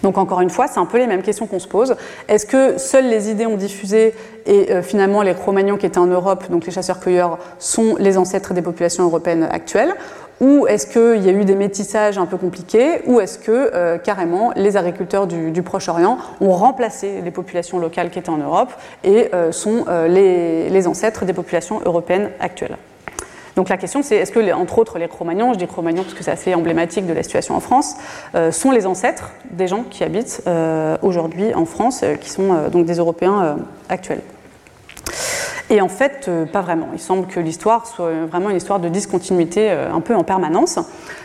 Donc 0.03 0.19
encore 0.19 0.41
une 0.41 0.51
fois, 0.51 0.67
c'est 0.69 0.79
un 0.79 0.87
peu 0.87 0.99
les 0.99 1.07
mêmes 1.07 1.23
questions 1.23 1.47
qu'on 1.47 1.59
se 1.59 1.69
pose. 1.69 1.97
Est-ce 2.29 2.47
que 2.47 2.79
seules 2.79 3.09
les 3.09 3.31
idées 3.31 3.47
ont 3.47 3.57
diffusé 3.57 4.15
et 4.47 4.73
euh, 4.73 4.83
finalement 4.83 5.23
les 5.23 5.35
Cro-Magnons 5.35 5.77
qui 5.77 5.87
étaient 5.87 5.99
en 5.99 6.07
Europe, 6.07 6.45
donc 6.51 6.67
les 6.67 6.73
chasseurs-cueilleurs, 6.73 7.39
sont 7.59 7.97
les 7.99 8.19
ancêtres 8.19 8.55
des 8.55 8.63
populations 8.63 9.05
européennes 9.05 9.49
actuelles? 9.51 9.95
Ou 10.41 10.69
est-ce 10.69 10.87
qu'il 10.87 11.25
y 11.25 11.29
a 11.29 11.33
eu 11.33 11.45
des 11.45 11.57
métissages 11.57 12.17
un 12.17 12.27
peu 12.27 12.37
compliqués? 12.37 13.03
Ou 13.07 13.19
est-ce 13.19 13.39
que 13.39 13.51
euh, 13.51 13.99
carrément 13.99 14.53
les 14.55 14.77
agriculteurs 14.77 15.27
du, 15.27 15.63
Proche-Orient 15.63 16.19
ont 16.41 16.53
remplacé 16.53 17.21
les 17.25 17.33
populations 17.33 17.81
locales 17.81 18.11
qui 18.11 18.21
étaient 18.21 18.31
en 18.31 18.39
Europe 18.39 18.71
et 19.03 19.35
euh, 19.35 19.51
sont 19.51 19.85
les 20.09 20.87
ancêtres 20.87 21.25
des 21.25 21.33
populations 21.33 21.81
européennes 21.85 22.31
actuelles? 22.39 22.77
Donc 23.59 23.71
la 23.71 23.77
question 23.77 24.05
c'est 24.05 24.15
est-ce 24.15 24.31
que, 24.31 24.53
entre 24.53 24.79
autres, 24.79 25.01
les 25.01 25.09
Cro-Magnons, 25.09 25.53
je 25.53 25.59
dis 25.59 25.67
Cro-Magnons 25.67 26.05
parce 26.05 26.15
que 26.15 26.23
c'est 26.23 26.31
assez 26.31 26.55
emblématique 26.55 27.09
de 27.09 27.13
la 27.13 27.25
situation 27.25 27.57
en 27.57 27.61
France, 27.61 27.97
euh, 28.37 28.53
sont 28.53 28.71
les 28.71 28.87
ancêtres 28.87 29.33
des 29.51 29.67
gens 29.67 29.83
qui 29.83 30.05
habitent 30.05 30.43
euh, 30.47 30.97
aujourd'hui 31.03 31.53
en 31.55 31.65
France, 31.65 32.03
euh, 32.05 32.15
qui 32.15 32.31
sont 32.31 32.69
donc 32.71 32.87
des 32.87 32.99
Européens 32.99 33.57
actuels. 33.89 34.21
Et 35.71 35.81
en 35.81 35.89
fait, 35.89 36.31
pas 36.53 36.61
vraiment. 36.61 36.87
Il 36.93 37.01
semble 37.01 37.27
que 37.27 37.41
l'histoire 37.41 37.89
soit 37.89 38.27
vraiment 38.31 38.49
une 38.49 38.57
histoire 38.57 38.79
de 38.79 38.89
discontinuité 38.89 39.69
un 39.71 40.01
peu 40.01 40.15
en 40.15 40.23
permanence. 40.23 40.79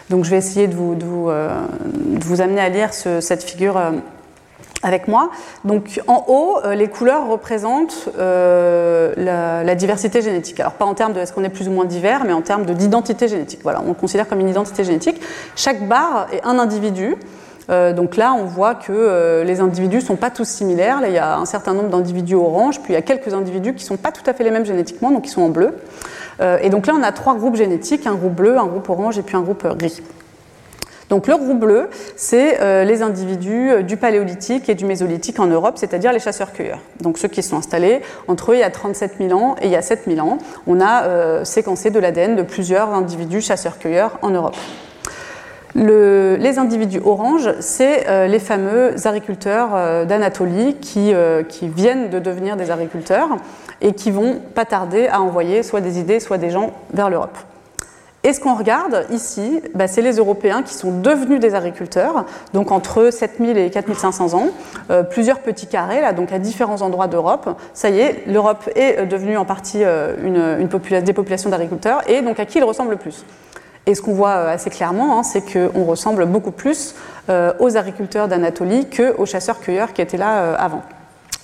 Donc 0.10 0.26
je 0.26 0.32
vais 0.32 0.38
essayer 0.38 0.66
de 0.66 0.74
vous, 0.74 0.96
de 0.96 1.06
vous, 1.06 2.42
amener 2.42 2.62
à 2.62 2.70
lire 2.70 2.94
cette 2.94 3.44
figure 3.44 3.80
avec 4.84 5.08
moi. 5.08 5.32
Donc 5.66 6.02
en 6.08 6.26
haut, 6.28 6.60
euh, 6.64 6.76
les 6.76 6.88
couleurs 6.88 7.28
représentent 7.28 8.10
euh, 8.20 9.14
la, 9.18 9.76
diversité 9.76 10.22
génétique. 10.22 10.60
Alors 10.60 10.74
pas 10.74 10.86
en 10.86 10.94
termes 10.94 11.14
de 11.14 11.20
est-ce 11.20 11.34
qu'on 11.34 11.44
est 11.44 11.50
plus 11.50 11.68
ou 11.68 11.72
moins 11.72 11.86
divers, 11.86 12.24
mais 12.26 12.34
en 12.34 12.42
termes 12.42 12.66
d'identité 12.66 13.28
génétique. 13.28 13.62
Voilà, 13.64 13.82
on 13.86 13.94
considère 13.94 14.28
comme 14.28 14.40
une 14.40 14.50
identité 14.50 14.84
génétique. 14.84 15.20
Chaque 15.56 15.88
barre 15.88 16.28
est 16.32 16.46
un 16.46 16.60
individu. 16.60 17.16
Euh, 17.70 17.94
donc 17.94 18.18
là, 18.18 18.36
on 18.38 18.44
voit 18.44 18.76
que 18.76 19.42
les 19.46 19.62
individus 19.62 19.98
ne 19.98 20.02
sont 20.02 20.16
pas 20.18 20.30
tous 20.30 20.48
similaires. 20.48 21.00
Il 21.08 21.14
y 21.14 21.18
a 21.18 21.38
un 21.38 21.46
certain 21.46 21.74
nombre 21.74 21.90
d'individus 21.90 22.36
orange, 22.36 22.82
puis 22.82 22.94
il 22.94 22.96
y 22.96 23.00
a 23.00 23.02
quelques 23.02 23.34
individus 23.34 23.74
qui 23.74 23.84
ne 23.84 23.88
sont 23.88 23.98
pas 23.98 24.12
tout 24.12 24.24
à 24.28 24.34
fait 24.34 24.44
les 24.44 24.52
mêmes 24.52 24.66
génétiquement, 24.66 25.12
donc 25.12 25.26
ils 25.26 25.32
sont 25.32 25.42
en 25.42 25.50
bleu. 25.50 25.74
et 26.62 26.70
donc 26.70 26.88
là, 26.88 26.94
on 26.96 27.04
a 27.04 27.12
trois 27.14 27.36
groupes 27.36 27.56
génétiques, 27.56 28.06
un 28.06 28.16
groupe 28.16 28.34
bleu, 28.34 28.58
un 28.58 28.68
groupe 28.68 28.90
orange 28.90 29.18
et 29.18 29.22
puis 29.22 29.38
un 29.38 29.42
groupe 29.42 29.66
gris. 29.78 30.02
Donc 31.14 31.28
le 31.28 31.38
groupe 31.38 31.60
bleu, 31.60 31.90
c'est 32.16 32.60
euh, 32.60 32.84
les 32.84 33.04
individus 33.04 33.70
euh, 33.70 33.82
du 33.84 33.98
paléolithique 33.98 34.68
et 34.68 34.74
du 34.74 34.84
mésolithique 34.84 35.40
en 35.40 35.46
Europe, 35.46 35.76
c'est-à-dire 35.78 36.12
les 36.12 36.18
chasseurs-cueilleurs. 36.18 36.80
Donc 37.02 37.20
ceux 37.20 37.28
qui 37.28 37.44
sont 37.44 37.58
installés 37.58 38.02
entre 38.28 38.52
eux 38.52 38.56
il 38.56 38.62
y 38.62 38.64
a 38.64 38.72
37 38.72 39.18
000 39.20 39.40
ans 39.40 39.56
et 39.62 39.68
il 39.68 39.72
y 39.72 39.76
a 39.76 39.84
7 39.84 40.06
000 40.08 40.28
ans. 40.28 40.40
On 40.66 40.82
a 40.82 41.04
euh, 41.04 41.44
séquencé 41.44 41.92
de 41.92 42.00
l'ADN 42.00 42.36
de 42.36 42.42
plusieurs 42.42 42.90
individus 42.96 43.42
chasseurs-cueilleurs 43.42 44.18
en 44.24 44.32
Europe. 44.32 44.56
les 45.76 46.58
individus 46.58 47.02
oranges, 47.06 47.52
c'est 47.60 48.28
les 48.28 48.40
fameux 48.40 48.96
agriculteurs 49.06 50.06
d'Anatolie 50.08 50.78
qui, 50.82 51.14
qui, 51.48 51.68
viennent 51.68 52.10
de 52.10 52.18
devenir 52.18 52.58
des 52.58 52.72
agriculteurs 52.72 53.30
et 53.82 53.94
qui 53.94 54.10
vont 54.10 54.42
pas 54.56 54.66
tarder 54.66 55.08
à 55.08 55.22
envoyer 55.22 55.62
soit 55.62 55.82
des 55.82 56.00
idées, 56.00 56.20
soit 56.20 56.40
des 56.40 56.50
gens 56.50 56.72
vers 56.92 57.12
l'Europe. 57.12 57.38
Et 58.26 58.32
ce 58.32 58.40
qu'on 58.40 58.56
regarde 58.56 59.06
ici, 59.12 59.62
bah, 59.76 59.88
c'est 59.88 60.02
les 60.02 60.16
Européens 60.16 60.64
qui 60.64 60.74
sont 60.74 60.98
devenus 61.02 61.42
des 61.42 61.56
agriculteurs, 61.56 62.26
donc 62.54 62.72
entre 62.72 63.10
7000 63.12 63.58
et 63.58 63.70
4500 63.70 64.34
ans, 64.34 64.48
euh, 64.92 65.04
plusieurs 65.04 65.40
petits 65.40 65.68
carrés, 65.68 66.00
là, 66.00 66.14
donc 66.14 66.32
à 66.32 66.40
différents 66.40 66.82
endroits 66.82 67.08
d'Europe. 67.08 67.50
Ça 67.74 67.90
y 67.90 68.00
est, 68.00 68.24
l'Europe 68.26 68.70
est 68.78 69.00
euh, 69.00 69.06
devenue 69.06 69.36
en 69.36 69.44
partie 69.44 69.84
euh, 69.84 70.16
une, 70.24 71.02
des 71.02 71.14
populations 71.14 71.50
d'agriculteurs, 71.50 72.10
et 72.10 72.22
donc 72.22 72.40
à 72.40 72.46
qui 72.46 72.60
il 72.60 72.64
ressemble 72.64 72.92
le 72.92 72.98
plus? 72.98 73.26
Et 73.86 73.94
ce 73.94 74.02
qu'on 74.02 74.14
voit 74.14 74.36
assez 74.36 74.70
clairement, 74.70 75.20
hein, 75.20 75.24
c'est 75.24 75.42
qu'on 75.42 75.84
ressemble 75.84 76.26
beaucoup 76.26 76.52
plus 76.52 76.96
aux 77.60 77.78
agriculteurs 77.78 78.30
d'Anatolie 78.30 78.88
qu'aux 78.90 79.26
chasseurs-cueilleurs 79.26 79.92
qui 79.92 80.02
étaient 80.02 80.16
là 80.16 80.56
avant. 80.56 80.84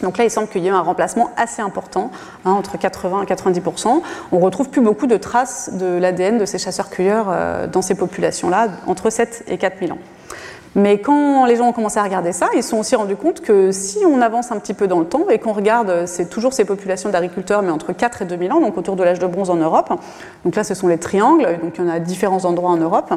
Donc 0.01 0.17
là, 0.17 0.23
il 0.23 0.31
semble 0.31 0.47
qu'il 0.47 0.63
y 0.63 0.67
ait 0.67 0.71
un 0.71 0.81
remplacement 0.81 1.31
assez 1.35 1.61
important, 1.61 2.11
hein, 2.45 2.51
entre 2.51 2.77
80 2.77 3.23
et 3.23 3.25
90% 3.25 4.01
On 4.31 4.39
retrouve 4.39 4.69
plus 4.69 4.81
beaucoup 4.81 5.07
de 5.07 5.17
traces 5.17 5.71
de 5.73 5.97
l'ADN 5.97 6.37
de 6.37 6.45
ces 6.45 6.57
chasseurs-cueilleurs 6.57 7.27
euh, 7.29 7.67
dans 7.67 7.81
ces 7.81 7.95
populations-là, 7.95 8.69
entre 8.87 9.09
7 9.09 9.43
et 9.47 9.57
4 9.57 9.79
000 9.79 9.91
ans. 9.91 9.99
Mais 10.75 10.99
quand 10.99 11.45
les 11.45 11.55
gens 11.55 11.67
ont 11.67 11.73
commencé 11.73 11.97
à 11.97 12.03
regarder 12.03 12.31
ça, 12.31 12.49
ils 12.55 12.63
se 12.63 12.69
sont 12.69 12.77
aussi 12.77 12.95
rendus 12.95 13.15
compte 13.15 13.41
que 13.41 13.71
si 13.71 13.99
on 14.05 14.21
avance 14.21 14.51
un 14.51 14.59
petit 14.59 14.73
peu 14.73 14.87
dans 14.87 14.99
le 14.99 15.05
temps 15.05 15.29
et 15.29 15.39
qu'on 15.39 15.53
regarde, 15.53 16.05
c'est 16.05 16.29
toujours 16.29 16.53
ces 16.53 16.63
populations 16.63 17.09
d'agriculteurs, 17.09 17.61
mais 17.63 17.71
entre 17.71 17.91
4 17.91 18.21
et 18.21 18.25
2 18.25 18.37
000 18.37 18.55
ans, 18.55 18.61
donc 18.61 18.77
autour 18.77 18.95
de 18.95 19.03
l'âge 19.03 19.19
de 19.19 19.27
bronze 19.27 19.49
en 19.49 19.55
Europe. 19.55 19.91
Donc 20.45 20.55
là, 20.55 20.63
ce 20.63 20.75
sont 20.75 20.87
les 20.87 20.99
triangles, 20.99 21.59
donc 21.61 21.73
il 21.77 21.85
y 21.85 21.87
en 21.87 21.89
a 21.89 21.99
différents 21.99 22.45
endroits 22.45 22.69
en 22.69 22.77
Europe 22.77 23.13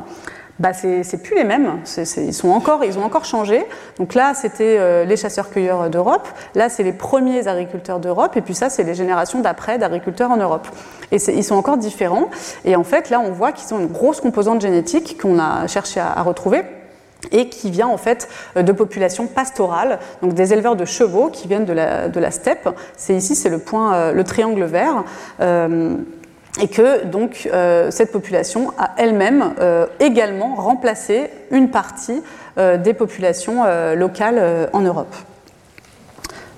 bah 0.59 0.73
c'est 0.73 1.23
plus 1.23 1.35
les 1.35 1.45
mêmes. 1.45 1.81
ils, 1.97 2.35
sont 2.35 2.51
encore, 2.51 2.85
ils 2.85 2.99
ont 2.99 3.05
encore 3.05 3.25
changé. 3.25 3.65
Donc 3.99 4.15
là, 4.15 4.33
c'était 4.35 4.77
euh, 4.79 5.05
les 5.05 5.17
chasseurs-cueilleurs 5.17 5.91
d'Europe. 5.91 6.29
Là, 6.55 6.69
c'est 6.69 6.83
les 6.83 6.93
premiers 6.93 7.49
agriculteurs 7.49 7.99
d'Europe. 7.99 8.37
Et 8.37 8.43
puis 8.43 8.55
ça, 8.55 8.71
c'est 8.71 8.85
les 8.85 8.95
générations 8.95 9.41
d'après 9.41 9.79
d'agriculteurs 9.79 10.31
en 10.31 10.37
Europe. 10.37 10.69
Et 11.11 11.17
ils 11.17 11.45
sont 11.45 11.57
encore 11.57 11.79
différents. 11.79 12.29
Et 12.65 12.77
en 12.77 12.85
fait, 12.85 13.11
là, 13.11 13.21
on 13.21 13.33
voit 13.33 13.53
qu'ils 13.53 13.75
ont 13.75 13.81
une 13.81 13.89
grosse 13.89 14.21
composante 14.21 14.61
génétique 14.61 15.21
qu'on 15.21 15.39
a 15.39 15.67
cherché 15.67 16.01
à, 16.01 16.23
retrouver 16.23 16.63
et 17.31 17.49
qui 17.49 17.71
vient 17.71 17.89
en 17.89 17.97
fait 17.97 18.29
euh, 18.57 18.63
de 18.63 18.73
populations 18.73 19.27
pastorales, 19.27 19.99
donc 20.23 20.35
des 20.35 20.53
éleveurs 20.53 20.77
de 20.77 20.85
chevaux 20.85 21.29
qui 21.29 21.49
viennent 21.49 21.65
de 21.65 21.73
la, 21.73 22.31
steppe. 22.31 22.69
C'est 22.97 23.15
ici, 23.15 23.35
c'est 23.35 23.49
le 23.49 23.59
point, 23.59 23.95
euh, 23.95 24.13
le 24.13 24.25
triangle 24.25 24.65
vert 24.65 25.05
et 26.61 26.69
que 26.69 27.05
donc 27.05 27.49
euh, 27.53 27.91
cette 27.91 28.13
population 28.13 28.73
a 28.79 28.91
elle-même 28.99 29.55
euh, 29.61 29.87
également 30.01 30.55
remplacé 30.55 31.31
une 31.51 31.71
partie 31.71 32.23
euh, 32.59 32.77
des 32.77 32.95
populations 32.95 33.65
locales 33.95 34.69
en 34.73 34.81
Europe. 34.81 35.15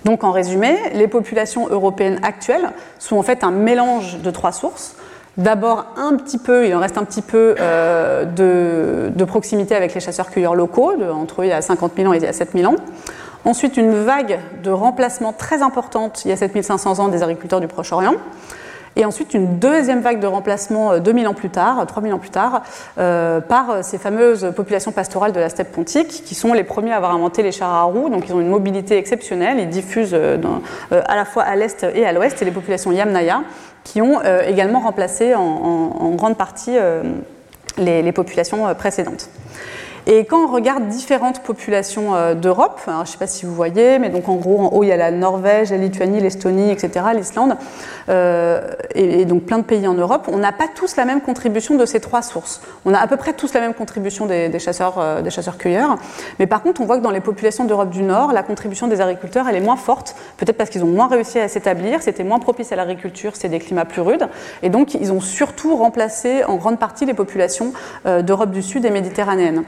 Donc 0.05 0.25
en 0.25 0.33
résumé, 0.33 0.77
les 0.93 1.09
populations 1.09 1.69
européennes 1.69 2.21
actuelles 2.23 2.71
sont 2.99 3.17
en 3.17 3.23
fait 3.23 3.45
un 3.45 3.51
mélange 3.51 4.19
de 4.19 4.31
trois 4.31 4.53
sources. 4.53 4.97
D'abord 5.37 5.87
un 5.97 6.17
petit 6.17 6.39
peu, 6.39 6.67
il 6.67 6.75
en 6.75 6.81
reste 6.81 6.97
un 6.97 7.05
petit 7.05 7.23
peu 7.23 7.57
de, 7.59 9.11
de, 9.15 9.25
proximité 9.25 9.75
avec 9.75 9.93
les 9.93 10.01
chasseurs-cueilleurs 10.01 10.55
locaux, 10.55 10.93
entre 11.13 11.43
eux 11.43 11.47
il 11.47 11.49
y 11.49 11.53
a 11.53 11.61
50 11.61 11.93
000 11.97 12.09
ans 12.09 12.15
et 12.15 12.19
il 12.19 12.23
y 12.23 12.27
a 12.27 12.33
7 12.33 12.51
000 12.55 12.73
ans. 12.73 12.77
Ensuite 13.45 13.77
une 13.77 13.93
vague 13.93 14.39
de 14.63 14.71
remplacement 14.71 15.33
très 15.33 15.61
importante 15.61 16.25
il 16.25 16.29
y 16.29 16.33
a 16.33 16.37
7500 16.37 17.01
ans 17.01 17.09
des 17.09 17.23
agriculteurs 17.23 17.61
du 17.61 17.67
Proche-Orient. 17.67 18.15
Et 18.97 19.05
ensuite, 19.05 19.35
une 19.35 19.59
deuxième 19.59 20.01
vague 20.01 20.21
de 20.21 20.27
remplacement 20.27 20.99
2000 20.99 21.27
euh, 21.27 21.29
ans 21.29 21.35
plus 21.35 21.51
tard, 21.51 21.85
3000 21.85 22.13
ans 22.13 22.19
plus 22.19 22.31
tard, 22.31 22.63
euh, 22.99 23.41
par 23.41 23.83
ces 23.83 23.99
fameuses 23.99 24.53
populations 24.55 24.93
pastorales 24.93 25.33
de 25.33 25.41
la 25.41 25.49
steppe 25.49 25.73
pontique, 25.73 26.09
qui 26.09 26.35
sont 26.35 26.53
les 26.53 26.63
premiers 26.63 26.93
à 26.93 26.97
avoir 26.97 27.13
inventé 27.13 27.43
les 27.43 27.51
chars 27.51 27.75
à 27.75 27.83
roues. 27.83 28.09
Donc, 28.09 28.29
ils 28.29 28.35
ont 28.35 28.41
une 28.41 28.49
mobilité 28.49 28.97
exceptionnelle. 28.97 29.59
Ils 29.59 29.69
diffusent 29.69 30.15
euh, 30.15 30.39
à 30.91 31.17
la 31.17 31.25
fois 31.25 31.43
à 31.43 31.57
l'est 31.57 31.85
et 31.95 32.07
à 32.07 32.13
l'ouest. 32.13 32.41
Et 32.41 32.45
les 32.45 32.53
populations 32.53 32.93
Yamnaya, 32.93 33.43
qui 33.85 34.01
ont 34.01 34.21
également 34.23 34.81
remplacé 34.81 35.35
en, 35.35 36.11
grande 36.17 36.37
partie 36.37 36.77
les 37.77 38.13
populations 38.13 38.75
précédentes. 38.75 39.29
Et 40.07 40.27
quand 40.27 40.45
on 40.45 40.53
regarde 40.53 40.89
différentes 40.89 41.43
populations 41.43 42.15
euh, 42.15 42.35
d'Europe, 42.35 42.83
je 42.87 42.93
ne 42.93 43.05
sais 43.07 43.17
pas 43.17 43.27
si 43.27 43.47
vous 43.47 43.55
voyez, 43.55 43.99
mais 43.99 44.11
donc 44.11 44.29
en 44.29 44.37
gros, 44.37 44.61
en 44.61 44.67
haut, 44.69 44.83
il 44.83 44.89
y 44.89 44.93
a 44.93 44.99
la 44.99 45.11
Norvège, 45.11 45.71
la 45.71 45.79
Lituanie, 45.79 46.21
l'Estonie, 46.21 46.71
etc., 46.71 47.07
l'Islande, 47.15 47.57
euh, 48.11 48.75
et, 48.95 49.25
donc 49.25 49.45
plein 49.45 49.57
de 49.57 49.63
pays 49.65 49.89
en 49.89 49.95
Europe, 49.95 50.29
on 50.31 50.37
n'a 50.37 50.53
pas 50.53 50.67
tous 50.75 50.97
la 50.97 51.07
même 51.07 51.23
contribution 51.23 51.77
de 51.77 51.87
ces 51.87 52.01
trois 52.01 52.21
sources. 52.21 52.61
On 52.85 52.93
a 52.93 52.99
à 52.99 53.07
peu 53.07 53.17
près 53.17 53.33
tous 53.33 53.55
la 53.55 53.61
même 53.61 53.73
contribution 53.73 54.29
euh, 54.31 54.51
des 54.51 55.31
chasseurs-cueilleurs, 55.31 55.97
mais 56.39 56.47
par 56.47 56.63
contre, 56.63 56.83
on 56.83 56.85
voit 56.85 56.99
que 56.99 57.03
dans 57.03 57.11
les 57.11 57.23
populations 57.23 57.65
d'Europe 57.65 57.89
du 57.89 58.03
Nord, 58.03 58.35
la 58.35 58.43
contribution 58.43 58.89
des 58.89 59.01
agriculteurs, 59.01 59.47
elle 59.49 59.57
est 59.57 59.61
moins 59.61 59.77
forte, 59.77 60.17
peut-être 60.37 60.59
parce 60.59 60.69
qu'ils 60.69 60.85
ont 60.85 60.89
moins 60.89 61.09
réussi 61.09 61.39
à 61.39 61.49
s'établir, 61.49 62.03
c'était 62.03 62.25
moins 62.25 62.41
propice 62.41 62.73
à 62.73 62.77
l'agriculture, 62.77 63.33
c'est 63.37 63.49
des 63.49 63.59
climats 63.59 63.87
plus 63.87 64.03
rudes, 64.03 64.29
et 64.63 64.69
donc 64.69 64.93
ils 64.93 65.13
ont 65.13 65.21
surtout 65.21 65.77
remplacé 65.77 66.45
en 66.45 66.57
grande 66.57 66.79
partie 66.79 67.07
les 67.07 67.15
populations 67.15 67.73
d'Europe 68.05 68.51
du 68.51 68.61
Sud 68.61 68.85
et 68.85 68.91
méditerranéenne. 68.91 69.65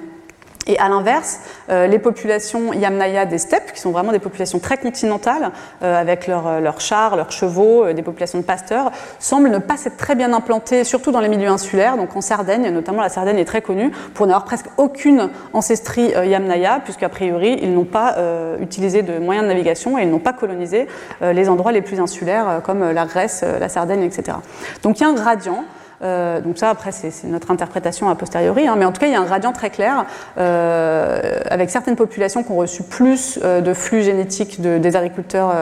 Et 0.69 0.79
à 0.79 0.89
l'inverse, 0.89 1.41
euh, 1.71 1.87
les 1.87 2.01
populations 2.01 2.73
Yamnaya 2.73 3.25
des 3.25 3.39
steppes, 3.39 3.73
qui 3.73 3.81
sont 3.81 3.93
vraiment 3.93 4.11
des 4.11 4.19
populations 4.19 4.59
très 4.59 4.79
continentales, 4.79 5.53
euh, 5.83 6.01
avec 6.01 6.29
euh, 6.29 6.61
leurs 6.61 6.81
chars, 6.81 7.15
leurs 7.15 7.31
chevaux, 7.31 7.93
des 7.93 8.03
populations 8.03 8.41
de 8.41 8.45
pasteurs, 8.45 8.91
semblent 9.21 9.49
ne 9.49 9.59
pas 9.59 9.77
s'être 9.77 9.97
très 9.97 10.17
bien 10.17 10.33
implantées, 10.33 10.83
surtout 10.83 11.13
dans 11.13 11.21
les 11.21 11.29
milieux 11.29 11.49
insulaires, 11.49 11.97
donc 11.97 12.17
en 12.17 12.21
Sardaigne, 12.21 12.71
notamment 12.71 13.01
la 13.01 13.09
Sardaigne 13.09 13.39
est 13.39 13.45
très 13.45 13.63
connue 13.63 13.93
pour 14.15 14.27
n'avoir 14.27 14.45
presque 14.45 14.67
aucune 14.77 15.31
ancestrie 15.53 16.09
Yamnaya, 16.11 16.81
puisqu'a 16.83 17.09
priori, 17.09 17.59
ils 17.63 17.73
n'ont 17.73 17.85
pas 17.85 18.17
utilisé 18.61 19.03
de 19.03 19.19
moyens 19.19 19.45
de 19.45 19.49
navigation 19.49 19.99
et 19.99 20.03
ils 20.03 20.11
n'ont 20.11 20.19
pas 20.19 20.33
colonisé 20.33 20.87
les 21.21 21.49
endroits 21.49 21.73
les 21.73 21.83
plus 21.83 22.01
insulaires, 22.01 22.61
comme 22.65 22.91
la 22.91 23.07
Grèce, 23.07 23.45
la 23.61 23.69
Sardaigne, 23.69 24.03
etc. 24.03 24.39
Donc 24.83 24.99
il 24.99 25.03
y 25.03 25.07
a 25.07 25.09
un 25.09 25.15
gradient. 25.15 25.65
Euh, 26.03 26.41
donc 26.41 26.59
ça, 26.59 26.71
après, 26.71 26.93
c'est 26.93 27.13
notre 27.25 27.51
interprétation 27.51 28.09
a 28.09 28.15
posteriori, 28.15 28.69
hein, 28.69 28.77
mais 28.77 28.85
en 28.85 28.93
tout 28.93 29.01
cas, 29.01 29.07
il 29.07 29.13
y 29.13 29.17
a 29.17 29.21
un 29.21 29.25
gradient 29.25 29.53
très 29.53 29.71
clair 29.71 30.05
euh, 30.39 31.41
avec 31.49 31.71
certaines 31.71 31.97
populations 31.97 32.43
qui 32.43 32.53
ont 32.53 32.57
reçu 32.57 32.83
plus 32.83 33.39
euh, 33.43 33.61
de 33.61 33.73
flux 33.75 34.03
génétiques 34.03 34.61
des 34.61 34.97
agriculteurs 34.97 35.55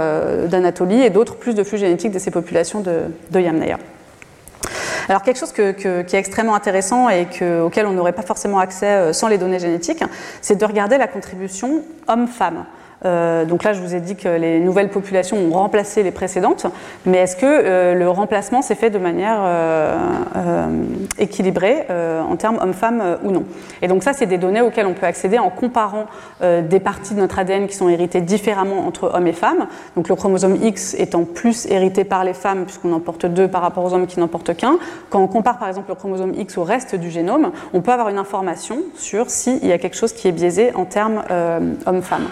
d'Anatolie 0.49 1.03
et 1.03 1.11
d'autres 1.11 1.37
plus 1.37 1.55
de 1.55 1.63
flux 1.63 1.79
génétiques 1.79 2.13
de 2.13 2.19
ces 2.19 2.31
populations 2.31 2.81
de, 2.81 3.03
de 3.31 3.41
Yamnaya. 3.41 3.79
Alors 5.09 5.23
quelque 5.23 5.39
chose 5.39 5.53
qui 5.53 5.61
est 5.61 6.15
extrêmement 6.15 6.55
intéressant 6.55 7.11
et 7.11 7.27
auquel 7.61 7.87
on 7.87 7.93
n'aurait 7.93 8.13
pas 8.13 8.23
forcément 8.23 8.59
accès 8.59 9.13
sans 9.13 9.29
les 9.29 9.37
données 9.37 9.59
génétiques, 9.59 10.03
c'est 10.41 10.57
de 10.57 10.65
regarder 10.65 10.97
la 10.97 11.07
contribution 11.07 11.83
homme-femme. 12.09 12.65
Euh, 13.05 13.45
donc 13.45 13.65
là, 13.65 13.73
je 13.73 13.81
vous 13.81 13.95
ai 13.95 14.01
dit 14.01 14.17
que 14.17 14.29
les 14.29 14.61
nouvelles 14.61 14.89
populations 14.89 15.37
ont 15.37 15.53
remplacé 15.53 16.03
les 16.03 16.11
précédentes, 16.11 16.67
mais 17.07 17.19
est-ce 17.19 17.37
que 17.37 17.47
euh, 17.47 17.95
le 17.95 18.09
remplacement 18.09 18.63
s'est 18.63 18.75
fait 18.75 18.91
de 18.91 18.99
manière 18.99 19.41
euh, 19.43 20.67
équilibrée 21.19 21.87
en 21.91 22.37
termes 22.37 22.59
hommes-femmes 22.61 23.19
ou 23.25 23.31
non? 23.31 23.45
Et 23.83 23.89
donc 23.89 24.03
ça, 24.03 24.13
c'est 24.13 24.27
des 24.27 24.39
données 24.39 24.61
auxquelles 24.61 24.87
on 24.87 24.95
peut 24.95 25.07
accéder 25.07 25.39
en 25.39 25.51
comparant 25.51 26.07
des 26.41 26.81
parties 26.81 27.15
de 27.15 27.21
notre 27.21 27.39
ADN 27.39 27.67
qui 27.67 27.77
sont 27.77 27.89
héritées 27.89 28.21
différemment 28.21 28.87
entre 28.87 29.11
hommes 29.15 29.27
et 29.27 29.33
femmes. 29.33 29.67
Donc 29.97 30.09
le 30.09 30.15
chromosome 30.15 30.57
X 30.63 30.95
étant 30.99 31.25
plus 31.25 31.67
hérité 31.67 32.05
par 32.05 32.25
les 32.25 32.35
femmes, 32.35 32.65
puisqu'on 32.65 32.93
en 32.93 33.01
porte 33.01 33.27
deux 33.27 33.49
par 33.49 33.63
rapport 33.63 33.85
aux 33.85 33.95
hommes 33.95 34.07
qui 34.07 34.21
n'en 34.21 34.29
portent 34.29 34.57
qu'un. 34.57 34.79
Quand 35.11 35.21
on 35.21 35.29
compare 35.29 35.59
par 35.59 35.69
exemple 35.69 35.91
le 35.91 35.95
chromosome 35.95 36.35
X 36.37 36.59
au 36.59 36.65
reste 36.65 36.95
du 36.95 37.11
génome, 37.11 37.53
on 37.73 37.81
peut 37.81 37.93
avoir 37.93 38.09
une 38.09 38.19
information 38.19 38.79
sur 38.97 39.31
s'il 39.31 39.65
y 39.65 39.73
a 39.73 39.79
quelque 39.79 39.97
chose 39.97 40.13
qui 40.13 40.29
est 40.29 40.33
biaisé 40.33 40.73
en 40.75 40.85
termes 40.85 41.23
hommes-femmes. 41.87 42.29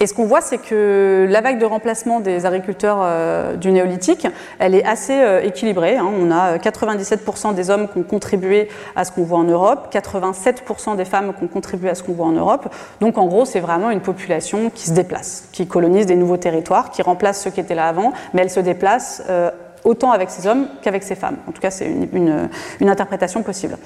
Et 0.00 0.06
ce 0.06 0.14
qu'on 0.14 0.24
voit, 0.24 0.40
c'est 0.40 0.58
que 0.58 1.26
la 1.28 1.40
vague 1.40 1.58
de 1.58 1.66
remplacement 1.66 2.20
des 2.20 2.46
agriculteurs 2.46 2.98
euh, 3.02 3.56
du 3.56 3.70
néolithique, 3.70 4.26
elle 4.58 4.74
est 4.74 4.84
assez 4.84 5.12
euh, 5.12 5.42
équilibrée. 5.42 5.96
Hein. 5.96 6.08
On 6.18 6.30
a 6.30 6.56
97% 6.56 7.54
des 7.54 7.70
hommes 7.70 7.88
qui 7.88 7.98
ont 7.98 8.02
contribué 8.02 8.68
à 8.96 9.04
ce 9.04 9.12
qu'on 9.12 9.24
voit 9.24 9.38
en 9.38 9.44
Europe, 9.44 9.92
87% 9.92 10.96
des 10.96 11.04
femmes 11.04 11.34
qui 11.36 11.44
ont 11.44 11.48
contribué 11.48 11.90
à 11.90 11.94
ce 11.94 12.02
qu'on 12.02 12.12
voit 12.12 12.26
en 12.26 12.32
Europe. 12.32 12.72
Donc 13.00 13.18
en 13.18 13.26
gros, 13.26 13.44
c'est 13.44 13.60
vraiment 13.60 13.90
une 13.90 14.00
population 14.00 14.70
qui 14.70 14.86
se 14.86 14.92
déplace, 14.92 15.48
qui 15.52 15.66
colonise 15.66 16.06
des 16.06 16.16
nouveaux 16.16 16.38
territoires, 16.38 16.90
qui 16.90 17.02
remplace 17.02 17.42
ceux 17.42 17.50
qui 17.50 17.60
étaient 17.60 17.74
là 17.74 17.88
avant, 17.88 18.12
mais 18.32 18.42
elle 18.42 18.50
se 18.50 18.60
déplace 18.60 19.22
euh, 19.28 19.50
autant 19.84 20.12
avec 20.12 20.30
ces 20.30 20.46
hommes 20.46 20.66
qu'avec 20.82 21.02
ces 21.02 21.14
femmes. 21.14 21.36
En 21.48 21.52
tout 21.52 21.60
cas, 21.60 21.70
c'est 21.70 21.86
une, 21.86 22.48
interprétation 22.80 23.42
possible. 23.42 23.76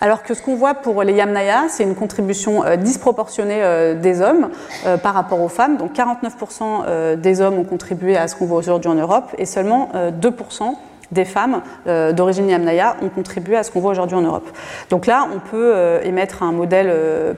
Alors 0.00 0.22
que 0.22 0.34
ce 0.34 0.42
qu'on 0.42 0.56
voit 0.56 0.74
pour 0.74 1.02
les 1.02 1.14
Yamnaya, 1.14 1.64
c'est 1.68 1.84
une 1.84 1.94
contribution 1.94 2.64
euh, 2.64 2.76
disproportionnée 2.76 3.62
euh, 3.62 3.94
des 3.94 4.20
hommes 4.20 4.50
euh, 4.84 4.96
par 4.96 5.14
rapport 5.14 5.40
aux 5.40 5.48
femmes. 5.48 5.76
Donc 5.76 5.94
49% 5.94 7.16
des 7.16 7.40
hommes 7.40 7.58
ont 7.58 7.64
contribué 7.64 8.16
à 8.16 8.28
ce 8.28 8.36
qu'on 8.36 8.46
voit 8.46 8.58
aujourd'hui 8.58 8.90
en 8.90 8.94
Europe 8.94 9.34
et 9.38 9.46
seulement 9.46 9.90
2% 10.20 10.74
des 11.10 11.24
femmes 11.26 11.60
d'origine 11.86 12.48
Yamnaya 12.48 12.96
ont 13.02 13.10
contribué 13.10 13.56
à 13.56 13.62
ce 13.62 13.70
qu'on 13.70 13.80
voit 13.80 13.90
aujourd'hui 13.90 14.16
en 14.16 14.22
Europe. 14.22 14.48
Donc 14.88 15.06
là, 15.06 15.28
on 15.34 15.40
peut 15.40 16.00
émettre 16.04 16.42
un 16.42 16.52
modèle 16.52 16.90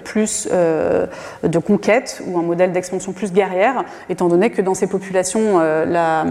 plus 0.04 0.48
de 0.48 1.58
conquête 1.58 2.22
ou 2.26 2.38
un 2.38 2.42
modèle 2.42 2.70
d'expansion 2.70 3.12
plus 3.12 3.32
guerrière, 3.32 3.84
étant 4.08 4.28
donné 4.28 4.50
que 4.50 4.62
dans 4.62 4.74
ces 4.74 4.86
populations, 4.86 5.58
la 5.58 6.24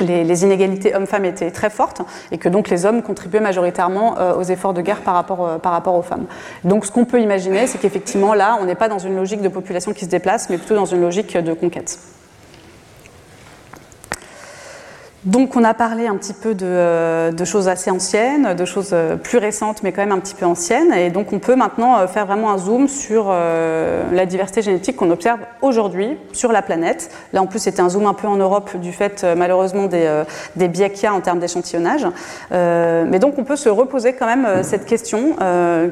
les, 0.00 0.44
inégalités 0.44 0.94
hommes-femmes 0.94 1.24
étaient 1.24 1.50
très 1.50 1.70
fortes 1.70 2.02
et 2.30 2.38
que 2.38 2.48
donc 2.48 2.68
les 2.68 2.86
hommes 2.86 3.02
contribuaient 3.02 3.40
majoritairement 3.40 4.18
euh, 4.18 4.34
aux 4.34 4.42
efforts 4.42 4.74
de 4.74 4.82
guerre 4.82 5.00
par 5.00 5.14
rapport, 5.14 5.46
euh, 5.46 5.58
par 5.58 5.72
rapport 5.72 5.94
aux 5.94 6.02
femmes. 6.02 6.26
Donc 6.64 6.86
ce 6.86 6.92
qu'on 6.92 7.04
peut 7.04 7.20
imaginer, 7.20 7.66
c'est 7.66 7.78
qu'effectivement 7.78 8.34
là, 8.34 8.58
on 8.60 8.64
n'est 8.64 8.74
pas 8.74 8.88
dans 8.88 8.98
une 8.98 9.16
logique 9.16 9.42
de 9.42 9.48
population 9.48 9.92
qui 9.92 10.04
se 10.04 10.10
déplace, 10.10 10.50
mais 10.50 10.58
plutôt 10.58 10.74
dans 10.74 10.84
une 10.84 11.00
logique 11.00 11.36
de 11.36 11.52
conquête. 11.52 11.98
Donc 15.26 15.56
on 15.56 15.64
a 15.64 15.74
parlé 15.74 16.06
un 16.06 16.14
petit 16.14 16.32
peu 16.32 16.54
euh, 16.62 17.32
de, 17.32 17.44
choses 17.44 17.66
assez 17.66 17.90
anciennes, 17.90 18.54
de 18.54 18.64
choses 18.64 18.90
euh, 18.92 19.16
plus 19.16 19.38
récentes 19.38 19.82
mais 19.82 19.90
quand 19.90 20.00
même 20.02 20.16
un 20.16 20.20
petit 20.20 20.36
peu 20.36 20.46
anciennes. 20.46 20.92
Et 20.92 21.10
donc 21.10 21.32
on 21.32 21.40
peut 21.40 21.56
maintenant 21.56 21.98
euh, 21.98 22.06
faire 22.06 22.26
vraiment 22.26 22.52
un 22.52 22.58
zoom 22.58 22.86
sur 22.86 23.26
la 23.26 24.26
diversité 24.26 24.62
génétique 24.62 24.96
qu'on 24.96 25.10
observe 25.10 25.40
aujourd'hui 25.62 26.16
sur 26.32 26.52
la 26.52 26.62
planète. 26.62 27.10
Là 27.32 27.42
en 27.42 27.46
plus 27.46 27.58
c'était 27.58 27.80
un 27.80 27.88
zoom 27.88 28.06
un 28.06 28.14
peu 28.14 28.28
en 28.28 28.36
Europe 28.36 28.76
du 28.76 28.92
fait 28.92 29.26
malheureusement 29.36 29.86
des, 29.86 30.22
des 30.54 30.68
biais 30.68 30.90
qu'il 30.90 31.04
y 31.04 31.06
a 31.06 31.14
en 31.14 31.20
termes 31.20 31.40
d'échantillonnage. 31.40 32.06
mais 32.50 33.18
donc 33.18 33.34
on 33.38 33.44
peut 33.44 33.56
se 33.56 33.68
reposer 33.68 34.12
quand 34.12 34.26
même 34.26 34.62
cette 34.62 34.86
question 34.86 35.36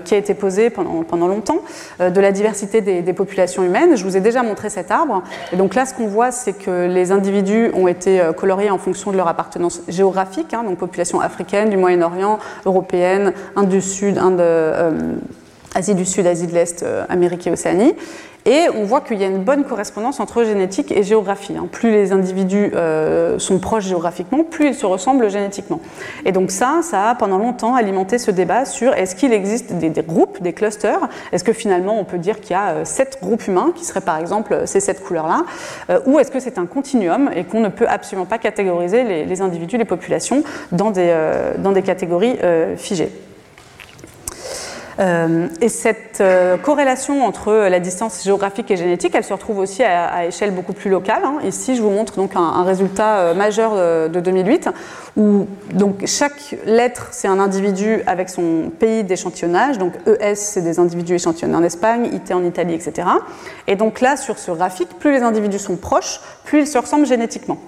qui 0.05 0.15
a 0.15 0.19
été 0.19 0.35
posée 0.35 0.71
pendant, 0.71 1.03
pendant 1.03 1.27
longtemps 1.27 1.61
de 2.01 2.21
la 2.21 2.33
diversité 2.33 2.81
des, 2.81 3.03
des, 3.03 3.13
populations 3.13 3.65
humaines. 3.65 3.97
Je 3.97 4.05
vous 4.05 4.17
ai 4.17 4.21
déjà 4.21 4.43
montré 4.43 4.71
cet 4.71 4.91
arbre. 4.91 5.23
Et 5.53 5.57
donc 5.57 5.75
là 5.75 5.87
ce 5.87 5.95
qu'on 5.95 6.07
voit 6.07 6.31
c'est 6.31 6.53
que 6.53 6.87
les 6.87 7.11
individus 7.11 7.71
ont 7.75 7.89
été 7.89 8.23
coloriés 8.37 8.71
en 8.71 8.79
fonction 8.79 9.11
de 9.11 9.17
leur 9.17 9.24
appartenance 9.29 9.83
géographique, 9.89 10.55
hein, 10.55 10.65
donc 10.65 10.79
population 10.79 11.21
africaine, 11.21 11.71
du 11.71 11.77
Moyen-Orient, 11.77 12.39
européenne, 12.67 13.33
Inde 13.57 13.69
du 13.69 13.81
Sud, 13.81 14.19
euh, 14.19 15.15
Asie 15.75 15.95
du 15.95 16.05
Sud, 16.05 16.27
Asie 16.27 16.47
de 16.47 16.53
l'Est, 16.53 16.83
euh, 16.83 17.05
Amérique 17.09 17.47
et 17.47 17.51
Océanie. 17.51 17.95
Et 18.47 18.67
on 18.75 18.85
voit 18.85 19.01
qu'il 19.01 19.19
y 19.19 19.25
a 19.25 19.27
une 19.27 19.43
bonne 19.43 19.65
correspondance 19.65 20.21
entre 20.21 20.45
génétique 20.45 20.93
et 20.93 21.03
géographie. 21.03 21.55
Hein. 21.57 21.67
Plus 21.71 21.91
les 21.91 22.13
individus 22.13 22.73
euh, 22.75 23.39
sont 23.39 23.59
proches 23.59 23.87
géographiquement, 23.87 24.45
plus 24.45 24.69
ils 24.69 24.75
se 24.75 24.85
ressemblent 24.85 25.31
génétiquement. 25.31 25.81
Et 26.27 26.33
donc 26.33 26.51
ça, 26.51 26.81
ça 26.83 27.11
a 27.11 27.15
pendant 27.15 27.39
longtemps 27.39 27.75
alimenté 27.75 28.19
ce 28.19 28.31
débat 28.31 28.67
sur 28.67 28.93
est-ce 28.95 29.15
qu'il 29.15 29.33
existe 29.33 29.73
des, 29.73 29.91
groupes, 30.03 30.43
des 30.43 30.53
clusters? 30.53 31.09
Est-ce 31.33 31.43
que 31.43 31.55
finalement 31.55 31.99
on 31.99 32.05
peut 32.05 32.19
dire 32.19 32.41
qu'il 32.41 32.51
y 32.51 32.55
a 32.55 32.71
euh, 32.71 32.85
sept 32.85 33.19
groupes 33.23 33.47
humains, 33.47 33.73
qui 33.75 33.85
seraient 33.85 34.03
par 34.03 34.19
exemple 34.19 34.63
ces 34.67 34.81
sept 34.81 35.03
couleurs-là? 35.03 35.45
Euh, 35.89 36.01
Ou 36.07 36.19
est-ce 36.19 36.31
que 36.31 36.41
c'est 36.41 36.59
un 36.59 36.67
continuum 36.67 37.31
et 37.35 37.45
qu'on 37.45 37.61
ne 37.61 37.69
peut 37.69 37.89
absolument 37.89 38.27
pas 38.27 38.39
catégoriser 38.39 39.05
les, 39.05 39.25
les 39.25 39.41
individus, 39.41 39.79
les 39.79 39.85
populations 39.87 40.43
dans 40.71 40.91
des, 40.91 41.15
dans 41.59 41.73
des 41.73 41.83
catégories 41.83 42.37
figées? 42.77 43.11
euh, 43.11 43.34
et 44.99 45.69
cette 45.69 46.21
euh, 46.21 46.57
corrélation 46.57 47.25
entre 47.25 47.53
la 47.53 47.81
distance 47.81 48.23
géographique 48.23 48.71
et 48.71 48.77
génétique, 48.77 49.15
elle 49.15 49.25
se 49.25 49.33
retrouve 49.33 49.59
aussi 49.59 49.83
à, 49.83 50.27
échelle 50.27 50.53
beaucoup 50.53 50.73
plus 50.73 50.91
locale. 50.91 51.23
Hein. 51.25 51.39
Ici, 51.45 51.75
je 51.75 51.83
vous 51.83 51.91
montre 51.91 52.17
donc 52.17 52.37
un, 52.37 52.63
résultat 52.63 53.19
euh, 53.19 53.35
majeur 53.35 53.75
de, 54.09 54.21
2008, 54.21 54.71
où 55.17 55.47
donc 55.73 56.07
chaque 56.07 56.57
lettre, 56.65 57.09
c'est 57.11 57.29
un 57.29 57.41
individu 57.41 58.03
avec 58.07 58.29
son 58.29 58.71
pays 58.79 59.05
d'échantillonnage. 59.05 59.79
Donc 59.79 59.95
ES, 60.07 60.37
c'est 60.37 60.63
des 60.63 60.79
individus 60.79 61.15
échantillonnés 61.15 61.57
en 61.57 61.65
Espagne, 61.65 62.09
IT 62.13 62.33
en 62.33 62.45
Italie, 62.45 62.75
etc. 62.75 63.09
Et 63.67 63.77
donc 63.77 64.01
là, 64.01 64.17
sur 64.17 64.39
ce 64.39 64.53
graphique, 64.53 64.91
plus 64.99 65.13
les 65.13 65.23
individus 65.23 65.59
sont 65.59 65.77
proches, 65.77 66.21
plus 66.45 66.61
ils 66.61 66.67
se 66.67 66.79
ressemblent 66.79 67.07
génétiquement. 67.07 67.59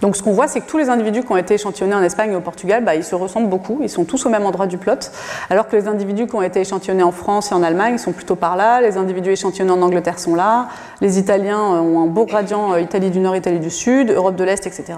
Donc 0.00 0.16
ce 0.16 0.22
qu'on 0.22 0.32
voit, 0.32 0.48
c'est 0.48 0.60
que 0.60 0.66
tous 0.66 0.78
les 0.78 0.88
individus 0.88 1.22
qui 1.22 1.32
ont 1.32 1.36
été 1.36 1.54
échantillonnés 1.54 1.94
en 1.94 2.02
Espagne 2.02 2.32
et 2.32 2.36
au 2.36 2.40
Portugal, 2.40 2.84
bah, 2.84 2.94
ils 2.94 3.04
se 3.04 3.14
ressemblent 3.14 3.48
beaucoup, 3.48 3.78
ils 3.82 3.88
sont 3.88 4.04
tous 4.04 4.26
au 4.26 4.28
même 4.28 4.44
endroit 4.44 4.66
du 4.66 4.78
plot, 4.78 5.10
alors 5.48 5.68
que 5.68 5.76
les 5.76 5.88
individus 5.88 6.26
qui 6.26 6.34
ont 6.34 6.42
été 6.42 6.60
échantillonnés 6.60 7.02
en 7.02 7.12
France 7.12 7.52
et 7.52 7.54
en 7.54 7.62
Allemagne 7.62 7.98
sont 7.98 8.12
plutôt 8.12 8.36
par 8.36 8.56
là, 8.56 8.80
les 8.80 8.96
individus 8.96 9.30
échantillonnés 9.30 9.72
en 9.72 9.82
Angleterre 9.82 10.18
sont 10.18 10.34
là, 10.34 10.68
les 11.00 11.18
Italiens 11.18 11.74
euh, 11.74 11.80
ont 11.80 12.02
un 12.02 12.06
beau 12.06 12.26
gradient 12.26 12.72
euh, 12.72 12.80
Italie 12.80 13.10
du 13.10 13.20
Nord, 13.20 13.36
Italie 13.36 13.60
du 13.60 13.70
Sud, 13.70 14.10
Europe 14.10 14.36
de 14.36 14.44
l'Est, 14.44 14.66
etc. 14.66 14.94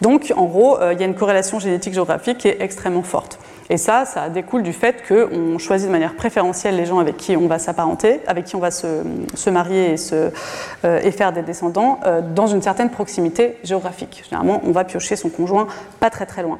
Donc 0.00 0.32
en 0.36 0.44
gros, 0.44 0.80
euh, 0.80 0.92
il 0.92 1.00
y 1.00 1.02
a 1.02 1.06
une 1.06 1.14
corrélation 1.14 1.58
génétique 1.58 1.94
géographique 1.94 2.38
qui 2.38 2.48
est 2.48 2.58
extrêmement 2.60 3.02
forte. 3.02 3.38
Et 3.68 3.78
ça, 3.78 4.04
ça 4.04 4.28
découle 4.28 4.62
du 4.62 4.72
fait 4.72 5.02
qu'on 5.06 5.58
choisit 5.58 5.88
de 5.88 5.92
manière 5.92 6.14
préférentielle 6.14 6.76
les 6.76 6.86
gens 6.86 6.98
avec 6.98 7.16
qui 7.16 7.36
on 7.36 7.48
va 7.48 7.58
s'apparenter, 7.58 8.20
avec 8.26 8.44
qui 8.44 8.56
on 8.56 8.60
va 8.60 8.70
se, 8.70 9.50
marier 9.50 9.96
euh, 10.12 11.00
et, 11.02 11.10
faire 11.10 11.32
des 11.32 11.42
descendants 11.42 12.00
euh, 12.04 12.20
dans 12.20 12.46
une 12.46 12.62
certaine 12.62 12.90
proximité 12.90 13.58
géographique. 13.64 14.22
Généralement, 14.28 14.60
on 14.64 14.70
va 14.70 14.84
piocher 14.84 15.16
son 15.16 15.30
conjoint 15.30 15.66
pas 16.00 16.10
très 16.10 16.26
très 16.26 16.42
loin. 16.42 16.58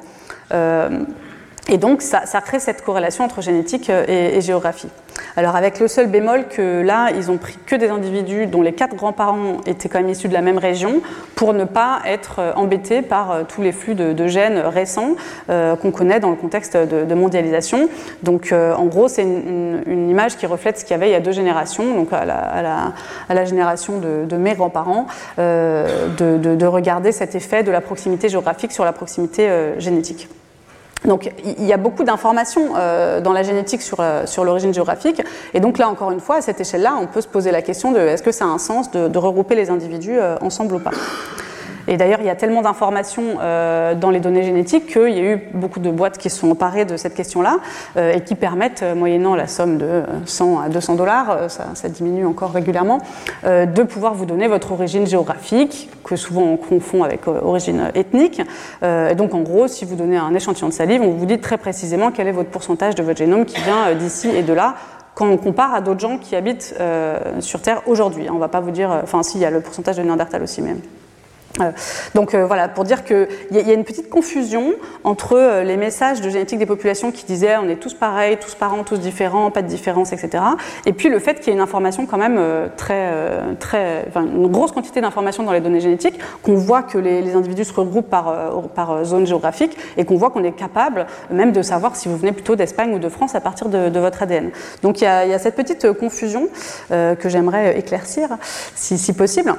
Euh, 0.53 1.03
et 1.69 1.77
donc, 1.77 2.01
ça, 2.01 2.21
crée 2.41 2.59
cette 2.59 2.83
corrélation 2.83 3.25
entre 3.25 3.41
génétique 3.41 3.89
euh, 3.89 4.05
et, 4.07 4.39
géographie. 4.39 4.87
Alors, 5.35 5.55
avec 5.55 5.79
le 5.79 5.87
seul 5.87 6.07
bémol 6.07 6.47
que 6.47 6.81
là, 6.81 7.09
ils 7.15 7.29
ont 7.29 7.37
pris 7.37 7.57
que 7.65 7.75
des 7.75 7.89
individus 7.89 8.47
dont 8.47 8.61
les 8.61 8.71
quatre 8.71 8.95
grands-parents 8.95 9.57
étaient 9.65 9.89
quand 9.89 9.99
même 9.99 10.09
issus 10.09 10.29
de 10.29 10.33
la 10.33 10.41
même 10.41 10.57
région 10.57 11.01
pour 11.35 11.53
ne 11.53 11.65
pas 11.65 11.99
être 12.05 12.39
euh, 12.39 12.53
embêtés 12.55 13.01
par 13.01 13.31
euh, 13.31 13.43
tous 13.47 13.61
les 13.61 13.73
flux 13.73 13.95
de, 13.95 14.27
gènes 14.27 14.59
récents 14.59 15.15
qu'on 15.47 15.91
connaît 15.91 16.19
dans 16.19 16.29
le 16.29 16.35
contexte 16.35 16.75
de, 16.75 17.13
mondialisation. 17.13 17.87
Donc, 18.23 18.51
en 18.53 18.85
gros, 18.85 19.07
c'est 19.07 19.23
une, 19.23 20.09
image 20.09 20.35
qui 20.35 20.45
reflète 20.45 20.77
ce 20.77 20.83
qu'il 20.83 20.91
y 20.91 20.95
avait 20.95 21.09
il 21.09 21.13
y 21.13 21.15
a 21.15 21.19
deux 21.19 21.31
générations, 21.31 21.95
donc 21.95 22.09
à 22.11 22.25
la, 22.25 23.45
génération 23.45 23.99
de, 23.99 24.35
mes 24.35 24.53
grands-parents, 24.53 25.07
de, 25.37 26.65
regarder 26.65 27.11
cet 27.13 27.35
effet 27.35 27.63
de 27.63 27.71
la 27.71 27.79
proximité 27.79 28.27
géographique 28.27 28.73
sur 28.73 28.83
la 28.83 28.91
proximité 28.91 29.49
génétique. 29.77 30.27
Donc 31.05 31.31
il 31.43 31.65
y 31.65 31.73
a 31.73 31.77
beaucoup 31.77 32.03
d'informations 32.03 32.73
euh, 32.75 33.21
dans 33.21 33.33
la 33.33 33.43
génétique 33.43 33.81
sur, 33.81 33.99
euh, 33.99 34.25
sur 34.25 34.43
l'origine 34.43 34.73
géographique. 34.73 35.21
Et 35.53 35.59
donc 35.59 35.77
là, 35.77 35.89
encore 35.89 36.11
une 36.11 36.19
fois, 36.19 36.37
à 36.37 36.41
cette 36.41 36.59
échelle-là, 36.59 36.97
on 37.01 37.07
peut 37.07 37.21
se 37.21 37.27
poser 37.27 37.51
la 37.51 37.61
question 37.61 37.91
de 37.91 37.99
est-ce 37.99 38.23
que 38.23 38.31
ça 38.31 38.45
a 38.45 38.47
un 38.47 38.57
sens 38.57 38.91
de, 38.91 39.17
regrouper 39.17 39.55
les 39.55 39.69
individus 39.69 40.19
euh, 40.19 40.35
ensemble 40.41 40.75
ou 40.75 40.79
pas? 40.79 40.91
Et 41.87 41.97
d'ailleurs, 41.97 42.19
il 42.19 42.25
y 42.25 42.29
a 42.29 42.35
tellement 42.35 42.61
d'informations 42.61 43.37
euh, 43.39 43.95
dans 43.95 44.09
les 44.09 44.19
données 44.19 44.43
génétiques 44.43 44.87
qu'il 44.87 45.09
y 45.09 45.19
a 45.19 45.33
eu 45.33 45.41
beaucoup 45.53 45.79
de 45.79 45.89
boîtes 45.89 46.17
qui 46.17 46.29
se 46.29 46.39
sont 46.39 46.51
emparées 46.51 46.85
de 46.85 46.97
cette 46.97 47.15
question-là 47.15 47.57
euh, 47.95 48.13
et 48.13 48.21
qui 48.21 48.35
permettent, 48.35 48.83
euh, 48.83 48.93
moyennant 48.93 49.35
la 49.35 49.47
somme 49.47 49.77
de 49.77 50.03
100 50.25 50.59
à 50.59 50.69
200 50.69 50.95
dollars, 50.95 51.49
ça, 51.49 51.89
diminue 51.89 52.25
encore 52.25 52.51
régulièrement, 52.51 52.99
de 53.43 53.83
pouvoir 53.83 54.13
vous 54.13 54.25
donner 54.25 54.47
votre 54.47 54.71
origine 54.71 55.07
géographique, 55.07 55.89
que 56.03 56.15
souvent 56.15 56.43
on 56.43 56.57
confond 56.57 57.03
avec 57.03 57.27
origine 57.27 57.91
ethnique. 57.95 58.41
et 58.83 59.15
donc, 59.15 59.33
en 59.33 59.41
gros, 59.41 59.67
si 59.67 59.85
vous 59.85 59.95
donnez 59.95 60.17
un 60.17 60.33
échantillon 60.33 60.67
de 60.67 60.73
salive, 60.73 61.01
on 61.01 61.11
vous 61.11 61.25
dit 61.25 61.39
très 61.39 61.57
précisément 61.57 62.11
quel 62.11 62.27
est 62.27 62.31
votre 62.31 62.49
pourcentage 62.49 62.95
de 62.95 63.03
votre 63.03 63.17
génome 63.17 63.45
qui 63.45 63.61
vient 63.61 63.93
d'ici 63.95 64.29
et 64.29 64.43
de 64.43 64.53
là 64.53 64.75
quand 65.15 65.27
on 65.27 65.37
compare 65.37 65.73
à 65.73 65.81
d'autres 65.81 66.01
gens 66.01 66.17
qui 66.17 66.35
habitent 66.35 66.75
sur 67.39 67.61
Terre 67.61 67.81
aujourd'hui. 67.87 68.29
On 68.29 68.35
ne 68.35 68.39
va 68.39 68.49
pas 68.49 68.59
vous 68.59 68.71
dire, 68.71 68.89
enfin 69.03 69.23
si, 69.23 69.37
il 69.37 69.41
y 69.41 69.45
a 69.45 69.51
le 69.51 69.61
pourcentage 69.61 69.97
de 69.97 70.03
Néandertal 70.03 70.43
aussi 70.43 70.61
même. 70.61 70.81
Euh, 71.61 71.71
donc 72.13 72.33
euh, 72.33 72.45
voilà, 72.45 72.67
pour 72.67 72.83
dire 72.83 73.03
qu'il 73.03 73.27
y, 73.51 73.57
y, 73.57 73.71
a 73.71 73.73
une 73.73 73.83
petite 73.83 74.09
confusion 74.09 74.73
entre 75.03 75.33
euh, 75.37 75.63
les 75.63 75.77
messages 75.77 76.21
de 76.21 76.29
génétique 76.29 76.59
des 76.59 76.65
populations 76.65 77.11
qui 77.11 77.25
disaient 77.25 77.57
on 77.57 77.69
est 77.69 77.77
tous 77.77 77.93
pareils, 77.93 78.37
tous 78.37 78.55
parents, 78.55 78.83
tous 78.83 78.99
différents, 78.99 79.51
pas 79.51 79.61
de 79.61 79.67
différence, 79.67 80.13
etc. 80.13 80.43
Et 80.85 80.93
puis 80.93 81.09
le 81.09 81.19
fait 81.19 81.35
qu'il 81.35 81.47
y 81.47 81.49
ait 81.51 81.53
une 81.53 81.61
information 81.61 82.05
quand 82.05 82.17
même 82.17 82.39
très, 82.75 83.11
très, 83.59 84.05
enfin, 84.07 84.23
une 84.23 84.47
grosse 84.47 84.71
quantité 84.71 85.01
d'informations 85.01 85.43
dans 85.43 85.51
les 85.51 85.61
données 85.61 85.79
génétiques, 85.79 86.19
qu'on 86.43 86.55
voit 86.55 86.83
que 86.83 86.97
les, 86.97 87.35
individus 87.35 87.65
se 87.65 87.73
regroupent 87.73 88.09
par, 88.09 88.33
par 88.73 89.03
zone 89.03 89.27
géographique 89.27 89.77
et 89.97 90.05
qu'on 90.05 90.15
voit 90.15 90.29
qu'on 90.29 90.43
est 90.43 90.53
capable 90.53 91.05
même 91.29 91.51
de 91.51 91.61
savoir 91.61 91.95
si 91.95 92.07
vous 92.07 92.17
venez 92.17 92.31
plutôt 92.31 92.55
d'Espagne 92.55 92.93
ou 92.93 92.99
de 92.99 93.09
France 93.09 93.35
à 93.35 93.41
partir 93.41 93.69
de, 93.69 93.99
votre 93.99 94.23
ADN. 94.23 94.51
Donc 94.81 95.01
il 95.01 95.03
y, 95.03 95.07
y 95.07 95.33
a 95.33 95.39
cette 95.39 95.55
petite 95.55 95.91
confusion 95.93 96.47
que 96.89 97.29
j'aimerais 97.29 97.77
éclaircir 97.77 98.29
si, 98.75 98.97
si 98.97 99.13
possible. 99.13 99.55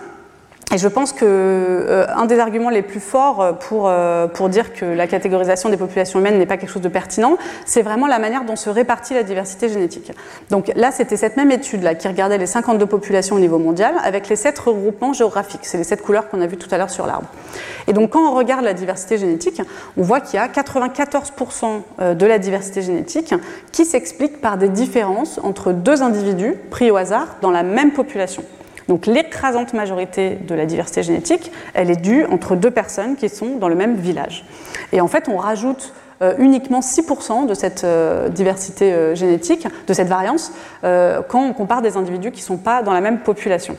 Et 0.71 0.77
je 0.77 0.89
pense 0.89 1.13
que 1.13 1.25
euh, 1.25 2.07
un 2.15 2.27
des 2.27 2.39
arguments 2.39 2.69
les 2.69 2.83
plus 2.83 3.01
forts 3.01 3.59
pour, 3.59 3.89
euh, 3.89 4.27
pour 4.27 4.51
dire 4.51 4.75
que 4.75 4.85
la 4.85 5.07
catégorisation 5.07 5.71
des 5.71 5.79
populations 5.79 6.21
humaines 6.21 6.39
n'est 6.39 6.45
pas 6.45 6.59
quelque 6.59 6.71
chose 6.71 6.83
de 6.83 6.91
pertinent, 6.91 7.39
c'est 7.65 7.81
vraiment 7.81 8.07
la 8.07 8.19
manière 8.19 8.45
dont 8.45 8.57
se 8.57 8.69
répartit 8.69 9.15
la 9.15 9.23
diversité 9.23 9.71
génétique. 9.71 10.13
Donc 10.51 10.71
là, 10.77 10.91
c'était 10.91 11.17
cette 11.17 11.39
même 11.39 11.51
étude 11.51 11.83
là 11.83 11.95
qui 11.95 12.07
regardait 12.07 12.37
les 12.37 12.47
52 12.47 12.85
populations 12.85 13.37
au 13.37 13.39
niveau 13.39 13.59
mondial 13.59 13.95
avec 14.05 14.29
les 14.29 14.37
sept 14.37 14.59
regroupements 14.59 15.15
géographiques. 15.15 15.63
C'est 15.63 15.79
les 15.79 15.85
sept 15.85 16.03
couleurs 16.03 16.29
qu'on 16.29 16.43
a 16.43 16.47
vues 16.47 16.59
tout 16.59 16.69
à 16.71 16.77
l'heure 16.77 16.91
sur 16.91 17.07
l'arbre. 17.07 17.29
Et 17.87 17.95
donc 17.95 18.11
quand 18.11 18.31
on 18.31 18.35
regarde 18.35 18.65
la 18.65 18.75
diversité 18.75 19.17
génétique, 19.17 19.63
on 19.97 20.03
voit 20.03 20.21
qu'il 20.21 20.39
y 20.39 20.43
a 20.43 20.49
94% 20.49 22.15
de 22.15 22.27
la 22.27 22.39
diversité 22.39 22.83
génétique 22.83 23.35
qui 23.73 23.87
s'explique 23.87 24.43
par 24.43 24.59
des 24.59 24.69
différences 24.69 25.41
entre 25.43 25.73
deux 25.73 26.03
individus 26.03 26.57
pris 26.71 26.91
au 26.91 26.97
hasard 26.97 27.37
dans 27.41 27.51
la 27.51 27.63
même 27.63 27.93
population. 27.93 28.45
Donc 28.89 29.07
l'écrasante 29.07 29.75
majorité 29.75 30.37
de 30.37 30.55
la 30.55 30.67
diversité 30.67 31.03
génétique, 31.03 31.53
elle 31.75 31.91
est 31.91 32.01
due 32.01 32.25
entre 32.25 32.57
deux 32.57 32.71
personnes 32.71 33.17
qui 33.17 33.29
sont 33.29 33.57
dans 33.57 33.69
le 33.69 33.75
même 33.75 33.97
village. 33.97 34.45
Et 34.93 35.01
en 35.01 35.09
fait, 35.09 35.29
on 35.29 35.37
rajoute 35.37 35.93
euh, 36.21 36.35
uniquement 36.39 36.81
6% 36.81 37.47
de 37.47 37.55
cette 37.55 37.85
euh, 37.85 38.29
diversité 38.29 38.93
euh, 38.93 39.15
génétique, 39.15 39.69
de 39.87 39.93
cette 39.93 40.09
variance, 40.09 40.53
quand 40.83 41.45
on 41.45 41.53
compare 41.53 41.83
des 41.83 41.97
individus 41.97 42.33
qui 42.33 42.41
ne 42.41 42.47
sont 42.47 42.57
pas 42.57 42.83
dans 42.83 42.93
la 42.93 43.01
même 43.01 43.21
population. 43.21 43.77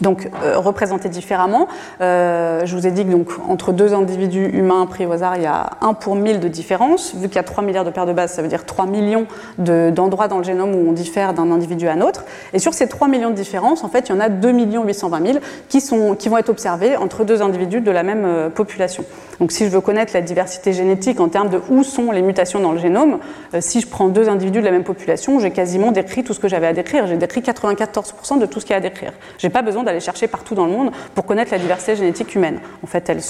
Donc, 0.00 0.30
euh, 0.42 0.58
représenté 0.58 1.08
différemment, 1.08 1.68
euh, 2.00 2.62
je 2.64 2.74
vous 2.74 2.86
ai 2.86 2.90
dit 2.90 3.04
que 3.04 3.10
donc, 3.10 3.28
entre 3.48 3.72
deux 3.72 3.92
individus 3.92 4.46
humains 4.52 4.86
pris 4.86 5.04
au 5.04 5.12
hasard, 5.12 5.36
il 5.36 5.42
y 5.42 5.46
a 5.46 5.70
1 5.82 5.94
pour 5.94 6.16
1000 6.16 6.40
de 6.40 6.48
différence. 6.48 7.14
Vu 7.14 7.28
qu'il 7.28 7.36
y 7.36 7.38
a 7.38 7.42
3 7.42 7.62
milliards 7.62 7.84
de 7.84 7.90
paires 7.90 8.06
de 8.06 8.12
bases, 8.12 8.32
ça 8.32 8.42
veut 8.42 8.48
dire 8.48 8.64
3 8.64 8.86
millions 8.86 9.26
d'endroits 9.58 10.28
dans 10.28 10.38
le 10.38 10.44
génome 10.44 10.74
où 10.74 10.88
on 10.88 10.92
diffère 10.92 11.34
d'un 11.34 11.50
individu 11.50 11.88
à 11.88 11.92
un 11.92 12.00
autre. 12.00 12.24
Et 12.52 12.58
sur 12.58 12.72
ces 12.72 12.88
3 12.88 13.08
millions 13.08 13.30
de 13.30 13.34
différences, 13.34 13.84
en 13.84 13.88
fait, 13.88 14.08
il 14.08 14.12
y 14.12 14.14
en 14.14 14.20
a 14.20 14.28
2 14.28 14.50
820 14.50 15.26
000 15.26 15.38
qui, 15.68 15.80
sont, 15.80 16.14
qui 16.14 16.28
vont 16.28 16.38
être 16.38 16.48
observés 16.48 16.96
entre 16.96 17.24
deux 17.24 17.42
individus 17.42 17.80
de 17.80 17.90
la 17.90 18.02
même 18.02 18.24
euh, 18.24 18.48
population. 18.48 19.04
Donc, 19.38 19.52
si 19.52 19.64
je 19.64 19.70
veux 19.70 19.80
connaître 19.80 20.12
la 20.14 20.20
diversité 20.20 20.72
génétique 20.72 21.20
en 21.20 21.28
termes 21.28 21.48
de 21.48 21.60
où 21.70 21.82
sont 21.82 22.10
les 22.10 22.20
mutations 22.20 22.60
dans 22.60 22.72
le 22.72 22.78
génome, 22.78 23.18
si 23.60 23.80
je 23.80 23.86
prends 23.86 24.08
deux 24.08 24.28
individus 24.28 24.60
de 24.60 24.66
la 24.66 24.70
même 24.70 24.84
population, 24.84 25.40
j'ai 25.40 25.50
quasiment 25.50 25.92
décrit 25.92 26.24
tout 26.24 26.34
ce 26.34 26.40
que 26.40 26.48
j'avais 26.48 26.66
à 26.66 26.74
décrire. 26.74 27.06
J'ai 27.06 27.16
décrit 27.16 27.40
94% 27.40 28.38
de 28.38 28.44
tout 28.44 28.60
ce 28.60 28.66
qu'il 28.66 28.72
y 28.72 28.74
a 28.74 28.78
à 28.78 28.80
décrire. 28.80 29.12
J'ai 29.38 29.48
pas 29.48 29.62
besoin 29.62 29.82
aller 29.90 30.00
chercher 30.00 30.26
partout 30.26 30.54
dans 30.54 30.66
le 30.66 30.72
monde 30.72 30.90
pour 31.14 31.24
connaître 31.26 31.52
la 31.52 31.58
diversité 31.58 31.96
génétique 31.96 32.34
humaine. 32.34 32.60
En 32.82 32.86
fait, 32.86 33.08
elle, 33.08 33.20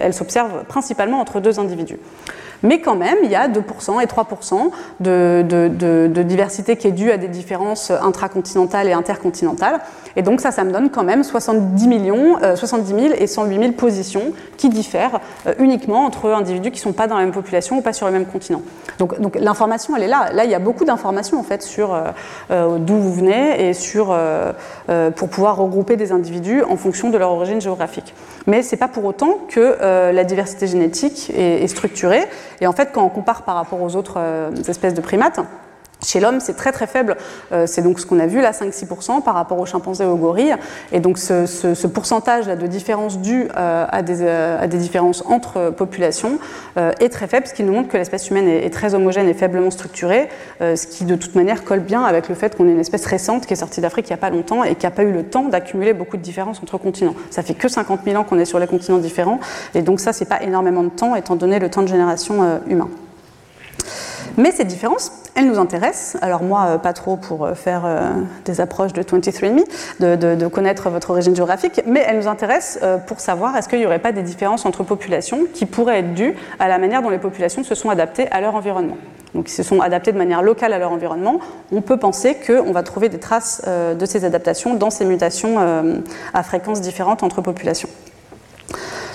elle 0.00 0.14
s'observe 0.14 0.64
principalement 0.64 1.20
entre 1.20 1.40
deux 1.40 1.58
individus. 1.58 1.98
Mais 2.62 2.80
quand 2.80 2.96
même, 2.96 3.18
il 3.22 3.30
y 3.30 3.34
a 3.34 3.48
2% 3.48 4.02
et 4.02 4.06
3% 4.06 4.70
de, 5.00 5.44
de, 5.46 6.22
diversité 6.22 6.76
qui 6.76 6.88
est 6.88 6.92
due 6.92 7.10
à 7.10 7.16
des 7.16 7.28
différences 7.28 7.90
intracontinentales 7.90 8.88
et 8.88 8.92
intercontinentales. 8.92 9.80
Et 10.16 10.22
donc 10.22 10.40
ça, 10.40 10.50
ça 10.50 10.64
me 10.64 10.72
donne 10.72 10.90
quand 10.90 11.04
même 11.04 11.22
70, 11.22 11.86
millions, 11.86 12.38
70 12.54 12.92
euh, 12.92 12.98
000 13.08 13.14
et 13.18 13.26
108 13.26 13.58
000 13.58 13.72
positions 13.72 14.32
qui 14.56 14.70
diffèrent 14.70 15.20
euh, 15.46 15.54
uniquement 15.58 16.04
entre 16.04 16.30
individus 16.30 16.70
qui 16.70 16.78
ne 16.78 16.82
sont 16.82 16.92
pas 16.92 17.06
dans 17.06 17.16
la 17.16 17.22
même 17.22 17.34
population 17.34 17.78
ou 17.78 17.82
pas 17.82 17.92
sur 17.92 18.06
le 18.06 18.12
même 18.12 18.24
continent. 18.24 18.62
Donc, 18.98 19.14
l'information, 19.38 19.94
elle 19.94 20.04
est 20.04 20.08
là. 20.08 20.30
Là, 20.32 20.44
il 20.44 20.50
y 20.50 20.54
a 20.54 20.58
beaucoup 20.58 20.86
d'informations 20.86 21.38
en 21.38 21.42
fait 21.42 21.62
sur 21.62 21.94
euh, 22.50 22.78
d'où 22.78 22.96
vous 22.96 23.12
venez 23.12 23.68
et 23.68 23.74
sur 23.74 24.16
pour 25.16 25.28
pouvoir 25.28 25.56
regrouper 25.56 25.96
des 25.96 26.12
individus 26.12 26.62
en 26.62 26.76
fonction 26.76 27.10
de 27.10 27.18
leur 27.18 27.30
origine 27.30 27.60
géographique. 27.60 28.14
Mais 28.46 28.62
c'est 28.62 28.76
pas 28.76 28.88
pour 28.88 29.04
autant 29.04 29.38
que 29.48 29.76
la 30.12 30.24
diversité 30.24 30.66
génétique 30.66 31.30
est, 31.36 31.62
est 31.62 31.68
structurée. 31.68 32.24
Et 32.60 32.66
en 32.66 32.72
fait, 32.72 32.90
quand 32.92 33.04
on 33.04 33.08
compare 33.08 33.42
par 33.42 33.56
rapport 33.56 33.82
aux 33.82 33.96
autres 33.96 34.18
espèces 34.68 34.94
de 34.94 35.00
primates, 35.00 35.40
chez 36.06 36.20
l'homme, 36.20 36.40
c'est 36.40 36.54
très 36.54 36.72
très 36.72 36.86
faible. 36.86 37.16
Euh, 37.52 37.66
c'est 37.66 37.82
donc 37.82 37.98
ce 37.98 38.06
qu'on 38.06 38.20
a 38.20 38.26
vu 38.26 38.40
là, 38.40 38.52
5-6% 38.52 39.22
par 39.22 39.34
rapport 39.34 39.58
aux 39.58 39.66
chimpanzés 39.66 40.04
et 40.04 40.06
aux 40.06 40.16
gorilles. 40.16 40.54
Et 40.92 41.00
donc 41.00 41.18
ce, 41.18 41.86
pourcentage 41.86 42.46
là, 42.46 42.56
de 42.56 42.66
différence 42.66 43.18
due 43.18 43.48
euh, 43.56 43.86
à, 43.88 44.02
des, 44.02 44.26
à, 44.26 44.66
des, 44.66 44.78
différences 44.78 45.24
entre 45.26 45.70
populations 45.70 46.38
est 46.76 47.08
très 47.08 47.26
faible, 47.26 47.46
ce 47.46 47.54
qui 47.54 47.64
nous 47.64 47.72
montre 47.72 47.88
que 47.88 47.96
l'espèce 47.96 48.28
humaine 48.30 48.48
est, 48.48 48.70
très 48.70 48.94
homogène 48.94 49.28
et 49.28 49.34
faiblement 49.34 49.70
structurée, 49.70 50.28
ce 50.60 50.86
qui 50.86 51.04
de 51.04 51.16
toute 51.16 51.34
manière 51.34 51.64
colle 51.64 51.80
bien 51.80 52.04
avec 52.04 52.28
le 52.28 52.34
fait 52.34 52.54
qu'on 52.56 52.68
est 52.68 52.72
une 52.72 52.80
espèce 52.80 53.06
récente 53.06 53.46
qui 53.46 53.54
est 53.54 53.56
sortie 53.56 53.80
d'Afrique 53.80 54.06
il 54.08 54.12
n'y 54.12 54.14
a 54.14 54.18
pas 54.18 54.30
longtemps 54.30 54.62
et 54.62 54.74
qui 54.74 54.84
n'a 54.86 54.90
pas 54.90 55.02
eu 55.02 55.12
le 55.12 55.24
temps 55.24 55.44
d'accumuler 55.44 55.94
beaucoup 55.94 56.16
de 56.16 56.22
différences 56.22 56.62
entre 56.62 56.78
continents. 56.78 57.14
Ça 57.30 57.42
fait 57.42 57.54
que 57.54 57.68
50 57.68 58.00
000 58.04 58.20
ans 58.20 58.24
qu'on 58.24 58.38
est 58.38 58.44
sur 58.44 58.58
les 58.58 58.66
continents 58.66 58.98
différents, 58.98 59.40
et 59.74 59.82
donc 59.82 60.00
ça, 60.00 60.12
c'est 60.12 60.26
pas 60.26 60.42
énormément 60.42 60.82
de 60.82 60.90
temps 60.90 61.14
étant 61.16 61.36
donné 61.36 61.58
le 61.58 61.70
temps 61.70 61.82
de 61.82 61.88
génération 61.88 62.60
humain. 62.68 62.88
Mais 64.36 64.52
ces 64.52 64.64
différences, 64.64 65.25
elles 65.36 65.46
nous 65.46 65.58
intéressent. 65.58 66.16
Alors 66.22 66.42
moi, 66.42 66.64
euh, 66.66 66.78
pas 66.78 66.94
trop 66.94 67.16
pour 67.16 67.44
euh, 67.44 67.54
faire 67.54 67.82
euh, 67.84 68.10
des 68.44 68.60
approches 68.60 68.92
de 68.92 69.02
23andMe, 69.02 69.64
de, 70.00 70.46
connaître 70.48 70.88
votre 70.88 71.10
origine 71.10 71.36
géographique, 71.36 71.82
mais 71.86 72.02
elles 72.06 72.16
nous 72.16 72.28
intéressent 72.28 72.82
pour 73.06 73.20
savoir 73.20 73.56
est-ce 73.56 73.68
qu'il 73.68 73.78
n'y 73.78 73.86
aurait 73.86 73.98
pas 73.98 74.12
des 74.12 74.22
différences 74.22 74.64
entre 74.64 74.82
populations 74.82 75.40
qui 75.52 75.66
pourraient 75.66 75.98
être 75.98 76.14
dues 76.14 76.34
à 76.58 76.68
la 76.68 76.78
manière 76.78 77.02
dont 77.02 77.10
les 77.10 77.18
populations 77.18 77.62
se 77.62 77.74
sont 77.74 77.90
adaptées 77.90 78.28
à 78.30 78.40
leur 78.40 78.54
environnement. 78.54 78.96
Donc, 79.34 79.50
ils 79.50 79.54
se 79.54 79.62
sont 79.62 79.80
adaptés 79.80 80.12
de 80.12 80.18
manière 80.18 80.40
locale 80.40 80.72
à 80.72 80.78
leur 80.78 80.92
environnement. 80.92 81.40
On 81.72 81.82
peut 81.82 81.98
penser 81.98 82.36
qu'on 82.46 82.72
va 82.72 82.82
trouver 82.82 83.10
des 83.10 83.18
traces 83.18 83.62
de 83.66 84.06
ces 84.06 84.24
adaptations 84.24 84.74
dans 84.74 84.90
ces 84.90 85.04
mutations 85.04 85.58
à 86.32 86.42
fréquences 86.42 86.80
différentes 86.80 87.22
entre 87.22 87.42
populations. 87.42 87.90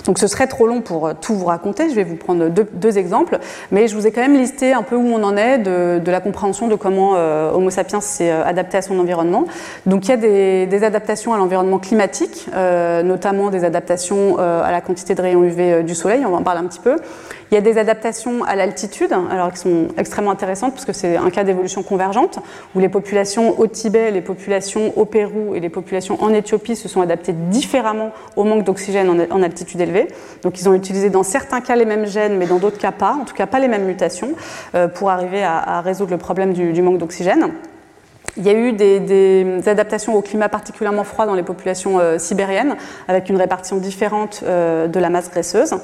Donc 0.04 0.18
ce 0.18 0.26
serait 0.26 0.46
trop 0.46 0.66
long 0.66 0.80
pour 0.80 1.06
euh, 1.06 1.12
tout 1.18 1.34
vous 1.34 1.46
raconter, 1.46 1.88
je 1.88 1.94
vais 1.94 2.04
vous 2.04 2.16
prendre 2.16 2.48
deux, 2.48 2.98
exemples, 2.98 3.38
mais 3.70 3.88
je 3.88 3.94
vous 3.94 4.06
ai 4.06 4.12
quand 4.12 4.20
même 4.20 4.36
listé 4.36 4.72
un 4.72 4.82
peu 4.82 4.96
où 4.96 5.06
on 5.06 5.22
en 5.22 5.36
est 5.36 5.58
de, 5.58 6.10
la 6.10 6.20
compréhension 6.20 6.68
de 6.68 6.74
comment 6.74 7.12
euh, 7.14 7.52
Homo 7.52 7.70
sapiens 7.70 8.00
s'est 8.00 8.30
euh, 8.30 8.44
adapté 8.44 8.76
à 8.76 8.82
son 8.82 8.98
environnement. 8.98 9.44
Donc 9.86 10.06
il 10.06 10.10
y 10.10 10.12
a 10.12 10.16
des, 10.66 10.84
adaptations 10.84 11.32
à 11.32 11.38
l'environnement 11.38 11.78
climatique, 11.78 12.48
notamment 13.04 13.50
des 13.50 13.64
adaptations 13.64 14.38
à 14.38 14.70
la 14.72 14.80
quantité 14.80 15.14
de 15.14 15.22
rayons 15.22 15.44
UV 15.44 15.84
du 15.84 15.94
soleil, 15.94 16.24
on 16.26 16.30
va 16.30 16.38
en 16.38 16.42
parler 16.42 16.60
un 16.60 16.66
petit 16.66 16.80
peu. 16.80 16.96
Il 17.52 17.56
y 17.56 17.58
a 17.58 17.60
des 17.60 17.76
adaptations 17.76 18.44
à 18.44 18.56
l'altitude, 18.56 19.12
alors 19.30 19.52
qui 19.52 19.58
sont 19.58 19.88
extrêmement 19.98 20.30
intéressantes 20.30 20.72
parce 20.72 20.86
que 20.86 20.94
c'est 20.94 21.18
un 21.18 21.28
cas 21.28 21.44
d'évolution 21.44 21.82
convergente 21.82 22.38
où 22.74 22.78
les 22.78 22.88
populations 22.88 23.60
au 23.60 23.66
Tibet, 23.66 24.10
les 24.10 24.22
populations 24.22 24.96
au 24.96 25.04
Pérou 25.04 25.54
et 25.54 25.60
les 25.60 25.68
populations 25.68 26.16
en 26.22 26.32
Éthiopie 26.32 26.76
se 26.76 26.88
sont 26.88 27.02
adaptées 27.02 27.34
différemment 27.34 28.12
au 28.36 28.44
manque 28.44 28.64
d'oxygène 28.64 29.26
en 29.30 29.42
altitude 29.42 29.82
élevée. 29.82 30.08
Donc 30.42 30.58
ils 30.58 30.66
ont 30.70 30.72
utilisé 30.72 31.10
dans 31.10 31.24
certains 31.24 31.60
cas 31.60 31.76
les 31.76 31.84
mêmes 31.84 32.06
gènes, 32.06 32.38
mais 32.38 32.46
dans 32.46 32.56
d'autres 32.56 32.78
cas 32.78 32.90
pas, 32.90 33.18
en 33.20 33.26
tout 33.26 33.34
cas 33.34 33.46
pas 33.46 33.60
les 33.60 33.68
mêmes 33.68 33.84
mutations, 33.84 34.32
euh, 34.74 34.88
pour 34.88 35.10
arriver 35.10 35.44
à, 35.44 35.82
résoudre 35.82 36.12
le 36.12 36.18
problème 36.18 36.54
du, 36.54 36.80
manque 36.80 36.96
d'oxygène. 36.96 37.52
Il 38.38 38.46
y 38.46 38.48
a 38.48 38.54
eu 38.54 38.72
des, 38.72 39.68
adaptations 39.68 40.14
au 40.14 40.22
climat 40.22 40.48
particulièrement 40.48 41.04
froid 41.04 41.26
dans 41.26 41.34
les 41.34 41.42
populations 41.42 41.98
euh, 41.98 42.16
sibériennes, 42.16 42.76
avec 43.08 43.28
une 43.28 43.36
répartition 43.36 43.76
différente 43.76 44.42
euh, 44.42 44.86
de 44.86 44.98
la 44.98 45.10
masse 45.10 45.30
graisseuse. 45.30 45.74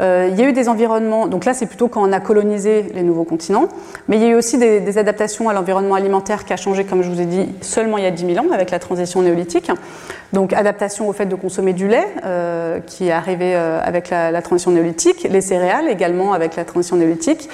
Euh, 0.00 0.28
il 0.30 0.38
y 0.38 0.42
a 0.42 0.48
eu 0.48 0.52
des 0.52 0.68
environnements, 0.68 1.26
donc 1.26 1.44
là 1.44 1.54
c'est 1.54 1.66
plutôt 1.66 1.88
quand 1.88 2.06
on 2.06 2.12
a 2.12 2.20
colonisé 2.20 2.86
les 2.94 3.02
nouveaux 3.02 3.24
continents, 3.24 3.68
mais 4.08 4.16
il 4.16 4.22
y 4.22 4.26
a 4.26 4.28
eu 4.28 4.34
aussi 4.34 4.58
des, 4.58 4.98
adaptations 4.98 5.48
à 5.48 5.52
l'environnement 5.52 5.94
alimentaire 5.94 6.44
qui 6.44 6.52
a 6.52 6.56
changé, 6.56 6.84
comme 6.84 7.02
je 7.02 7.10
vous 7.10 7.20
ai 7.20 7.26
dit, 7.26 7.48
seulement 7.60 7.98
il 7.98 8.04
y 8.04 8.06
a 8.06 8.10
10 8.10 8.34
000 8.34 8.46
ans 8.46 8.50
avec 8.52 8.70
la 8.70 8.78
transition 8.78 9.20
néolithique. 9.22 9.70
Donc 10.32 10.52
adaptation 10.52 11.08
au 11.08 11.12
fait 11.12 11.26
de 11.26 11.34
consommer 11.34 11.72
du 11.72 11.86
lait, 11.86 12.06
euh, 12.24 12.80
qui 12.80 13.08
est 13.08 13.12
arrivé 13.12 13.54
euh, 13.54 13.80
avec 13.82 14.10
la, 14.10 14.42
transition 14.42 14.70
néolithique, 14.70 15.26
les 15.30 15.40
céréales 15.40 15.88
également 15.88 16.32
avec 16.32 16.56
la 16.56 16.64
transition 16.64 16.96
néolithique, 16.96 17.48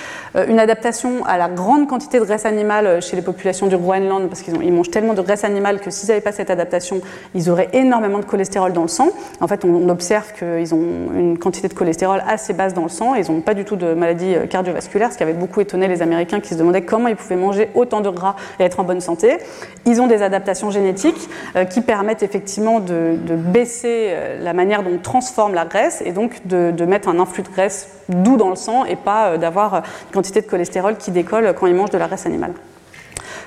une 0.48 0.58
adaptation 0.58 1.24
à 1.26 1.36
la 1.36 1.48
grande 1.48 1.86
quantité 1.88 2.18
de 2.18 2.24
graisse 2.24 2.46
animale 2.46 3.02
chez 3.02 3.16
les 3.16 3.22
populations 3.22 3.66
du 3.66 3.76
Groenland, 3.76 4.28
parce 4.28 4.42
qu'ils 4.42 4.56
ils 4.62 4.72
mangent 4.72 4.90
tellement 4.90 5.14
de 5.14 5.22
graisse 5.22 5.44
animale 5.44 5.80
que 5.80 5.90
s'ils 5.90 6.08
n'avaient 6.08 6.20
pas 6.20 6.32
cette 6.32 6.50
adaptation, 6.50 7.00
ils 7.34 7.50
auraient 7.50 7.68
énormément 7.72 8.18
de 8.18 8.24
cholestérol 8.24 8.72
dans 8.72 8.82
le 8.82 8.88
sang. 8.88 9.10
En 9.40 9.48
fait, 9.48 9.64
on, 9.64 9.68
on 9.68 9.88
observe 9.88 10.32
qu'ils 10.32 10.74
ont 10.74 10.82
une 11.14 11.38
quantité 11.38 11.68
de 11.68 11.74
cholestérol 11.74 12.22
assez 12.32 12.52
basse 12.52 12.74
dans 12.74 12.82
le 12.82 12.88
sang. 12.88 13.14
Ils 13.14 13.30
n'ont 13.30 13.40
pas 13.40 13.54
du 13.54 13.64
tout 13.64 13.76
de 13.76 13.94
maladie 13.94 14.34
euh, 14.34 14.46
cardiovasculaire, 14.46 15.12
ce 15.12 15.16
qui 15.16 15.22
avait 15.22 15.32
beaucoup 15.32 15.60
étonné 15.60 15.88
les 15.88 16.02
Américains 16.02 16.40
qui 16.40 16.50
se 16.50 16.54
demandaient 16.58 16.82
comment 16.82 17.08
ils 17.08 17.16
pouvaient 17.16 17.36
manger 17.36 17.70
autant 17.74 18.00
de 18.00 18.10
gras 18.10 18.36
et 18.58 18.64
être 18.64 18.80
en 18.80 18.84
bonne 18.84 19.00
santé. 19.00 19.38
Ils 19.86 20.00
ont 20.00 20.06
des 20.06 20.22
adaptations 20.22 20.70
génétiques 20.70 21.28
euh, 21.56 21.64
qui 21.64 21.80
permettent 21.80 22.22
effectivement 22.22 22.80
de, 22.80 23.16
baisser 23.28 24.08
euh, 24.10 24.42
la 24.42 24.52
manière 24.52 24.82
dont 24.82 24.92
on 24.94 24.98
transforme 24.98 25.54
la 25.54 25.64
graisse 25.64 26.02
et 26.04 26.12
donc 26.12 26.46
de, 26.46 26.84
mettre 26.84 27.08
un 27.08 27.18
influx 27.20 27.42
de 27.42 27.48
graisse 27.48 27.88
doux 28.08 28.36
dans 28.36 28.50
le 28.50 28.56
sang 28.56 28.84
et 28.84 28.96
pas 28.96 29.38
d'avoir 29.38 29.76
une 29.76 29.82
quantité 30.12 30.40
de 30.40 30.46
cholestérol 30.46 30.96
qui 30.96 31.10
décolle 31.10 31.54
quand 31.58 31.66
ils 31.66 31.74
mangent 31.74 31.90
de 31.90 31.98
la 31.98 32.08
graisse 32.08 32.26
animale. 32.26 32.52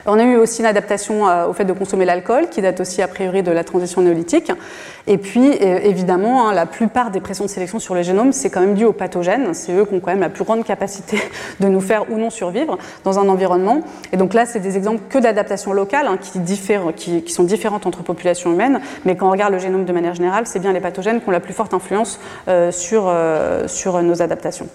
On 0.07 0.19
a 0.19 0.23
eu 0.23 0.35
aussi 0.35 0.59
une 0.61 0.67
adaptation 0.67 1.27
euh, 1.27 1.47
au 1.47 1.53
fait 1.53 1.65
de 1.65 1.73
consommer 1.73 2.05
l'alcool, 2.05 2.47
qui 2.49 2.61
date 2.61 2.79
aussi 2.79 3.01
a 3.01 3.07
priori 3.07 3.41
de 3.41 3.51
la 3.51 3.63
transition 3.63 4.01
néolithique. 4.01 4.51
Et 5.07 5.17
puis, 5.17 5.49
euh, 5.49 5.79
évidemment, 5.81 6.47
hein, 6.47 6.53
la 6.53 6.67
plupart 6.67 7.09
des 7.09 7.19
pressions 7.19 7.45
de 7.45 7.49
sélection 7.49 7.79
sur 7.79 7.95
le 7.95 8.03
génome, 8.03 8.31
c'est 8.31 8.51
quand 8.51 8.59
même 8.59 8.75
dû 8.75 8.85
aux 8.85 8.93
pathogènes. 8.93 9.55
C'est 9.55 9.73
eux 9.73 9.83
qui 9.83 9.95
ont 9.95 9.99
quand 9.99 10.11
même 10.11 10.19
la 10.19 10.29
plus 10.29 10.43
grande 10.43 10.63
capacité 10.63 11.19
de 11.59 11.67
nous 11.67 11.81
faire 11.81 12.11
ou 12.11 12.17
non 12.19 12.29
survivre 12.29 12.77
dans 13.03 13.17
un 13.17 13.27
environnement. 13.27 13.81
Et 14.11 14.17
donc 14.17 14.35
là, 14.35 14.45
c'est 14.45 14.59
des 14.59 14.77
exemples 14.77 15.01
que 15.09 15.17
d'adaptations 15.17 15.73
locales 15.73 16.05
hein, 16.07 16.17
qui, 16.17 17.23
sont 17.31 17.43
différentes 17.43 17.87
entre 17.87 18.03
populations 18.03 18.53
humaines. 18.53 18.81
Mais 19.05 19.15
quand 19.15 19.27
on 19.27 19.31
regarde 19.31 19.53
le 19.53 19.59
génome 19.59 19.85
de 19.85 19.93
manière 19.93 20.13
générale, 20.13 20.45
c'est 20.45 20.59
bien 20.59 20.71
les 20.71 20.81
pathogènes 20.81 21.19
qui 21.19 21.29
ont 21.29 21.31
la 21.31 21.39
plus 21.39 21.53
forte 21.53 21.73
influence 21.73 22.19
euh, 22.47 22.71
sur 22.71 24.03
nos 24.03 24.21
adaptations. 24.21 24.67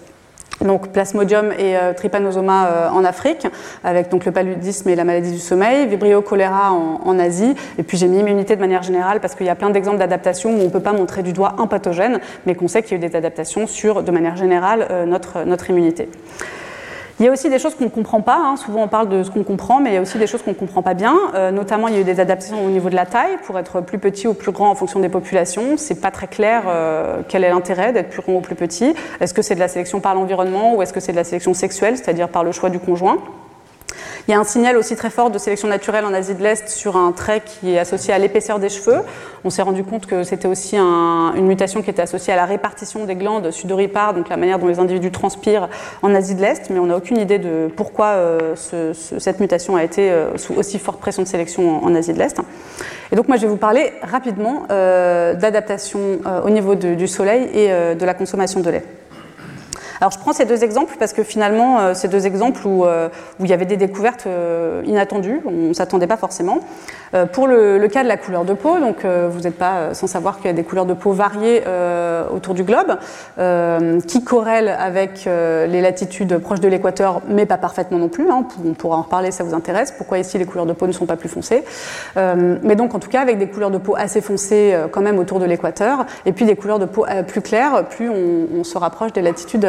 Donc 0.63 0.89
Plasmodium 0.89 1.51
et 1.51 1.75
Trypanosoma 1.95 2.91
en 2.93 3.03
Afrique, 3.03 3.47
avec 3.83 4.09
donc 4.09 4.25
le 4.25 4.31
paludisme 4.31 4.89
et 4.89 4.95
la 4.95 5.03
maladie 5.03 5.31
du 5.31 5.39
sommeil, 5.39 5.87
Vibrio 5.87 6.21
choléra 6.21 6.71
en, 6.71 7.19
Asie, 7.19 7.55
et 7.77 7.83
puis 7.83 7.97
j'ai 7.97 8.07
mis 8.07 8.19
immunité 8.19 8.55
de 8.55 8.61
manière 8.61 8.83
générale 8.83 9.19
parce 9.19 9.35
qu'il 9.35 9.45
y 9.45 9.49
a 9.49 9.55
plein 9.55 9.69
d'exemples 9.69 9.97
d'adaptations 9.97 10.51
où 10.51 10.59
on 10.59 10.65
ne 10.65 10.69
peut 10.69 10.79
pas 10.79 10.93
montrer 10.93 11.23
du 11.23 11.33
doigt 11.33 11.55
un 11.59 11.67
pathogène, 11.67 12.19
mais 12.45 12.55
qu'on 12.55 12.67
sait 12.67 12.83
qu'il 12.83 12.97
y 12.97 13.01
a 13.01 13.05
eu 13.05 13.09
des 13.09 13.15
adaptations 13.15 13.67
sur, 13.67 14.03
de 14.03 14.11
manière 14.11 14.37
générale, 14.37 14.87
notre, 15.07 15.43
notre 15.45 15.69
immunité. 15.69 16.09
Il 17.21 17.25
y 17.25 17.27
a 17.27 17.31
aussi 17.31 17.51
des 17.51 17.59
choses 17.59 17.75
qu'on 17.75 17.83
ne 17.83 17.89
comprend 17.89 18.21
pas. 18.21 18.39
Hein. 18.43 18.55
Souvent, 18.55 18.81
on 18.81 18.87
parle 18.87 19.07
de 19.07 19.21
ce 19.21 19.29
qu'on 19.29 19.43
comprend, 19.43 19.79
mais 19.79 19.91
il 19.91 19.93
y 19.93 19.97
a 19.97 20.01
aussi 20.01 20.17
des 20.17 20.25
choses 20.25 20.41
qu'on 20.41 20.53
ne 20.53 20.55
comprend 20.55 20.81
pas 20.81 20.95
bien. 20.95 21.15
Euh, 21.35 21.51
notamment, 21.51 21.87
il 21.87 21.93
y 21.93 21.97
a 21.97 21.99
eu 21.99 22.03
des 22.03 22.19
adaptations 22.19 22.65
au 22.65 22.69
niveau 22.69 22.89
de 22.89 22.95
la 22.95 23.05
taille 23.05 23.37
pour 23.45 23.59
être 23.59 23.79
plus 23.79 23.99
petit 23.99 24.27
ou 24.27 24.33
plus 24.33 24.51
grand 24.51 24.71
en 24.71 24.73
fonction 24.73 24.99
des 24.99 25.07
populations. 25.07 25.77
C'est 25.77 26.01
pas 26.01 26.09
très 26.09 26.25
clair 26.25 26.63
euh, 26.65 27.21
quel 27.27 27.43
est 27.43 27.51
l'intérêt 27.51 27.93
d'être 27.93 28.09
plus 28.09 28.23
grand 28.23 28.33
ou 28.33 28.41
plus 28.41 28.55
petit. 28.55 28.95
Est-ce 29.19 29.35
que 29.35 29.43
c'est 29.43 29.53
de 29.53 29.59
la 29.59 29.67
sélection 29.67 29.99
par 29.99 30.15
l'environnement 30.15 30.73
ou 30.73 30.81
est-ce 30.81 30.93
que 30.93 30.99
c'est 30.99 31.11
de 31.11 31.17
la 31.17 31.23
sélection 31.23 31.53
sexuelle, 31.53 31.95
c'est-à-dire 31.95 32.27
par 32.27 32.43
le 32.43 32.51
choix 32.51 32.71
du 32.71 32.79
conjoint? 32.79 33.19
Il 34.27 34.31
y 34.31 34.33
a 34.33 34.39
un 34.39 34.43
signal 34.43 34.77
aussi 34.77 34.95
très 34.95 35.09
fort 35.09 35.31
de 35.31 35.37
sélection 35.37 35.67
naturelle 35.67 36.05
en 36.05 36.13
Asie 36.13 36.35
de 36.35 36.43
l'Est 36.43 36.69
sur 36.69 36.95
un 36.95 37.11
trait 37.11 37.41
qui 37.43 37.73
est 37.73 37.79
associé 37.79 38.13
à 38.13 38.19
l'épaisseur 38.19 38.59
des 38.59 38.69
cheveux. 38.69 38.99
On 39.43 39.49
s'est 39.49 39.63
rendu 39.63 39.83
compte 39.83 40.05
que 40.05 40.23
c'était 40.23 40.47
aussi 40.47 40.77
une 40.77 41.47
mutation 41.47 41.81
qui 41.81 41.89
était 41.89 42.03
associée 42.03 42.33
à 42.33 42.35
la 42.35 42.45
répartition 42.45 43.05
des 43.05 43.15
glandes 43.15 43.51
sudoripares, 43.51 44.13
donc 44.13 44.29
la 44.29 44.37
manière 44.37 44.59
dont 44.59 44.67
les 44.67 44.79
individus 44.79 45.11
transpirent 45.11 45.69
en 46.01 46.13
Asie 46.13 46.35
de 46.35 46.41
l'Est, 46.41 46.69
mais 46.69 46.79
on 46.79 46.85
n'a 46.85 46.97
aucune 46.97 47.17
idée 47.17 47.39
de 47.39 47.69
pourquoi 47.75 48.07
euh, 48.07 48.55
cette 48.55 49.39
mutation 49.39 49.75
a 49.75 49.83
été 49.83 50.11
euh, 50.11 50.37
sous 50.37 50.53
aussi 50.53 50.77
forte 50.77 50.99
pression 50.99 51.23
de 51.23 51.27
sélection 51.27 51.83
en, 51.83 51.95
Asie 51.95 52.13
de 52.13 52.19
l'Est. 52.19 52.37
Et 53.11 53.15
donc 53.15 53.27
moi 53.27 53.37
je 53.37 53.41
vais 53.41 53.47
vous 53.47 53.57
parler 53.57 53.91
rapidement 54.03 54.63
euh, 54.69 55.33
d'adaptation 55.33 56.19
au 56.45 56.49
niveau 56.49 56.75
du 56.75 57.07
soleil 57.07 57.49
et 57.53 57.67
de 57.95 58.05
la 58.05 58.13
consommation 58.13 58.59
de 58.59 58.69
lait. 58.69 58.83
Alors 60.01 60.11
je 60.11 60.17
prends 60.17 60.33
ces 60.33 60.45
deux 60.45 60.63
exemples 60.63 60.95
parce 60.97 61.13
que 61.13 61.21
finalement, 61.21 61.79
euh, 61.79 61.93
ces 61.93 62.07
deux 62.07 62.25
exemples 62.25 62.65
où, 62.65 62.85
euh, 62.85 63.07
où, 63.39 63.45
il 63.45 63.51
y 63.51 63.53
avait 63.53 63.65
des 63.65 63.77
découvertes 63.77 64.25
euh, 64.25 64.81
inattendues, 64.83 65.41
on 65.45 65.69
ne 65.69 65.73
s'attendait 65.73 66.07
pas 66.07 66.17
forcément. 66.17 66.59
Pour 67.33 67.45
le, 67.45 67.85
cas 67.89 68.03
de 68.03 68.07
la 68.07 68.15
couleur 68.15 68.45
de 68.45 68.53
peau, 68.53 68.79
donc 68.79 69.05
vous 69.05 69.41
n'êtes 69.41 69.57
pas 69.57 69.93
sans 69.93 70.07
savoir 70.07 70.37
qu'il 70.37 70.45
y 70.45 70.49
a 70.49 70.53
des 70.53 70.63
couleurs 70.63 70.85
de 70.85 70.93
peau 70.93 71.11
variées 71.11 71.61
autour 72.33 72.53
du 72.53 72.63
globe, 72.63 72.95
qui 74.07 74.23
corrèlent 74.23 74.69
avec 74.69 75.25
les 75.25 75.81
latitudes 75.81 76.37
proches 76.37 76.61
de 76.61 76.69
l'équateur, 76.69 77.21
mais 77.27 77.45
pas 77.45 77.57
parfaitement 77.57 77.97
non 77.97 78.07
plus. 78.07 78.31
Hein. 78.31 78.45
On 78.65 78.71
pourra 78.71 78.95
en 78.95 79.01
reparler, 79.01 79.31
ça 79.31 79.43
vous 79.43 79.53
intéresse. 79.53 79.91
Pourquoi 79.91 80.19
ici 80.19 80.37
les 80.37 80.45
couleurs 80.45 80.65
de 80.65 80.71
peau 80.71 80.87
ne 80.87 80.93
sont 80.93 81.05
pas 81.05 81.17
plus 81.17 81.27
foncées? 81.27 81.65
Mais 82.15 82.77
donc 82.77 82.95
en 82.95 82.99
tout 82.99 83.09
cas 83.09 83.19
avec 83.19 83.37
des 83.37 83.47
couleurs 83.47 83.71
de 83.71 83.77
peau 83.77 83.93
assez 83.97 84.21
foncées 84.21 84.73
quand 84.91 85.01
même 85.01 85.19
autour 85.19 85.41
de 85.41 85.45
l'équateur, 85.45 86.05
et 86.25 86.31
puis 86.31 86.45
des 86.45 86.55
couleurs 86.55 86.79
de 86.79 86.85
peau 86.85 87.05
plus 87.27 87.41
claires, 87.41 87.89
plus 87.89 88.09
on, 88.09 88.47
on 88.57 88.63
se 88.63 88.77
rapproche 88.77 89.11
des 89.11 89.21
latitudes 89.21 89.67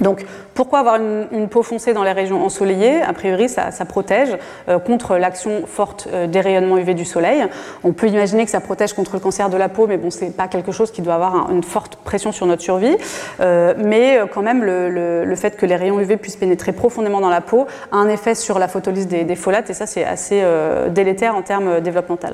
Donc, 0.00 0.24
pourquoi 0.54 0.80
avoir 0.80 0.96
une, 0.96 1.48
peau 1.48 1.62
foncée 1.62 1.92
dans 1.92 2.02
les 2.02 2.12
régions 2.12 2.44
ensoleillées? 2.44 3.02
A 3.02 3.12
priori, 3.12 3.48
ça, 3.48 3.70
protège 3.86 4.36
euh, 4.68 4.78
contre 4.78 5.16
l'action 5.16 5.66
forte 5.66 6.08
euh, 6.12 6.26
des 6.26 6.40
rayonnements 6.40 6.76
UV 6.76 6.94
du 6.94 7.04
soleil. 7.04 7.46
On 7.84 7.92
peut 7.92 8.08
imaginer 8.08 8.44
que 8.44 8.50
ça 8.50 8.60
protège 8.60 8.92
contre 8.92 9.14
le 9.14 9.20
cancer 9.20 9.48
de 9.48 9.56
la 9.56 9.68
peau, 9.68 9.86
mais 9.86 9.96
bon, 9.96 10.10
c'est 10.10 10.36
pas 10.36 10.48
quelque 10.48 10.72
chose 10.72 10.90
qui 10.90 11.02
doit 11.02 11.14
avoir 11.14 11.50
une 11.50 11.62
forte 11.62 11.96
pression 11.96 12.32
sur 12.32 12.46
notre 12.46 12.62
survie. 12.62 12.96
Euh, 13.40 13.74
mais 13.78 14.20
quand 14.32 14.42
même, 14.42 14.64
le, 14.64 15.34
fait 15.36 15.56
que 15.56 15.66
les 15.66 15.76
rayons 15.76 16.00
UV 16.00 16.16
puissent 16.16 16.36
pénétrer 16.36 16.72
profondément 16.72 17.20
dans 17.20 17.28
la 17.28 17.42
peau 17.42 17.66
a 17.92 17.96
un 17.96 18.08
effet 18.08 18.34
sur 18.34 18.58
la 18.58 18.68
photolyse 18.68 19.06
des, 19.06 19.24
des 19.24 19.36
folates, 19.36 19.68
et 19.68 19.74
ça, 19.74 19.86
c'est 19.86 20.04
assez 20.04 20.42
délétère 20.88 21.36
en 21.36 21.42
termes 21.42 21.80
développementaux. 21.80 22.28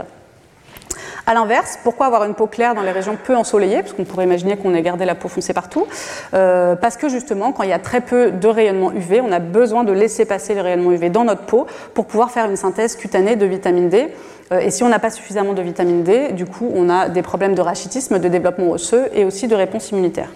A 1.24 1.34
l'inverse, 1.34 1.78
pourquoi 1.84 2.06
avoir 2.06 2.24
une 2.24 2.34
peau 2.34 2.48
claire 2.48 2.74
dans 2.74 2.82
les 2.82 2.90
régions 2.90 3.16
peu 3.22 3.36
ensoleillées 3.36 3.82
Parce 3.82 3.92
qu'on 3.92 4.04
pourrait 4.04 4.24
imaginer 4.24 4.56
qu'on 4.56 4.74
ait 4.74 4.82
gardé 4.82 5.04
la 5.04 5.14
peau 5.14 5.28
foncée 5.28 5.52
partout. 5.52 5.86
Euh, 6.34 6.74
parce 6.74 6.96
que 6.96 7.08
justement, 7.08 7.52
quand 7.52 7.62
il 7.62 7.68
y 7.68 7.72
a 7.72 7.78
très 7.78 8.00
peu 8.00 8.32
de 8.32 8.48
rayonnement 8.48 8.90
UV, 8.90 9.20
on 9.20 9.30
a 9.30 9.38
besoin 9.38 9.84
de 9.84 9.92
laisser 9.92 10.24
passer 10.24 10.54
les 10.54 10.60
rayonnements 10.60 10.90
UV 10.90 11.10
dans 11.10 11.22
notre 11.22 11.42
peau 11.42 11.66
pour 11.94 12.06
pouvoir 12.06 12.32
faire 12.32 12.46
une 12.46 12.56
synthèse 12.56 12.96
cutanée 12.96 13.36
de 13.36 13.46
vitamine 13.46 13.88
D. 13.88 14.08
Euh, 14.50 14.58
et 14.58 14.70
si 14.72 14.82
on 14.82 14.88
n'a 14.88 14.98
pas 14.98 15.10
suffisamment 15.10 15.52
de 15.52 15.62
vitamine 15.62 16.02
D, 16.02 16.32
du 16.32 16.44
coup, 16.44 16.68
on 16.74 16.90
a 16.90 17.08
des 17.08 17.22
problèmes 17.22 17.54
de 17.54 17.62
rachitisme, 17.62 18.18
de 18.18 18.28
développement 18.28 18.72
osseux 18.72 19.08
et 19.14 19.24
aussi 19.24 19.46
de 19.46 19.54
réponse 19.54 19.92
immunitaire. 19.92 20.30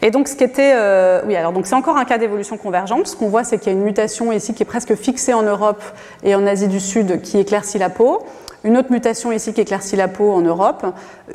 Et 0.00 0.10
donc, 0.10 0.28
ce 0.28 0.36
qui 0.36 0.44
était, 0.44 0.72
euh, 0.74 1.20
oui, 1.26 1.36
alors 1.36 1.52
donc 1.52 1.66
c'est 1.66 1.74
encore 1.74 1.98
un 1.98 2.04
cas 2.06 2.16
d'évolution 2.16 2.56
convergente. 2.56 3.06
Ce 3.06 3.16
qu'on 3.16 3.28
voit, 3.28 3.44
c'est 3.44 3.58
qu'il 3.58 3.72
y 3.72 3.74
a 3.74 3.78
une 3.78 3.84
mutation 3.84 4.32
ici 4.32 4.54
qui 4.54 4.62
est 4.62 4.66
presque 4.66 4.94
fixée 4.94 5.34
en 5.34 5.42
Europe 5.42 5.82
et 6.22 6.34
en 6.34 6.46
Asie 6.46 6.68
du 6.68 6.80
Sud 6.80 7.20
qui 7.20 7.38
éclaircit 7.38 7.78
la 7.78 7.90
peau 7.90 8.24
une 8.64 8.78
autre 8.78 8.90
mutation 8.90 9.30
ici 9.30 9.52
qui 9.52 9.60
éclaircit 9.60 9.96
la 9.96 10.08
peau 10.08 10.32
en 10.32 10.40
Europe, 10.40 10.86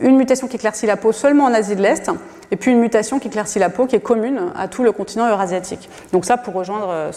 une 0.02 0.18
mutation 0.18 0.48
qui 0.48 0.56
éclaircit 0.56 0.88
la 0.88 0.98
peau 0.98 1.12
seulement 1.12 1.46
en 1.46 1.54
Asie 1.54 1.76
de 1.76 1.82
l'Est, 1.82 2.12
et 2.52 2.56
puis 2.56 2.72
une 2.72 2.80
mutation 2.80 3.20
qui 3.20 3.28
éclaircit 3.28 3.60
la 3.60 3.70
peau 3.70 3.86
qui 3.86 3.96
est 3.96 4.02
commune 4.02 4.52
à 4.56 4.68
tout 4.68 4.84
le 4.84 4.92
continent 4.92 5.30
eurasiatique. 5.30 5.90
Donc 6.12 6.26
ça, 6.26 6.38
pour 6.38 6.56
rejoindre 6.56 6.90
euh, 6.90 7.12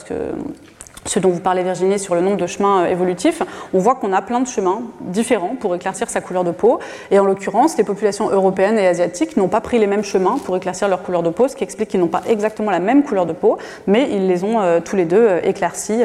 ce 1.06 1.18
dont 1.18 1.30
vous 1.30 1.40
parlez 1.40 1.62
Virginie 1.62 1.98
sur 1.98 2.14
le 2.14 2.20
nombre 2.20 2.36
de 2.36 2.46
chemins 2.46 2.82
euh, 2.82 2.88
évolutifs, 2.88 3.42
on 3.72 3.78
voit 3.78 3.94
qu'on 3.94 4.12
a 4.12 4.20
plein 4.20 4.40
de 4.40 4.46
chemins 4.46 4.82
différents 5.00 5.56
pour 5.58 5.74
éclaircir 5.74 6.10
sa 6.10 6.20
couleur 6.20 6.44
de 6.44 6.50
peau. 6.50 6.78
Et 7.10 7.18
en 7.18 7.24
l'occurrence, 7.24 7.78
les 7.78 7.84
populations 7.84 8.30
européennes 8.30 8.78
et 8.78 8.86
asiatiques 8.86 9.38
n'ont 9.38 9.48
pas 9.48 9.62
pris 9.62 9.78
les 9.78 9.86
mêmes 9.86 10.04
chemins 10.04 10.36
pour 10.44 10.56
éclaircir 10.56 10.88
leur 10.88 11.02
couleur 11.02 11.22
de 11.22 11.30
peau, 11.30 11.48
ce 11.48 11.56
qui 11.56 11.64
explique 11.64 11.88
qu'ils 11.88 12.00
n'ont 12.00 12.08
pas 12.08 12.22
exactement 12.28 12.70
la 12.70 12.80
même 12.80 13.02
couleur 13.02 13.24
de 13.24 13.32
peau, 13.32 13.56
mais 13.86 14.10
ils 14.10 14.26
les 14.26 14.44
ont 14.44 14.60
euh, 14.60 14.80
tous 14.84 14.96
les 14.96 15.06
deux 15.06 15.40
éclaircis 15.42 16.02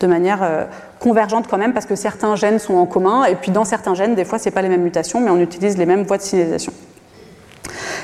de 0.00 0.06
manière 0.06 0.66
convergentes 0.98 1.46
quand 1.48 1.58
même 1.58 1.72
parce 1.72 1.86
que 1.86 1.94
certains 1.94 2.36
gènes 2.36 2.58
sont 2.58 2.74
en 2.74 2.86
commun 2.86 3.24
et 3.24 3.34
puis 3.34 3.50
dans 3.50 3.64
certains 3.64 3.94
gènes, 3.94 4.14
des 4.14 4.24
fois, 4.24 4.38
ce 4.38 4.46
n'est 4.46 4.50
pas 4.50 4.62
les 4.62 4.68
mêmes 4.68 4.82
mutations, 4.82 5.20
mais 5.20 5.30
on 5.30 5.38
utilise 5.38 5.76
les 5.78 5.86
mêmes 5.86 6.02
voies 6.02 6.18
de 6.18 6.22
signalisation. 6.22 6.72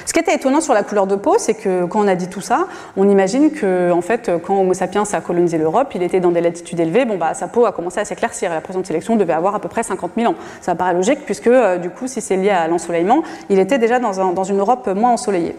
Ce 0.04 0.12
qui 0.12 0.18
était 0.18 0.34
étonnant 0.34 0.60
sur 0.60 0.74
la 0.74 0.82
couleur 0.82 1.06
de 1.06 1.16
peau, 1.16 1.36
c'est 1.38 1.54
que 1.54 1.84
quand 1.84 2.00
on 2.00 2.08
a 2.08 2.14
dit 2.14 2.28
tout 2.28 2.40
ça, 2.40 2.66
on 2.96 3.08
imagine 3.08 3.52
que 3.52 3.90
en 3.90 4.00
fait, 4.00 4.30
quand 4.44 4.60
Homo 4.60 4.74
sapiens 4.74 5.04
a 5.12 5.20
colonisé 5.20 5.58
l'Europe, 5.58 5.92
il 5.94 6.02
était 6.02 6.20
dans 6.20 6.30
des 6.30 6.40
latitudes 6.40 6.80
élevées, 6.80 7.04
bon, 7.04 7.18
bah, 7.18 7.34
sa 7.34 7.48
peau 7.48 7.66
a 7.66 7.72
commencé 7.72 8.00
à 8.00 8.04
s'éclaircir 8.04 8.50
la 8.50 8.60
présente 8.60 8.86
sélection 8.86 9.16
devait 9.16 9.32
avoir 9.32 9.54
à 9.54 9.60
peu 9.60 9.68
près 9.68 9.82
50 9.82 10.12
000 10.16 10.32
ans. 10.32 10.36
Ça 10.60 10.74
paraît 10.74 10.94
logique 10.94 11.20
puisque 11.24 11.46
euh, 11.46 11.78
du 11.78 11.90
coup, 11.90 12.06
si 12.06 12.20
c'est 12.20 12.36
lié 12.36 12.50
à 12.50 12.68
l'ensoleillement, 12.68 13.22
il 13.48 13.58
était 13.58 13.78
déjà 13.78 13.98
dans, 13.98 14.44
une 14.44 14.58
Europe 14.58 14.88
moins 14.88 15.12
ensoleillée. 15.12 15.54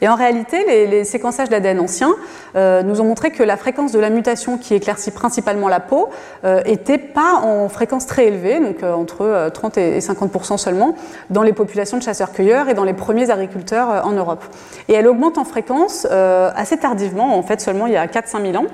Et 0.00 0.08
en 0.08 0.14
réalité, 0.14 0.86
les, 0.86 1.04
séquençages 1.04 1.48
d'ADN 1.48 1.80
anciens 1.80 2.14
euh, 2.56 2.82
nous 2.82 3.00
ont 3.00 3.04
montré 3.04 3.30
que 3.30 3.42
la 3.42 3.56
fréquence 3.56 3.92
de 3.92 3.98
la 3.98 4.10
mutation 4.10 4.58
qui 4.58 4.74
éclaircit 4.74 5.10
principalement 5.10 5.68
la 5.68 5.80
peau 5.80 6.08
euh, 6.44 6.60
était 6.66 6.98
pas 6.98 7.40
en 7.42 7.68
fréquence 7.68 8.06
très 8.06 8.26
élevée, 8.26 8.60
donc 8.60 8.82
euh, 8.82 8.92
entre 8.92 9.50
30 9.52 9.78
et 9.78 9.98
50% 9.98 10.56
seulement, 10.56 10.94
dans 11.30 11.42
les 11.42 11.52
populations 11.52 11.98
de 11.98 12.02
chasseurs-cueilleurs 12.02 12.68
et 12.68 12.74
dans 12.74 12.84
les 12.84 12.92
premiers 12.92 13.30
agriculteurs 13.30 13.47
euh, 13.72 14.00
en 14.02 14.12
Europe. 14.12 14.44
Et 14.88 14.94
elle 14.94 15.06
augmente 15.06 15.38
en 15.38 15.44
fréquence 15.44 16.06
euh, 16.10 16.50
assez 16.54 16.76
tardivement, 16.76 17.36
en 17.36 17.42
fait 17.42 17.60
seulement 17.60 17.86
il 17.86 17.92
y 17.92 17.96
a 17.96 18.06
4-5 18.06 18.52
000 18.52 18.64
ans, 18.64 18.66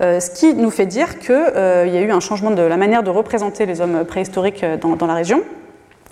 euh, 0.00 0.20
ce 0.20 0.30
qui 0.30 0.54
nous 0.54 0.70
fait 0.70 0.86
dire 0.86 1.18
qu'il 1.18 1.34
y 1.34 1.96
a 1.96 2.00
eu 2.00 2.10
un 2.10 2.20
changement 2.20 2.50
de 2.50 2.62
la 2.62 2.76
manière 2.76 3.02
de 3.02 3.10
représenter 3.10 3.66
les 3.66 3.80
hommes 3.80 4.04
préhistoriques 4.04 4.64
dans, 4.80 5.06
la 5.06 5.14
région 5.14 5.42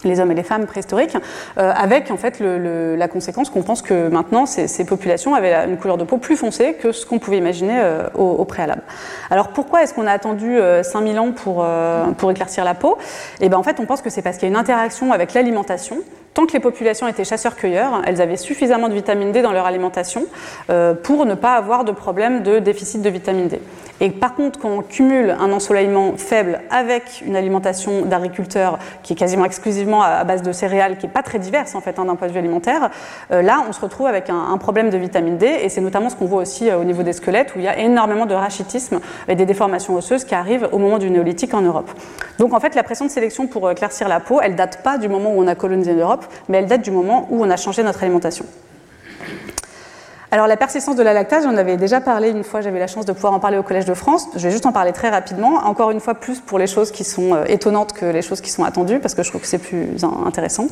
les 0.05 0.21
hommes 0.21 0.33
et 0.33 0.35
les 0.35 0.43
femmes 0.43 0.67
préhistoriques, 0.67 1.17
avec 1.57 2.11
en 2.11 2.19
fait 2.19 2.39
la 2.39 3.09
conséquence 3.09 3.49
qu'on 3.49 3.63
pense 3.63 3.81
que 3.81 4.09
maintenant 4.09 4.45
ces, 4.45 4.85
populations 4.85 5.35
avaient 5.35 5.55
une 5.67 5.79
couleur 5.79 5.97
de 5.97 6.05
peau 6.05 6.19
plus 6.19 6.37
foncée 6.37 6.75
que 6.75 6.93
ce 6.93 7.07
qu'on 7.07 7.19
pouvait 7.19 7.39
imaginer 7.39 7.81
au, 8.15 8.45
préalable. 8.45 8.83
Alors 9.31 9.49
pourquoi 9.49 9.83
est-ce 9.83 9.95
qu'on 9.95 10.07
a 10.07 10.13
attendu 10.13 10.59
5000 10.83 11.19
ans 11.19 11.33
pour, 11.33 11.65
pour 12.19 12.31
éclaircir 12.31 12.65
la 12.65 12.75
peau? 12.75 12.99
Et 13.41 13.47
eh 13.47 13.49
bien 13.49 13.57
en 13.57 13.63
fait 13.63 13.81
on 13.81 13.87
pense 13.87 14.03
que 14.03 14.11
c'est 14.11 14.21
parce 14.21 14.37
qu'il 14.37 14.47
y 14.47 14.51
a 14.51 14.53
une 14.53 14.61
interaction 14.61 15.11
avec 15.11 15.33
l'alimentation 15.33 15.97
Tant 16.35 16.47
que 16.47 16.53
les 16.53 16.61
populations 16.61 17.07
étaient 17.07 17.25
chasseurs-cueilleurs, 17.25 18.03
elles 18.07 18.21
avaient 18.21 18.37
suffisamment 18.37 18.89
de 18.89 18.95
vitamine 18.95 19.31
D 19.31 19.41
dans 19.41 19.53
leur 19.53 19.67
alimentation 19.67 20.27
euh, 20.69 20.93
pour 20.93 21.27
ne 21.27 21.35
pas 21.37 21.55
avoir 21.55 21.85
de 21.85 21.93
problème 21.93 22.43
de 22.43 22.59
déficit 22.59 23.03
de 23.03 23.09
vitamine 23.09 23.47
D. 23.47 23.61
Et 24.01 24.11
par 24.11 24.35
contre, 24.35 24.59
quand 24.59 24.71
on 24.71 24.83
cumule 24.83 25.37
un 25.39 25.53
ensoleillement 25.53 26.15
faible 26.17 26.61
avec 26.71 27.23
une 27.25 27.37
alimentation 27.37 28.03
d'agriculteurs 28.03 28.79
qui 29.05 29.13
est 29.13 29.17
quasiment 29.17 29.45
exclusivement 29.45 30.03
à 30.03 30.25
base 30.25 30.43
de 30.43 30.51
céréales, 30.51 30.99
qui 30.99 31.07
n'est 31.07 31.13
pas 31.13 31.23
très 31.23 31.39
diverse 31.39 31.77
en 31.77 31.81
fait 31.81 31.99
hein, 32.01 32.05
d'un 32.05 32.17
point 32.17 32.27
de 32.27 32.33
vue 32.33 32.41
alimentaire, 32.41 32.91
euh, 33.31 33.41
là 33.41 33.63
on 33.69 33.73
se 33.73 33.81
retrouve 33.81 34.09
avec 34.09 34.31
un, 34.31 34.59
problème 34.59 34.91
de 34.91 34.99
vitamine 34.99 35.37
D 35.37 35.47
et 35.47 35.69
c'est 35.69 35.81
notamment 35.81 36.11
ce 36.11 36.17
qu'on 36.17 36.27
voit 36.27 36.43
aussi 36.43 36.69
euh, 36.69 36.79
au 36.79 36.85
niveau 36.85 37.05
des 37.05 37.13
squelettes 37.13 37.55
où 37.55 37.61
il 37.61 37.65
y 37.65 37.69
a 37.69 37.79
énormément 37.79 38.27
de 38.27 38.35
rachitisme 38.35 38.99
et 39.29 39.37
des 39.37 39.47
déformations 39.47 39.95
osseuses 39.95 40.25
qui 40.25 40.35
arrivent 40.35 40.69
au 40.73 40.79
moment 40.79 40.99
du 40.99 41.11
néolithique 41.11 41.55
en 41.55 41.61
Europe. 41.61 41.91
Donc 42.39 42.53
en 42.53 42.59
fait 42.59 42.75
la 42.75 42.83
pression 42.83 43.05
de 43.05 43.11
sélection 43.11 43.47
pour 43.47 43.71
éclaircir 43.71 44.09
la 44.09 44.19
peau, 44.19 44.41
elle 44.43 44.57
date 44.57 44.83
pas 44.83 44.99
du 44.99 45.09
moment 45.09 45.31
où 45.31 45.41
on 45.41 45.47
a 45.47 45.55
colonisé 45.55 45.93
l'Europe, 45.93 46.24
mais 46.49 46.59
elle 46.59 46.67
date 46.67 46.83
du 46.83 46.91
moment 46.91 47.27
où 47.31 47.45
on 47.45 47.51
a 47.51 47.57
changé 47.57 47.83
notre 47.83 48.03
alimentation. 48.03 48.45
Alors 50.35 50.49
la 50.49 50.57
persistance 50.57 50.97
de 50.97 51.03
la 51.05 51.13
lactase, 51.13 51.45
j'en 51.45 51.57
avais 51.57 51.77
déjà 51.77 52.01
parlé 52.01 52.31
une 52.31 52.43
fois, 52.43 52.61
j'avais 52.61 52.81
la 52.81 52.89
chance 52.89 53.07
de 53.07 53.13
pouvoir 53.13 53.35
en 53.35 53.39
parler 53.39 53.57
au 53.57 53.63
Collège 53.63 53.85
de 53.85 53.95
France. 53.95 54.27
Je 54.35 54.41
vais 54.41 54.51
juste 54.51 54.67
en 54.67 54.73
parler 54.73 54.91
très 54.91 55.09
rapidement, 55.09 55.59
encore 55.65 55.93
une 55.93 56.01
fois 56.01 56.15
plus 56.15 56.41
pour 56.41 56.59
les 56.59 56.67
choses 56.67 56.91
qui 56.91 57.05
sont 57.05 57.35
euh, 57.35 57.45
étonnantes 57.47 57.93
que 57.93 58.07
les 58.07 58.21
choses 58.21 58.41
qui 58.41 58.51
sont 58.51 58.65
attendues, 58.65 58.99
parce 58.99 59.15
que 59.15 59.23
je 59.23 59.29
trouve 59.29 59.43
que 59.43 59.47
c'est 59.47 59.59
plus 59.59 59.91
intéressant. 60.27 60.67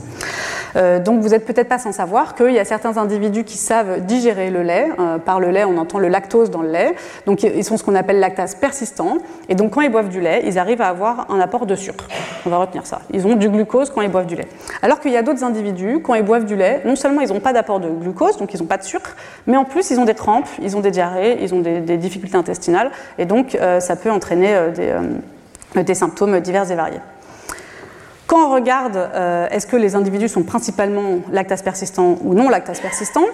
Euh, 0.74 0.98
donc 0.98 1.20
vous 1.20 1.28
n'êtes 1.28 1.46
peut-être 1.46 1.68
pas 1.68 1.78
sans 1.78 1.92
savoir 1.92 2.34
qu'il 2.34 2.50
y 2.50 2.58
a 2.58 2.64
certains 2.64 2.96
individus 2.96 3.44
qui 3.44 3.56
savent 3.56 4.04
digérer 4.04 4.50
le 4.50 4.64
lait. 4.64 4.88
Euh, 4.98 5.18
par 5.18 5.38
le 5.38 5.52
lait, 5.52 5.62
on 5.62 5.78
entend 5.78 6.00
le 6.00 6.08
lactose 6.08 6.50
dans 6.50 6.62
le 6.62 6.70
lait. 6.72 6.96
Donc 7.26 7.44
ils 7.44 7.62
sont 7.62 7.76
ce 7.76 7.84
qu'on 7.84 7.94
appelle 7.94 8.18
lactase 8.18 8.56
persistant. 8.56 9.18
Et 9.48 9.54
donc 9.54 9.74
quand 9.74 9.82
ils 9.82 9.92
boivent 9.92 10.08
du 10.08 10.20
lait, 10.20 10.42
ils 10.44 10.58
arrivent 10.58 10.82
à 10.82 10.88
avoir 10.88 11.30
un 11.30 11.38
apport 11.38 11.66
de 11.66 11.76
sucre. 11.76 12.08
On 12.44 12.50
va 12.50 12.56
retenir 12.56 12.84
ça. 12.84 13.02
Ils 13.12 13.28
ont 13.28 13.36
du 13.36 13.48
glucose 13.48 13.90
quand 13.90 14.00
ils 14.00 14.10
boivent 14.10 14.26
du 14.26 14.34
lait. 14.34 14.48
Alors 14.82 14.98
qu'il 14.98 15.12
y 15.12 15.16
a 15.16 15.22
d'autres 15.22 15.44
individus, 15.44 16.00
quand 16.02 16.14
ils 16.14 16.24
boivent 16.24 16.46
du 16.46 16.56
lait, 16.56 16.82
non 16.84 16.96
seulement 16.96 17.20
ils 17.20 17.28
n'ont 17.32 17.38
pas 17.38 17.52
d'apport 17.52 17.78
de 17.78 17.88
glucose, 17.88 18.38
donc 18.38 18.52
ils 18.54 18.60
n'ont 18.60 18.66
pas 18.66 18.78
de 18.78 18.82
sucre, 18.82 19.14
en 19.56 19.64
plus 19.64 19.90
ils 19.90 19.98
ont 19.98 20.04
des 20.04 20.14
crampes, 20.14 20.48
ils 20.60 20.76
ont 20.76 20.80
des 20.80 20.90
diarrhées, 20.90 21.38
ils 21.42 21.54
ont 21.54 21.60
des, 21.60 21.96
difficultés 21.96 22.36
intestinales. 22.36 22.90
Et 23.18 23.24
donc 23.24 23.54
euh, 23.54 23.80
ça 23.80 23.96
peut 23.96 24.10
entraîner 24.10 24.56
des 25.74 25.94
symptômes 25.94 26.40
divers 26.40 26.70
et 26.70 26.74
variés. 26.74 27.00
Quand 28.32 28.46
on 28.46 28.54
regarde 28.54 28.96
euh, 28.96 29.46
est-ce 29.50 29.66
que 29.66 29.76
les 29.76 29.94
individus 29.94 30.30
sont 30.30 30.42
principalement 30.42 31.18
lactase 31.30 31.60
persistant 31.60 32.16
ou 32.22 32.32
non 32.32 32.48
lactase 32.48 32.80
persistant, 32.80 33.24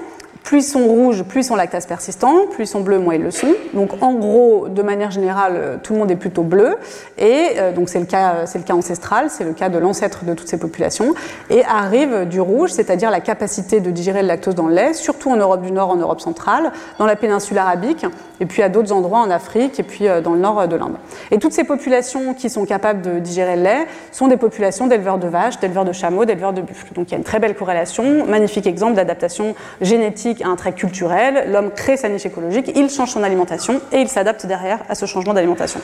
plus 0.49 0.61
ils 0.61 0.71
sont 0.71 0.87
rouges, 0.87 1.25
plus 1.25 1.43
ils 1.43 1.45
sont 1.45 1.57
lactase 1.57 1.85
persistants, 1.85 2.47
plus 2.51 2.65
ils 2.65 2.67
sont 2.67 2.81
bleus, 2.81 2.99
moins 2.99 3.17
ils 3.17 3.23
le 3.23 3.31
sont. 3.31 3.53
Donc 3.75 4.03
en 4.03 4.15
gros, 4.15 4.69
de 4.71 4.81
manière 4.81 5.11
générale, 5.11 5.53
euh, 5.57 5.77
tout 5.77 5.93
le 5.93 5.99
monde 5.99 6.11
est 6.11 6.17
plutôt 6.17 6.43
bleu. 6.43 6.79
Et 7.19 7.49
euh, 7.59 7.71
donc 7.71 7.91
c'est 7.91 8.01
le, 8.01 8.07
cas, 8.07 8.33
euh, 8.33 8.43
c'est 8.47 8.57
le 8.57 8.65
cas 8.65 8.73
ancestral, 8.73 9.29
c'est 9.29 9.45
le 9.45 9.53
cas 9.53 9.69
de 9.69 9.77
l'ancêtre 9.77 10.25
de 10.25 10.33
toutes 10.33 10.49
ces 10.49 10.57
populations. 10.57 11.13
Et 11.51 11.63
arrive 11.67 12.25
du 12.25 12.41
rouge, 12.41 12.71
c'est-à-dire 12.71 13.11
la 13.11 13.21
capacité 13.21 13.81
de 13.81 13.91
digérer 13.91 14.23
le 14.23 14.29
lactose 14.29 14.55
dans 14.55 14.69
le 14.69 14.75
lait, 14.75 14.95
surtout 14.95 15.31
en 15.31 15.37
Europe 15.37 15.61
du 15.61 15.71
Nord, 15.71 15.91
en 15.91 15.97
Europe 15.97 16.23
centrale, 16.23 16.73
dans 16.99 17.05
la 17.05 17.17
péninsule 17.17 17.59
arabique, 17.59 18.07
et 18.41 18.47
puis 18.47 18.63
à 18.63 18.71
d'autres 18.71 18.93
endroits 18.93 19.19
en 19.19 19.29
Afrique, 19.29 19.79
et 19.79 19.83
puis 19.83 20.07
dans 20.25 20.33
le 20.33 20.41
nord 20.41 20.67
de 20.67 20.77
l'Inde. 20.77 20.97
Et 21.31 21.39
toutes 21.39 21.53
ces 21.53 21.65
populations 21.65 22.33
qui 22.33 22.49
sont 22.49 22.65
capables 22.65 23.03
de 23.03 23.19
digérer 23.19 23.57
le 23.57 23.65
lait 23.65 23.87
sont 24.13 24.29
des 24.29 24.39
populations 24.39 24.87
d'éleveurs 24.87 25.19
de 25.19 25.29
vaches, 25.29 25.61
d'éleveurs 25.61 25.85
de 25.85 25.93
chameaux, 25.93 26.25
d'éleveurs 26.25 26.55
de 26.55 26.63
buffles. 26.63 26.95
Donc 26.95 27.09
il 27.09 27.11
y 27.11 27.15
a 27.17 27.19
une 27.19 27.25
très 27.25 27.39
belle 27.39 27.55
corrélation, 27.55 28.25
magnifique 28.25 28.67
exemple 28.67 28.95
d'adaptation 28.95 29.55
génétique 29.83 30.38
un 30.45 30.57
trait 30.57 30.73
culturel, 30.73 31.51
l'homme 31.51 31.71
crée 31.71 31.97
sa 31.97 32.09
niche 32.09 32.27
écologique, 32.27 32.71
il 32.75 32.91
change 32.91 33.11
son 33.11 33.23
alimentation 33.23 33.81
et 33.93 33.99
il 33.99 34.09
s'adapte 34.09 34.47
derrière 34.47 34.81
à 34.89 34.95
ce 34.95 35.07
changement 35.07 35.35
d'alimentation. 35.35 35.81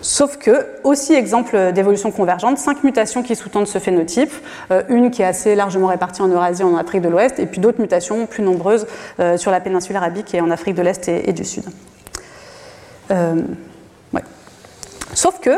Sauf 0.00 0.38
que, 0.38 0.66
aussi 0.84 1.12
exemple 1.12 1.72
d'évolution 1.72 2.10
convergente, 2.10 2.56
cinq 2.56 2.84
mutations 2.84 3.22
qui 3.22 3.34
sous-tendent 3.34 3.66
ce 3.66 3.78
phénotype, 3.78 4.32
euh, 4.70 4.82
une 4.88 5.10
qui 5.10 5.22
est 5.22 5.26
assez 5.26 5.54
largement 5.54 5.88
répartie 5.88 6.22
en 6.22 6.28
Eurasie 6.28 6.62
et 6.62 6.64
en 6.64 6.76
Afrique 6.76 7.02
de 7.02 7.08
l'Ouest, 7.08 7.38
et 7.38 7.46
puis 7.46 7.60
d'autres 7.60 7.80
mutations 7.80 8.26
plus 8.26 8.42
nombreuses 8.42 8.86
euh, 9.20 9.36
sur 9.36 9.50
la 9.50 9.60
péninsule 9.60 9.96
arabique 9.96 10.34
et 10.34 10.40
en 10.40 10.50
Afrique 10.50 10.76
de 10.76 10.82
l'Est 10.82 11.08
et, 11.08 11.32
du 11.32 11.44
Sud. 11.44 11.64
Euh, 13.10 13.42
Sauf 15.14 15.40
que, 15.40 15.50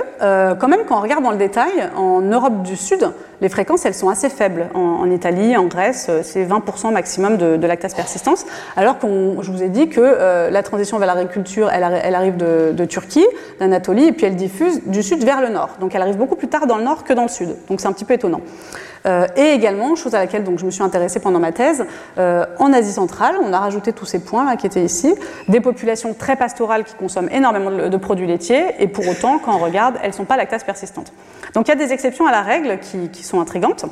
quand 0.55 0.69
même, 0.69 0.87
quand 0.89 0.97
on 0.97 1.03
regarde 1.03 1.23
dans 1.23 1.33
le 1.33 1.37
détail, 1.37 1.91
en 1.95 2.23
Europe 2.23 2.63
du 2.63 2.77
Sud, 2.77 3.13
les 3.41 3.49
fréquences, 3.49 3.87
elles 3.87 3.95
sont 3.95 4.09
assez 4.09 4.29
faibles. 4.29 4.69
En, 4.75 5.11
Italie, 5.11 5.57
en 5.57 5.65
Grèce, 5.65 6.07
euh, 6.09 6.21
c'est 6.23 6.45
20% 6.45 6.93
maximum 6.93 7.37
de, 7.37 7.67
lactase 7.67 7.95
persistance, 7.95 8.47
alors 8.77 8.99
que 8.99 9.07
je 9.41 9.51
vous 9.51 9.63
ai 9.63 9.69
dit 9.69 9.89
que 9.89 10.01
euh, 10.01 10.51
la 10.51 10.63
transition 10.63 10.99
vers 10.99 11.15
l'agriculture, 11.15 11.71
elle, 11.71 12.01
elle, 12.03 12.15
arrive 12.15 12.37
de, 12.37 12.85
Turquie, 12.85 13.27
d'Anatolie, 13.59 14.07
et 14.07 14.13
puis 14.13 14.27
elle 14.27 14.37
diffuse 14.37 14.83
du 14.87 15.03
sud 15.03 15.25
vers 15.25 15.41
le 15.41 15.49
nord. 15.49 15.77
Donc 15.81 15.95
elle 15.95 16.03
arrive 16.03 16.17
beaucoup 16.17 16.37
plus 16.37 16.49
tard 16.49 16.67
dans 16.67 16.77
le 16.77 16.85
nord 16.85 17.05
que 17.05 17.13
dans 17.13 17.23
le 17.23 17.29
sud. 17.29 17.55
Donc 17.69 17.81
c'est 17.81 17.89
un 17.89 17.93
petit 17.93 18.05
peu 18.05 18.15
étonnant. 18.15 18.41
Euh, 19.07 19.27
et 19.37 19.53
également, 19.53 19.95
chose 19.95 20.15
à 20.15 20.19
laquelle 20.19 20.45
donc, 20.45 20.59
je 20.59 20.67
me 20.67 20.71
suis 20.71 20.83
intéressée 20.83 21.21
pendant 21.21 21.39
ma 21.39 21.53
thèse, 21.53 21.85
en 22.19 22.73
Asie 22.73 22.93
centrale, 22.93 23.37
on 23.43 23.53
a 23.53 23.59
rajouté 23.59 23.93
tous 23.93 24.05
ces 24.05 24.19
points 24.19 24.45
là 24.45 24.57
qui 24.57 24.67
étaient 24.67 24.85
ici, 24.85 25.15
des 25.49 25.61
populations 25.61 26.15
très 26.15 26.37
pastorales 26.37 26.85
qui 26.85 26.95
consomment 26.95 27.31
énormément 27.31 27.71
de, 27.71 27.97
produits 27.97 28.27
laitiers, 28.27 28.75
et 28.79 28.89
pour 28.89 29.07
autant, 29.09 29.39
quand 29.39 29.55
on 29.55 29.59
regarde, 29.59 29.97
elles 30.03 30.11
ne 30.11 30.15
sont 30.15 30.25
pas 30.25 30.37
lactase 30.37 30.65
persistantes. 30.65 31.13
Donc 31.55 31.67
il 31.67 31.71
y 31.71 31.73
a 31.73 31.77
des 31.77 31.93
exceptions 31.93 32.27
à 32.27 32.31
la 32.31 32.43
règle 32.43 32.79
qui, 32.79 33.25
sont 33.25 33.30
intrigantes. 33.39 33.85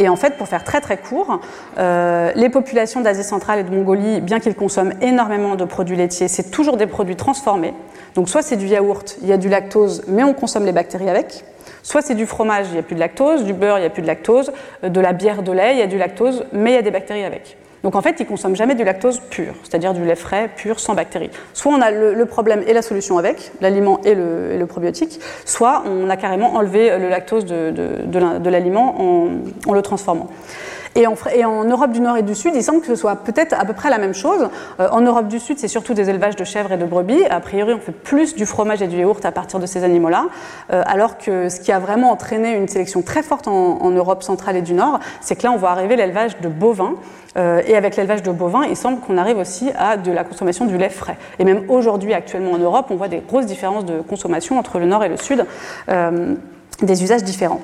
Et 0.00 0.08
en 0.08 0.16
fait, 0.16 0.36
pour 0.36 0.48
faire 0.48 0.64
très 0.64 0.80
très 0.80 0.96
court, 0.96 1.40
euh, 1.78 2.30
les 2.34 2.48
populations 2.48 3.00
d'Asie 3.00 3.24
centrale 3.24 3.60
et 3.60 3.62
de 3.64 3.70
Mongolie, 3.74 4.20
bien 4.20 4.38
qu'ils 4.40 4.54
consomment 4.54 4.94
énormément 5.00 5.56
de 5.56 5.64
produits 5.64 5.96
laitiers, 5.96 6.28
c'est 6.28 6.50
toujours 6.50 6.76
des 6.76 6.86
produits 6.86 7.16
transformés. 7.16 7.74
Donc 8.14 8.28
soit 8.28 8.42
c'est 8.42 8.56
du 8.56 8.66
yaourt, 8.66 9.18
il 9.22 9.28
y 9.28 9.32
a 9.32 9.36
du 9.36 9.48
lactose, 9.48 10.04
mais 10.06 10.22
on 10.22 10.34
consomme 10.34 10.64
les 10.64 10.72
bactéries 10.72 11.10
avec. 11.10 11.44
Soit 11.82 12.02
c'est 12.02 12.14
du 12.14 12.26
fromage, 12.26 12.66
il 12.68 12.74
n'y 12.74 12.78
a 12.78 12.82
plus 12.82 12.94
de 12.94 13.00
lactose, 13.00 13.44
du 13.44 13.54
beurre, 13.54 13.78
il 13.78 13.82
n'y 13.82 13.86
a 13.86 13.90
plus 13.90 14.02
de 14.02 14.06
lactose, 14.06 14.52
euh, 14.84 14.88
de 14.88 15.00
la 15.00 15.12
bière 15.12 15.42
de 15.42 15.52
lait, 15.52 15.74
il 15.74 15.78
y 15.78 15.82
a 15.82 15.86
du 15.86 15.98
lactose, 15.98 16.44
mais 16.52 16.72
il 16.72 16.74
y 16.74 16.78
a 16.78 16.82
des 16.82 16.90
bactéries 16.90 17.24
avec. 17.24 17.56
Donc 17.82 17.94
en 17.94 18.02
fait, 18.02 18.16
ils 18.18 18.26
consomment 18.26 18.56
jamais 18.56 18.74
du 18.74 18.84
lactose 18.84 19.20
pur, 19.30 19.54
c'est-à-dire 19.62 19.94
du 19.94 20.04
lait 20.04 20.16
frais, 20.16 20.50
pur, 20.56 20.80
sans 20.80 20.94
bactéries. 20.94 21.30
Soit 21.54 21.72
on 21.72 21.80
a 21.80 21.90
le, 21.90 22.26
problème 22.26 22.62
et 22.66 22.72
la 22.72 22.82
solution 22.82 23.18
avec, 23.18 23.52
l'aliment 23.60 24.00
et, 24.04 24.14
le, 24.14 24.66
probiotique, 24.66 25.20
soit 25.44 25.84
on 25.86 26.10
a 26.10 26.16
carrément 26.16 26.54
enlevé 26.54 26.96
le 26.98 27.08
lactose 27.08 27.44
de, 27.46 28.48
l'aliment 28.48 29.28
en, 29.66 29.72
le 29.72 29.82
transformant. 29.82 30.28
Et 30.94 31.06
en, 31.06 31.64
Europe 31.64 31.92
du 31.92 32.00
Nord 32.00 32.16
et 32.16 32.22
du 32.22 32.34
Sud, 32.34 32.52
il 32.54 32.62
semble 32.62 32.80
que 32.80 32.86
ce 32.86 32.96
soit 32.96 33.16
peut-être 33.16 33.54
à 33.58 33.64
peu 33.64 33.72
près 33.72 33.90
la 33.90 33.98
même 33.98 34.14
chose. 34.14 34.48
Euh, 34.80 34.88
en 34.90 35.00
Europe 35.00 35.28
du 35.28 35.38
Sud, 35.38 35.58
c'est 35.58 35.68
surtout 35.68 35.94
des 35.94 36.10
élevages 36.10 36.36
de 36.36 36.44
chèvres 36.44 36.72
et 36.72 36.76
de 36.76 36.84
brebis. 36.84 37.24
A 37.30 37.40
priori, 37.40 37.74
on 37.74 37.78
fait 37.78 37.92
plus 37.92 38.34
du 38.34 38.46
fromage 38.46 38.82
et 38.82 38.86
du 38.86 38.98
yaourt 38.98 39.24
à 39.24 39.32
partir 39.32 39.60
de 39.60 39.66
ces 39.66 39.84
animaux-là. 39.84 40.26
Euh, 40.72 40.82
alors 40.86 41.18
que 41.18 41.48
ce 41.48 41.60
qui 41.60 41.72
a 41.72 41.78
vraiment 41.78 42.10
entraîné 42.10 42.54
une 42.54 42.68
sélection 42.68 43.02
très 43.02 43.22
forte 43.22 43.48
en 43.48 43.90
Europe 43.90 44.22
centrale 44.22 44.56
et 44.56 44.62
du 44.62 44.74
Nord, 44.74 44.98
c'est 45.20 45.36
que 45.36 45.44
là, 45.44 45.52
on 45.52 45.56
voit 45.56 45.70
arriver 45.70 45.96
l'élevage 45.96 46.38
de 46.40 46.48
bovins. 46.48 46.94
Euh, 47.36 47.62
et 47.66 47.76
avec 47.76 47.96
l'élevage 47.96 48.22
de 48.22 48.32
bovins, 48.32 48.64
il 48.64 48.76
semble 48.76 49.00
qu'on 49.00 49.18
arrive 49.18 49.38
aussi 49.38 49.70
à 49.78 49.96
de 49.96 50.10
la 50.10 50.24
consommation 50.24 50.64
du 50.64 50.78
lait 50.78 50.88
frais. 50.88 51.16
Et 51.38 51.44
même 51.44 51.64
aujourd'hui, 51.68 52.14
actuellement 52.14 52.52
en 52.52 52.58
Europe, 52.58 52.86
on 52.90 52.96
voit 52.96 53.08
des 53.08 53.22
grosses 53.26 53.46
différences 53.46 53.84
de 53.84 54.00
consommation 54.00 54.58
entre 54.58 54.78
le 54.78 54.86
nord 54.86 55.04
et 55.04 55.08
le 55.08 55.16
sud, 55.16 55.44
des 56.82 57.02
usages 57.02 57.22
différents. 57.22 57.60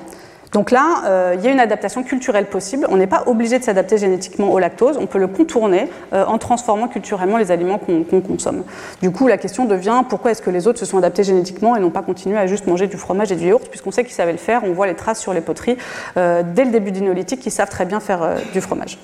Donc 0.55 0.71
là, 0.71 1.03
euh, 1.03 1.35
il 1.37 1.43
y 1.43 1.49
a 1.49 1.51
une 1.51 1.59
adaptation 1.59 2.01
culturelle 2.01 2.45
possible. 2.45 2.87
On 2.89 2.95
n'est 2.95 3.07
pas 3.07 3.23
obligé 3.25 3.59
de 3.59 3.63
s'adapter 3.65 3.97
génétiquement 3.97 4.53
au 4.53 4.57
lactose. 4.57 4.95
On 4.97 5.05
peut 5.05 5.19
le 5.19 5.27
contourner 5.27 5.89
en 6.13 6.37
transformant 6.37 6.87
culturellement 6.87 7.37
les 7.37 7.51
aliments 7.51 7.77
qu'on 7.77 8.21
consomme. 8.21 8.63
Du 9.01 9.11
coup, 9.11 9.27
la 9.27 9.37
question 9.37 9.65
devient 9.65 10.03
pourquoi 10.07 10.31
est-ce 10.31 10.41
que 10.41 10.49
les 10.49 10.65
autres 10.65 10.79
se 10.79 10.85
sont 10.85 10.97
adaptés 10.97 11.25
génétiquement 11.25 11.75
et 11.75 11.81
n'ont 11.81 11.89
pas 11.89 12.03
continué 12.03 12.37
à 12.37 12.47
juste 12.47 12.67
manger 12.67 12.87
du 12.87 12.95
fromage 12.95 13.33
et 13.33 13.35
du 13.35 13.47
yaourt, 13.47 13.67
puisqu'on 13.67 13.91
sait 13.91 14.05
qu'ils 14.05 14.13
savaient 14.13 14.31
le 14.31 14.37
faire. 14.37 14.61
On 14.63 14.71
voit 14.71 14.87
les 14.87 14.95
traces 14.95 15.19
sur 15.19 15.33
les 15.33 15.41
poteries 15.41 15.75
dès 16.15 16.63
le 16.63 16.71
début 16.71 16.93
du 16.93 17.01
néolithique 17.01 17.41
qu'ils 17.41 17.51
savent 17.51 17.69
très 17.69 17.85
bien 17.85 17.99
faire 17.99 18.35
du 18.53 18.61
fromage. 18.61 18.97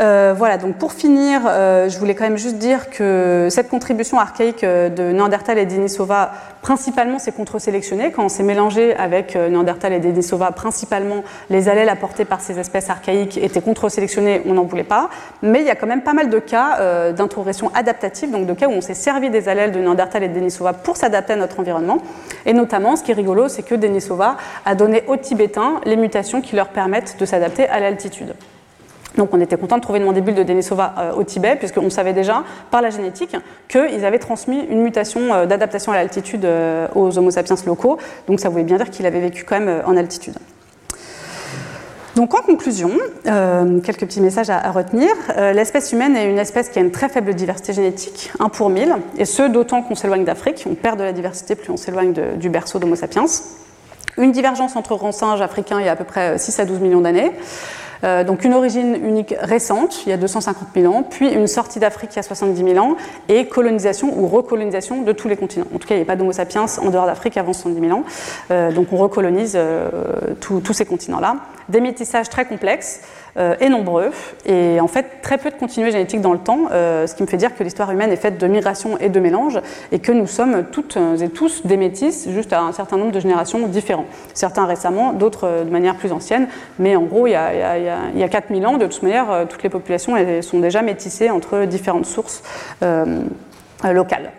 Euh, 0.00 0.32
voilà, 0.34 0.56
donc 0.56 0.76
pour 0.76 0.92
finir, 0.92 1.42
euh, 1.46 1.90
je 1.90 1.98
voulais 1.98 2.14
quand 2.14 2.24
même 2.24 2.38
juste 2.38 2.56
dire 2.56 2.88
que 2.88 3.48
cette 3.50 3.68
contribution 3.68 4.18
archaïque 4.18 4.64
euh, 4.64 4.88
de 4.88 5.02
Néandertal 5.02 5.58
et 5.58 5.66
Denisova, 5.66 6.32
principalement, 6.62 7.18
c'est 7.18 7.32
contre-sélectionné. 7.32 8.10
Quand 8.10 8.24
on 8.24 8.30
s'est 8.30 8.42
mélangé 8.42 8.96
avec 8.96 9.36
Néandertal 9.36 9.92
et 9.92 9.98
Denisova, 9.98 10.52
principalement, 10.52 11.22
les 11.50 11.68
allèles 11.68 11.90
apportés 11.90 12.24
par 12.24 12.40
ces 12.40 12.58
espèces 12.58 12.88
archaïques 12.88 13.36
étaient 13.36 13.60
contre-sélectionnés, 13.60 14.40
on 14.46 14.54
n'en 14.54 14.64
voulait 14.64 14.84
pas. 14.84 15.10
Mais 15.42 15.60
il 15.60 15.66
y 15.66 15.70
a 15.70 15.74
quand 15.74 15.86
même 15.86 16.02
pas 16.02 16.12
mal 16.12 16.30
de 16.30 16.38
cas 16.38 17.12
d'introgression 17.12 17.70
adaptative, 17.74 18.30
donc 18.30 18.46
de 18.46 18.52
cas 18.52 18.68
où 18.68 18.72
on 18.72 18.82
s'est 18.82 18.94
servi 18.94 19.30
des 19.30 19.48
allèles 19.48 19.72
de 19.72 19.80
Néandertal 19.80 20.22
et 20.22 20.28
de 20.28 20.34
Denisova 20.34 20.74
pour 20.74 20.96
s'adapter 20.96 21.32
à 21.32 21.36
notre 21.36 21.60
environnement. 21.60 21.98
Et 22.44 22.52
notamment, 22.52 22.96
ce 22.96 23.02
qui 23.02 23.10
est 23.10 23.14
rigolo, 23.14 23.48
c'est 23.48 23.62
que 23.62 23.74
Denisova 23.74 24.36
a 24.66 24.74
donné 24.74 25.04
aux 25.06 25.16
Tibétains 25.16 25.80
les 25.86 25.96
mutations 25.96 26.42
qui 26.42 26.56
leur 26.56 26.68
permettent 26.68 27.16
de 27.18 27.24
s'adapter 27.24 27.68
à 27.68 27.80
l'altitude. 27.80 28.34
Donc 29.16 29.30
on 29.32 29.40
était 29.40 29.56
content 29.56 29.76
de 29.76 29.82
trouver 29.82 29.98
une 29.98 30.04
mandibule 30.04 30.34
de 30.34 30.42
Denisova 30.42 30.94
euh, 30.98 31.12
au 31.12 31.24
Tibet, 31.24 31.56
puisqu'on 31.56 31.90
savait 31.90 32.12
déjà 32.12 32.44
par 32.70 32.82
la 32.82 32.90
génétique 32.90 33.36
qu'ils 33.68 34.04
avaient 34.04 34.18
transmis 34.18 34.60
une 34.70 34.82
mutation 34.82 35.32
euh, 35.32 35.46
d'adaptation 35.46 35.92
à 35.92 35.96
l'altitude 35.96 36.44
euh, 36.44 36.86
aux 36.94 37.18
Homo 37.18 37.30
sapiens 37.30 37.56
locaux. 37.66 37.98
Donc 38.28 38.40
ça 38.40 38.48
voulait 38.48 38.64
bien 38.64 38.76
dire 38.76 38.90
qu'il 38.90 39.06
avait 39.06 39.20
vécu 39.20 39.44
quand 39.44 39.58
même 39.58 39.82
en 39.86 39.96
altitude. 39.96 40.34
Donc 42.16 42.34
en 42.34 42.42
conclusion, 42.42 42.90
quelques 43.24 44.00
petits 44.00 44.20
messages 44.20 44.50
à, 44.50 44.70
retenir. 44.72 45.08
L'espèce 45.54 45.92
humaine 45.92 46.16
est 46.16 46.28
une 46.28 46.38
espèce 46.38 46.68
qui 46.68 46.78
a 46.78 46.82
une 46.82 46.90
très 46.90 47.08
faible 47.08 47.32
diversité 47.34 47.72
génétique, 47.72 48.32
1 48.40 48.48
pour 48.48 48.68
1000, 48.68 48.94
et 49.16 49.24
ce 49.24 49.42
d'autant 49.42 49.80
qu'on 49.80 49.94
s'éloigne 49.94 50.24
d'Afrique. 50.24 50.64
On 50.68 50.74
perd 50.74 50.98
de 50.98 51.04
la 51.04 51.12
diversité 51.12 51.54
plus 51.54 51.70
on 51.70 51.76
s'éloigne 51.76 52.12
du 52.36 52.50
berceau 52.50 52.78
d'Homo 52.78 52.96
sapiens. 52.96 53.24
Une 54.18 54.32
divergence 54.32 54.76
entre 54.76 54.96
grands 54.96 55.12
singes 55.12 55.40
africains 55.40 55.80
il 55.80 55.86
y 55.86 55.88
a 55.88 55.92
à 55.92 55.96
peu 55.96 56.04
près 56.04 56.36
6 56.36 56.58
à 56.60 56.64
12 56.64 56.80
millions 56.80 57.00
d'années. 57.00 57.32
Euh, 58.04 58.24
donc 58.24 58.44
une 58.44 58.54
origine 58.54 58.96
unique 59.02 59.34
récente, 59.40 60.06
il 60.06 60.10
y 60.10 60.12
a 60.12 60.16
250 60.16 60.68
000 60.74 60.92
ans, 60.92 61.02
puis 61.02 61.28
une 61.28 61.46
sortie 61.46 61.78
d'Afrique 61.78 62.10
il 62.12 62.16
y 62.16 62.20
a 62.20 62.22
70 62.22 62.72
000 62.72 62.84
ans, 62.84 62.96
et 63.28 63.46
colonisation 63.46 64.18
ou 64.18 64.26
recolonisation 64.26 65.02
de 65.02 65.12
tous 65.12 65.28
les 65.28 65.36
continents. 65.36 65.66
En 65.74 65.78
tout 65.78 65.86
cas, 65.86 65.94
il 65.94 65.98
n'y 65.98 66.04
a 66.04 66.06
pas 66.06 66.16
d'Homo 66.16 66.32
sapiens 66.32 66.66
en 66.82 66.90
dehors 66.90 67.06
d'Afrique 67.06 67.36
avant 67.36 67.52
70 67.52 67.80
000 67.80 67.98
ans. 67.98 68.04
Euh, 68.50 68.72
donc 68.72 68.92
on 68.92 68.96
recolonise 68.96 69.54
euh, 69.56 69.88
tous 70.40 70.72
ces 70.72 70.84
continents-là. 70.84 71.36
Des 71.68 71.80
métissages 71.80 72.28
très 72.28 72.44
complexes. 72.44 73.00
Et 73.60 73.68
nombreux, 73.68 74.10
et 74.44 74.80
en 74.80 74.88
fait 74.88 75.22
très 75.22 75.38
peu 75.38 75.50
de 75.50 75.54
continuité 75.54 75.92
génétique 75.92 76.20
dans 76.20 76.32
le 76.32 76.40
temps, 76.40 76.68
ce 76.68 77.14
qui 77.14 77.22
me 77.22 77.28
fait 77.28 77.36
dire 77.36 77.56
que 77.56 77.62
l'histoire 77.62 77.88
humaine 77.90 78.10
est 78.10 78.16
faite 78.16 78.38
de 78.38 78.46
migration 78.48 78.98
et 78.98 79.08
de 79.08 79.20
mélange, 79.20 79.60
et 79.92 80.00
que 80.00 80.10
nous 80.10 80.26
sommes 80.26 80.64
toutes 80.72 80.98
et 81.20 81.28
tous 81.28 81.64
des 81.64 81.76
métis, 81.76 82.28
juste 82.28 82.52
à 82.52 82.60
un 82.60 82.72
certain 82.72 82.96
nombre 82.96 83.12
de 83.12 83.20
générations 83.20 83.68
différents. 83.68 84.06
Certains 84.34 84.66
récemment, 84.66 85.12
d'autres 85.12 85.62
de 85.64 85.70
manière 85.70 85.94
plus 85.94 86.10
ancienne, 86.10 86.48
mais 86.80 86.96
en 86.96 87.04
gros, 87.04 87.28
il 87.28 87.30
y 87.30 87.36
a, 87.36 87.89
il 88.14 88.20
y 88.20 88.22
a, 88.22 88.28
4000 88.28 88.66
ans, 88.66 88.76
de 88.78 88.86
toute 88.86 89.02
manière, 89.02 89.46
toutes 89.48 89.62
les 89.62 89.68
populations 89.68 90.14
sont 90.42 90.60
déjà 90.60 90.82
métissées 90.82 91.30
entre 91.30 91.64
différentes 91.64 92.06
sources 92.06 92.42
locales. 93.84 94.32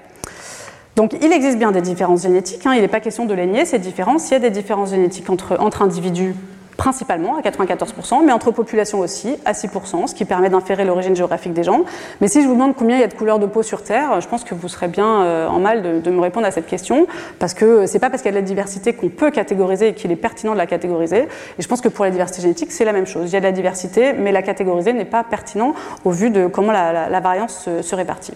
Donc 0.95 1.15
il 1.21 1.31
existe 1.31 1.57
bien 1.57 1.71
des 1.71 1.81
différences 1.81 2.23
génétiques, 2.23 2.65
hein. 2.65 2.73
il 2.75 2.81
n'est 2.81 2.87
pas 2.87 2.99
question 2.99 3.25
de 3.25 3.33
les 3.33 3.45
nier, 3.45 3.65
ces 3.65 3.79
différences. 3.79 4.29
Il 4.29 4.33
y 4.33 4.35
a 4.35 4.39
des 4.39 4.49
différences 4.49 4.89
génétiques 4.91 5.29
entre 5.29 5.81
individus 5.81 6.35
principalement 6.81 7.37
à 7.37 7.41
94%, 7.41 8.25
mais 8.25 8.31
entre 8.31 8.49
populations 8.49 9.01
aussi 9.01 9.37
à 9.45 9.51
6%, 9.51 10.07
ce 10.07 10.15
qui 10.15 10.25
permet 10.25 10.49
d'inférer 10.49 10.83
l'origine 10.83 11.15
géographique 11.15 11.53
des 11.53 11.61
gens. 11.61 11.81
Mais 12.21 12.27
si 12.27 12.41
je 12.41 12.47
vous 12.47 12.55
demande 12.55 12.75
combien 12.75 12.97
il 12.97 13.01
y 13.01 13.03
a 13.03 13.07
de 13.07 13.13
couleurs 13.13 13.37
de 13.37 13.45
peau 13.45 13.61
sur 13.61 13.83
Terre, 13.83 14.19
je 14.19 14.27
pense 14.27 14.43
que 14.43 14.55
vous 14.55 14.67
serez 14.67 14.87
bien 14.87 15.21
euh, 15.21 15.47
en 15.47 15.59
mal 15.59 16.01
de, 16.01 16.09
me 16.09 16.19
répondre 16.19 16.47
à 16.47 16.49
cette 16.49 16.65
question, 16.65 17.05
parce 17.37 17.53
que 17.53 17.85
c'est 17.85 17.99
pas 17.99 18.09
parce 18.09 18.23
qu'il 18.23 18.31
y 18.31 18.33
a 18.35 18.35
de 18.35 18.41
la 18.41 18.47
diversité 18.47 18.93
qu'on 18.93 19.09
peut 19.09 19.29
catégoriser 19.29 19.89
et 19.89 19.93
qu'il 19.93 20.11
est 20.11 20.15
pertinent 20.15 20.53
de 20.53 20.57
la 20.57 20.65
catégoriser. 20.65 21.27
Et 21.59 21.61
je 21.61 21.67
pense 21.67 21.81
que 21.81 21.87
pour 21.87 22.03
la 22.03 22.09
diversité 22.09 22.41
génétique, 22.41 22.71
c'est 22.71 22.85
la 22.85 22.93
même 22.93 23.05
chose. 23.05 23.29
Il 23.29 23.33
y 23.33 23.37
a 23.37 23.41
de 23.41 23.45
la 23.45 23.51
diversité, 23.51 24.13
mais 24.13 24.31
la 24.31 24.41
catégoriser 24.41 24.93
n'est 24.93 25.05
pas 25.05 25.23
pertinent 25.23 25.75
au 26.03 26.09
vu 26.09 26.31
de 26.31 26.47
comment 26.47 26.71
la, 26.71 27.19
variance 27.19 27.69
se 27.83 27.95
répartit. 27.95 28.33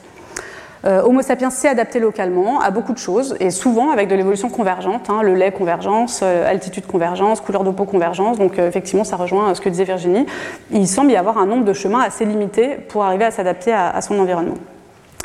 Euh, 0.86 1.02
Homo 1.02 1.22
sapiens 1.22 1.50
s'est 1.50 1.68
adapté 1.68 2.00
localement 2.00 2.62
à 2.62 2.70
beaucoup 2.70 2.94
de 2.94 3.00
choses 3.00 3.36
et 3.40 3.50
souvent 3.50 3.90
avec 3.90 4.08
de 4.08 4.16
l'évolution 4.16 4.50
convergente, 4.50 5.10
hein, 5.10 5.24
le 5.24 5.34
lait 5.34 5.52
convergence, 5.52 6.20
euh, 6.24 6.50
altitude 6.50 6.86
convergence, 6.86 7.42
couleur 7.42 7.64
de 7.64 7.72
peau 7.72 7.86
convergence. 7.86 8.38
Donc 8.38 8.60
euh, 8.60 8.68
effectivement, 8.68 9.04
ça 9.04 9.16
rejoint 9.16 9.56
ce 9.56 9.62
que 9.62 9.70
disait 9.70 9.84
Virginie. 9.84 10.28
Il 10.72 10.88
semble 10.88 11.12
y 11.12 11.16
avoir 11.16 11.40
un 11.40 11.48
nombre 11.48 11.66
de 11.66 11.74
chemins 11.74 12.02
assez 12.02 12.24
limité 12.26 12.76
pour 12.76 13.04
arriver 13.04 13.26
à 13.26 13.32
s'adapter 13.32 13.74
à, 13.74 14.00
son 14.02 14.20
environnement. 14.20 14.58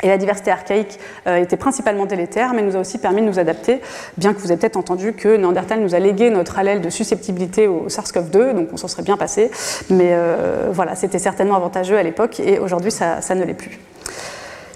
Et 0.03 0.07
la 0.07 0.17
diversité 0.17 0.49
archaïque 0.49 0.99
était 1.27 1.57
principalement 1.57 2.07
délétère, 2.07 2.53
mais 2.55 2.63
nous 2.63 2.75
a 2.75 2.79
aussi 2.79 2.97
permis 2.97 3.21
de 3.21 3.27
nous 3.27 3.37
adapter, 3.37 3.81
bien 4.17 4.33
que 4.33 4.39
vous 4.39 4.47
ayez 4.47 4.57
peut-être 4.57 4.77
entendu 4.77 5.13
que 5.13 5.35
Néandertal 5.35 5.79
nous 5.79 5.93
a 5.93 5.99
légué 5.99 6.31
notre 6.31 6.57
allèle 6.57 6.81
de 6.81 6.89
susceptibilité 6.89 7.67
au 7.67 7.87
SARS-CoV-2, 7.87 8.55
donc 8.55 8.69
on 8.73 8.77
s'en 8.77 8.87
serait 8.87 9.03
bien 9.03 9.17
passé. 9.17 9.51
Mais 9.91 10.17
voilà, 10.71 10.95
c'était 10.95 11.19
certainement 11.19 11.55
avantageux 11.55 11.97
à 11.97 12.03
l'époque 12.03 12.39
et 12.39 12.57
aujourd'hui 12.57 12.89
ça 12.89 13.35
ne 13.35 13.43
l'est 13.43 13.53
plus. 13.53 13.79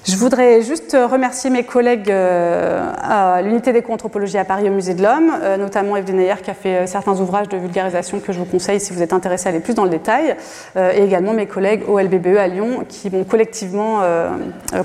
Je 0.07 0.15
voudrais 0.17 0.61
juste 0.61 0.95
remercier 0.95 1.49
mes 1.49 1.63
collègues 1.63 2.11
euh, 2.11 2.91
à 2.95 3.41
l'unité 3.41 3.73
d'éco-anthropologie 3.73 4.37
à 4.37 4.45
Paris 4.45 4.69
au 4.69 4.71
Musée 4.71 4.93
de 4.93 5.01
l'Homme, 5.01 5.33
euh, 5.41 5.57
notamment 5.57 5.97
Evelyne 5.97 6.17
Neyer 6.17 6.35
qui 6.43 6.51
a 6.51 6.53
fait 6.53 6.77
euh, 6.77 6.85
certains 6.85 7.19
ouvrages 7.19 7.49
de 7.49 7.57
vulgarisation 7.57 8.19
que 8.19 8.31
je 8.31 8.37
vous 8.37 8.45
conseille 8.45 8.79
si 8.79 8.93
vous 8.93 9.01
êtes 9.01 9.13
intéressé 9.13 9.47
à 9.47 9.49
aller 9.49 9.61
plus 9.61 9.73
dans 9.73 9.83
le 9.83 9.89
détail, 9.89 10.37
et 10.75 11.03
également 11.03 11.33
mes 11.33 11.47
collègues 11.47 11.81
au 11.87 11.97
LBBE 11.99 12.37
à 12.37 12.47
Lyon 12.47 12.85
qui 12.87 13.09
vont 13.09 13.23
collectivement 13.23 14.01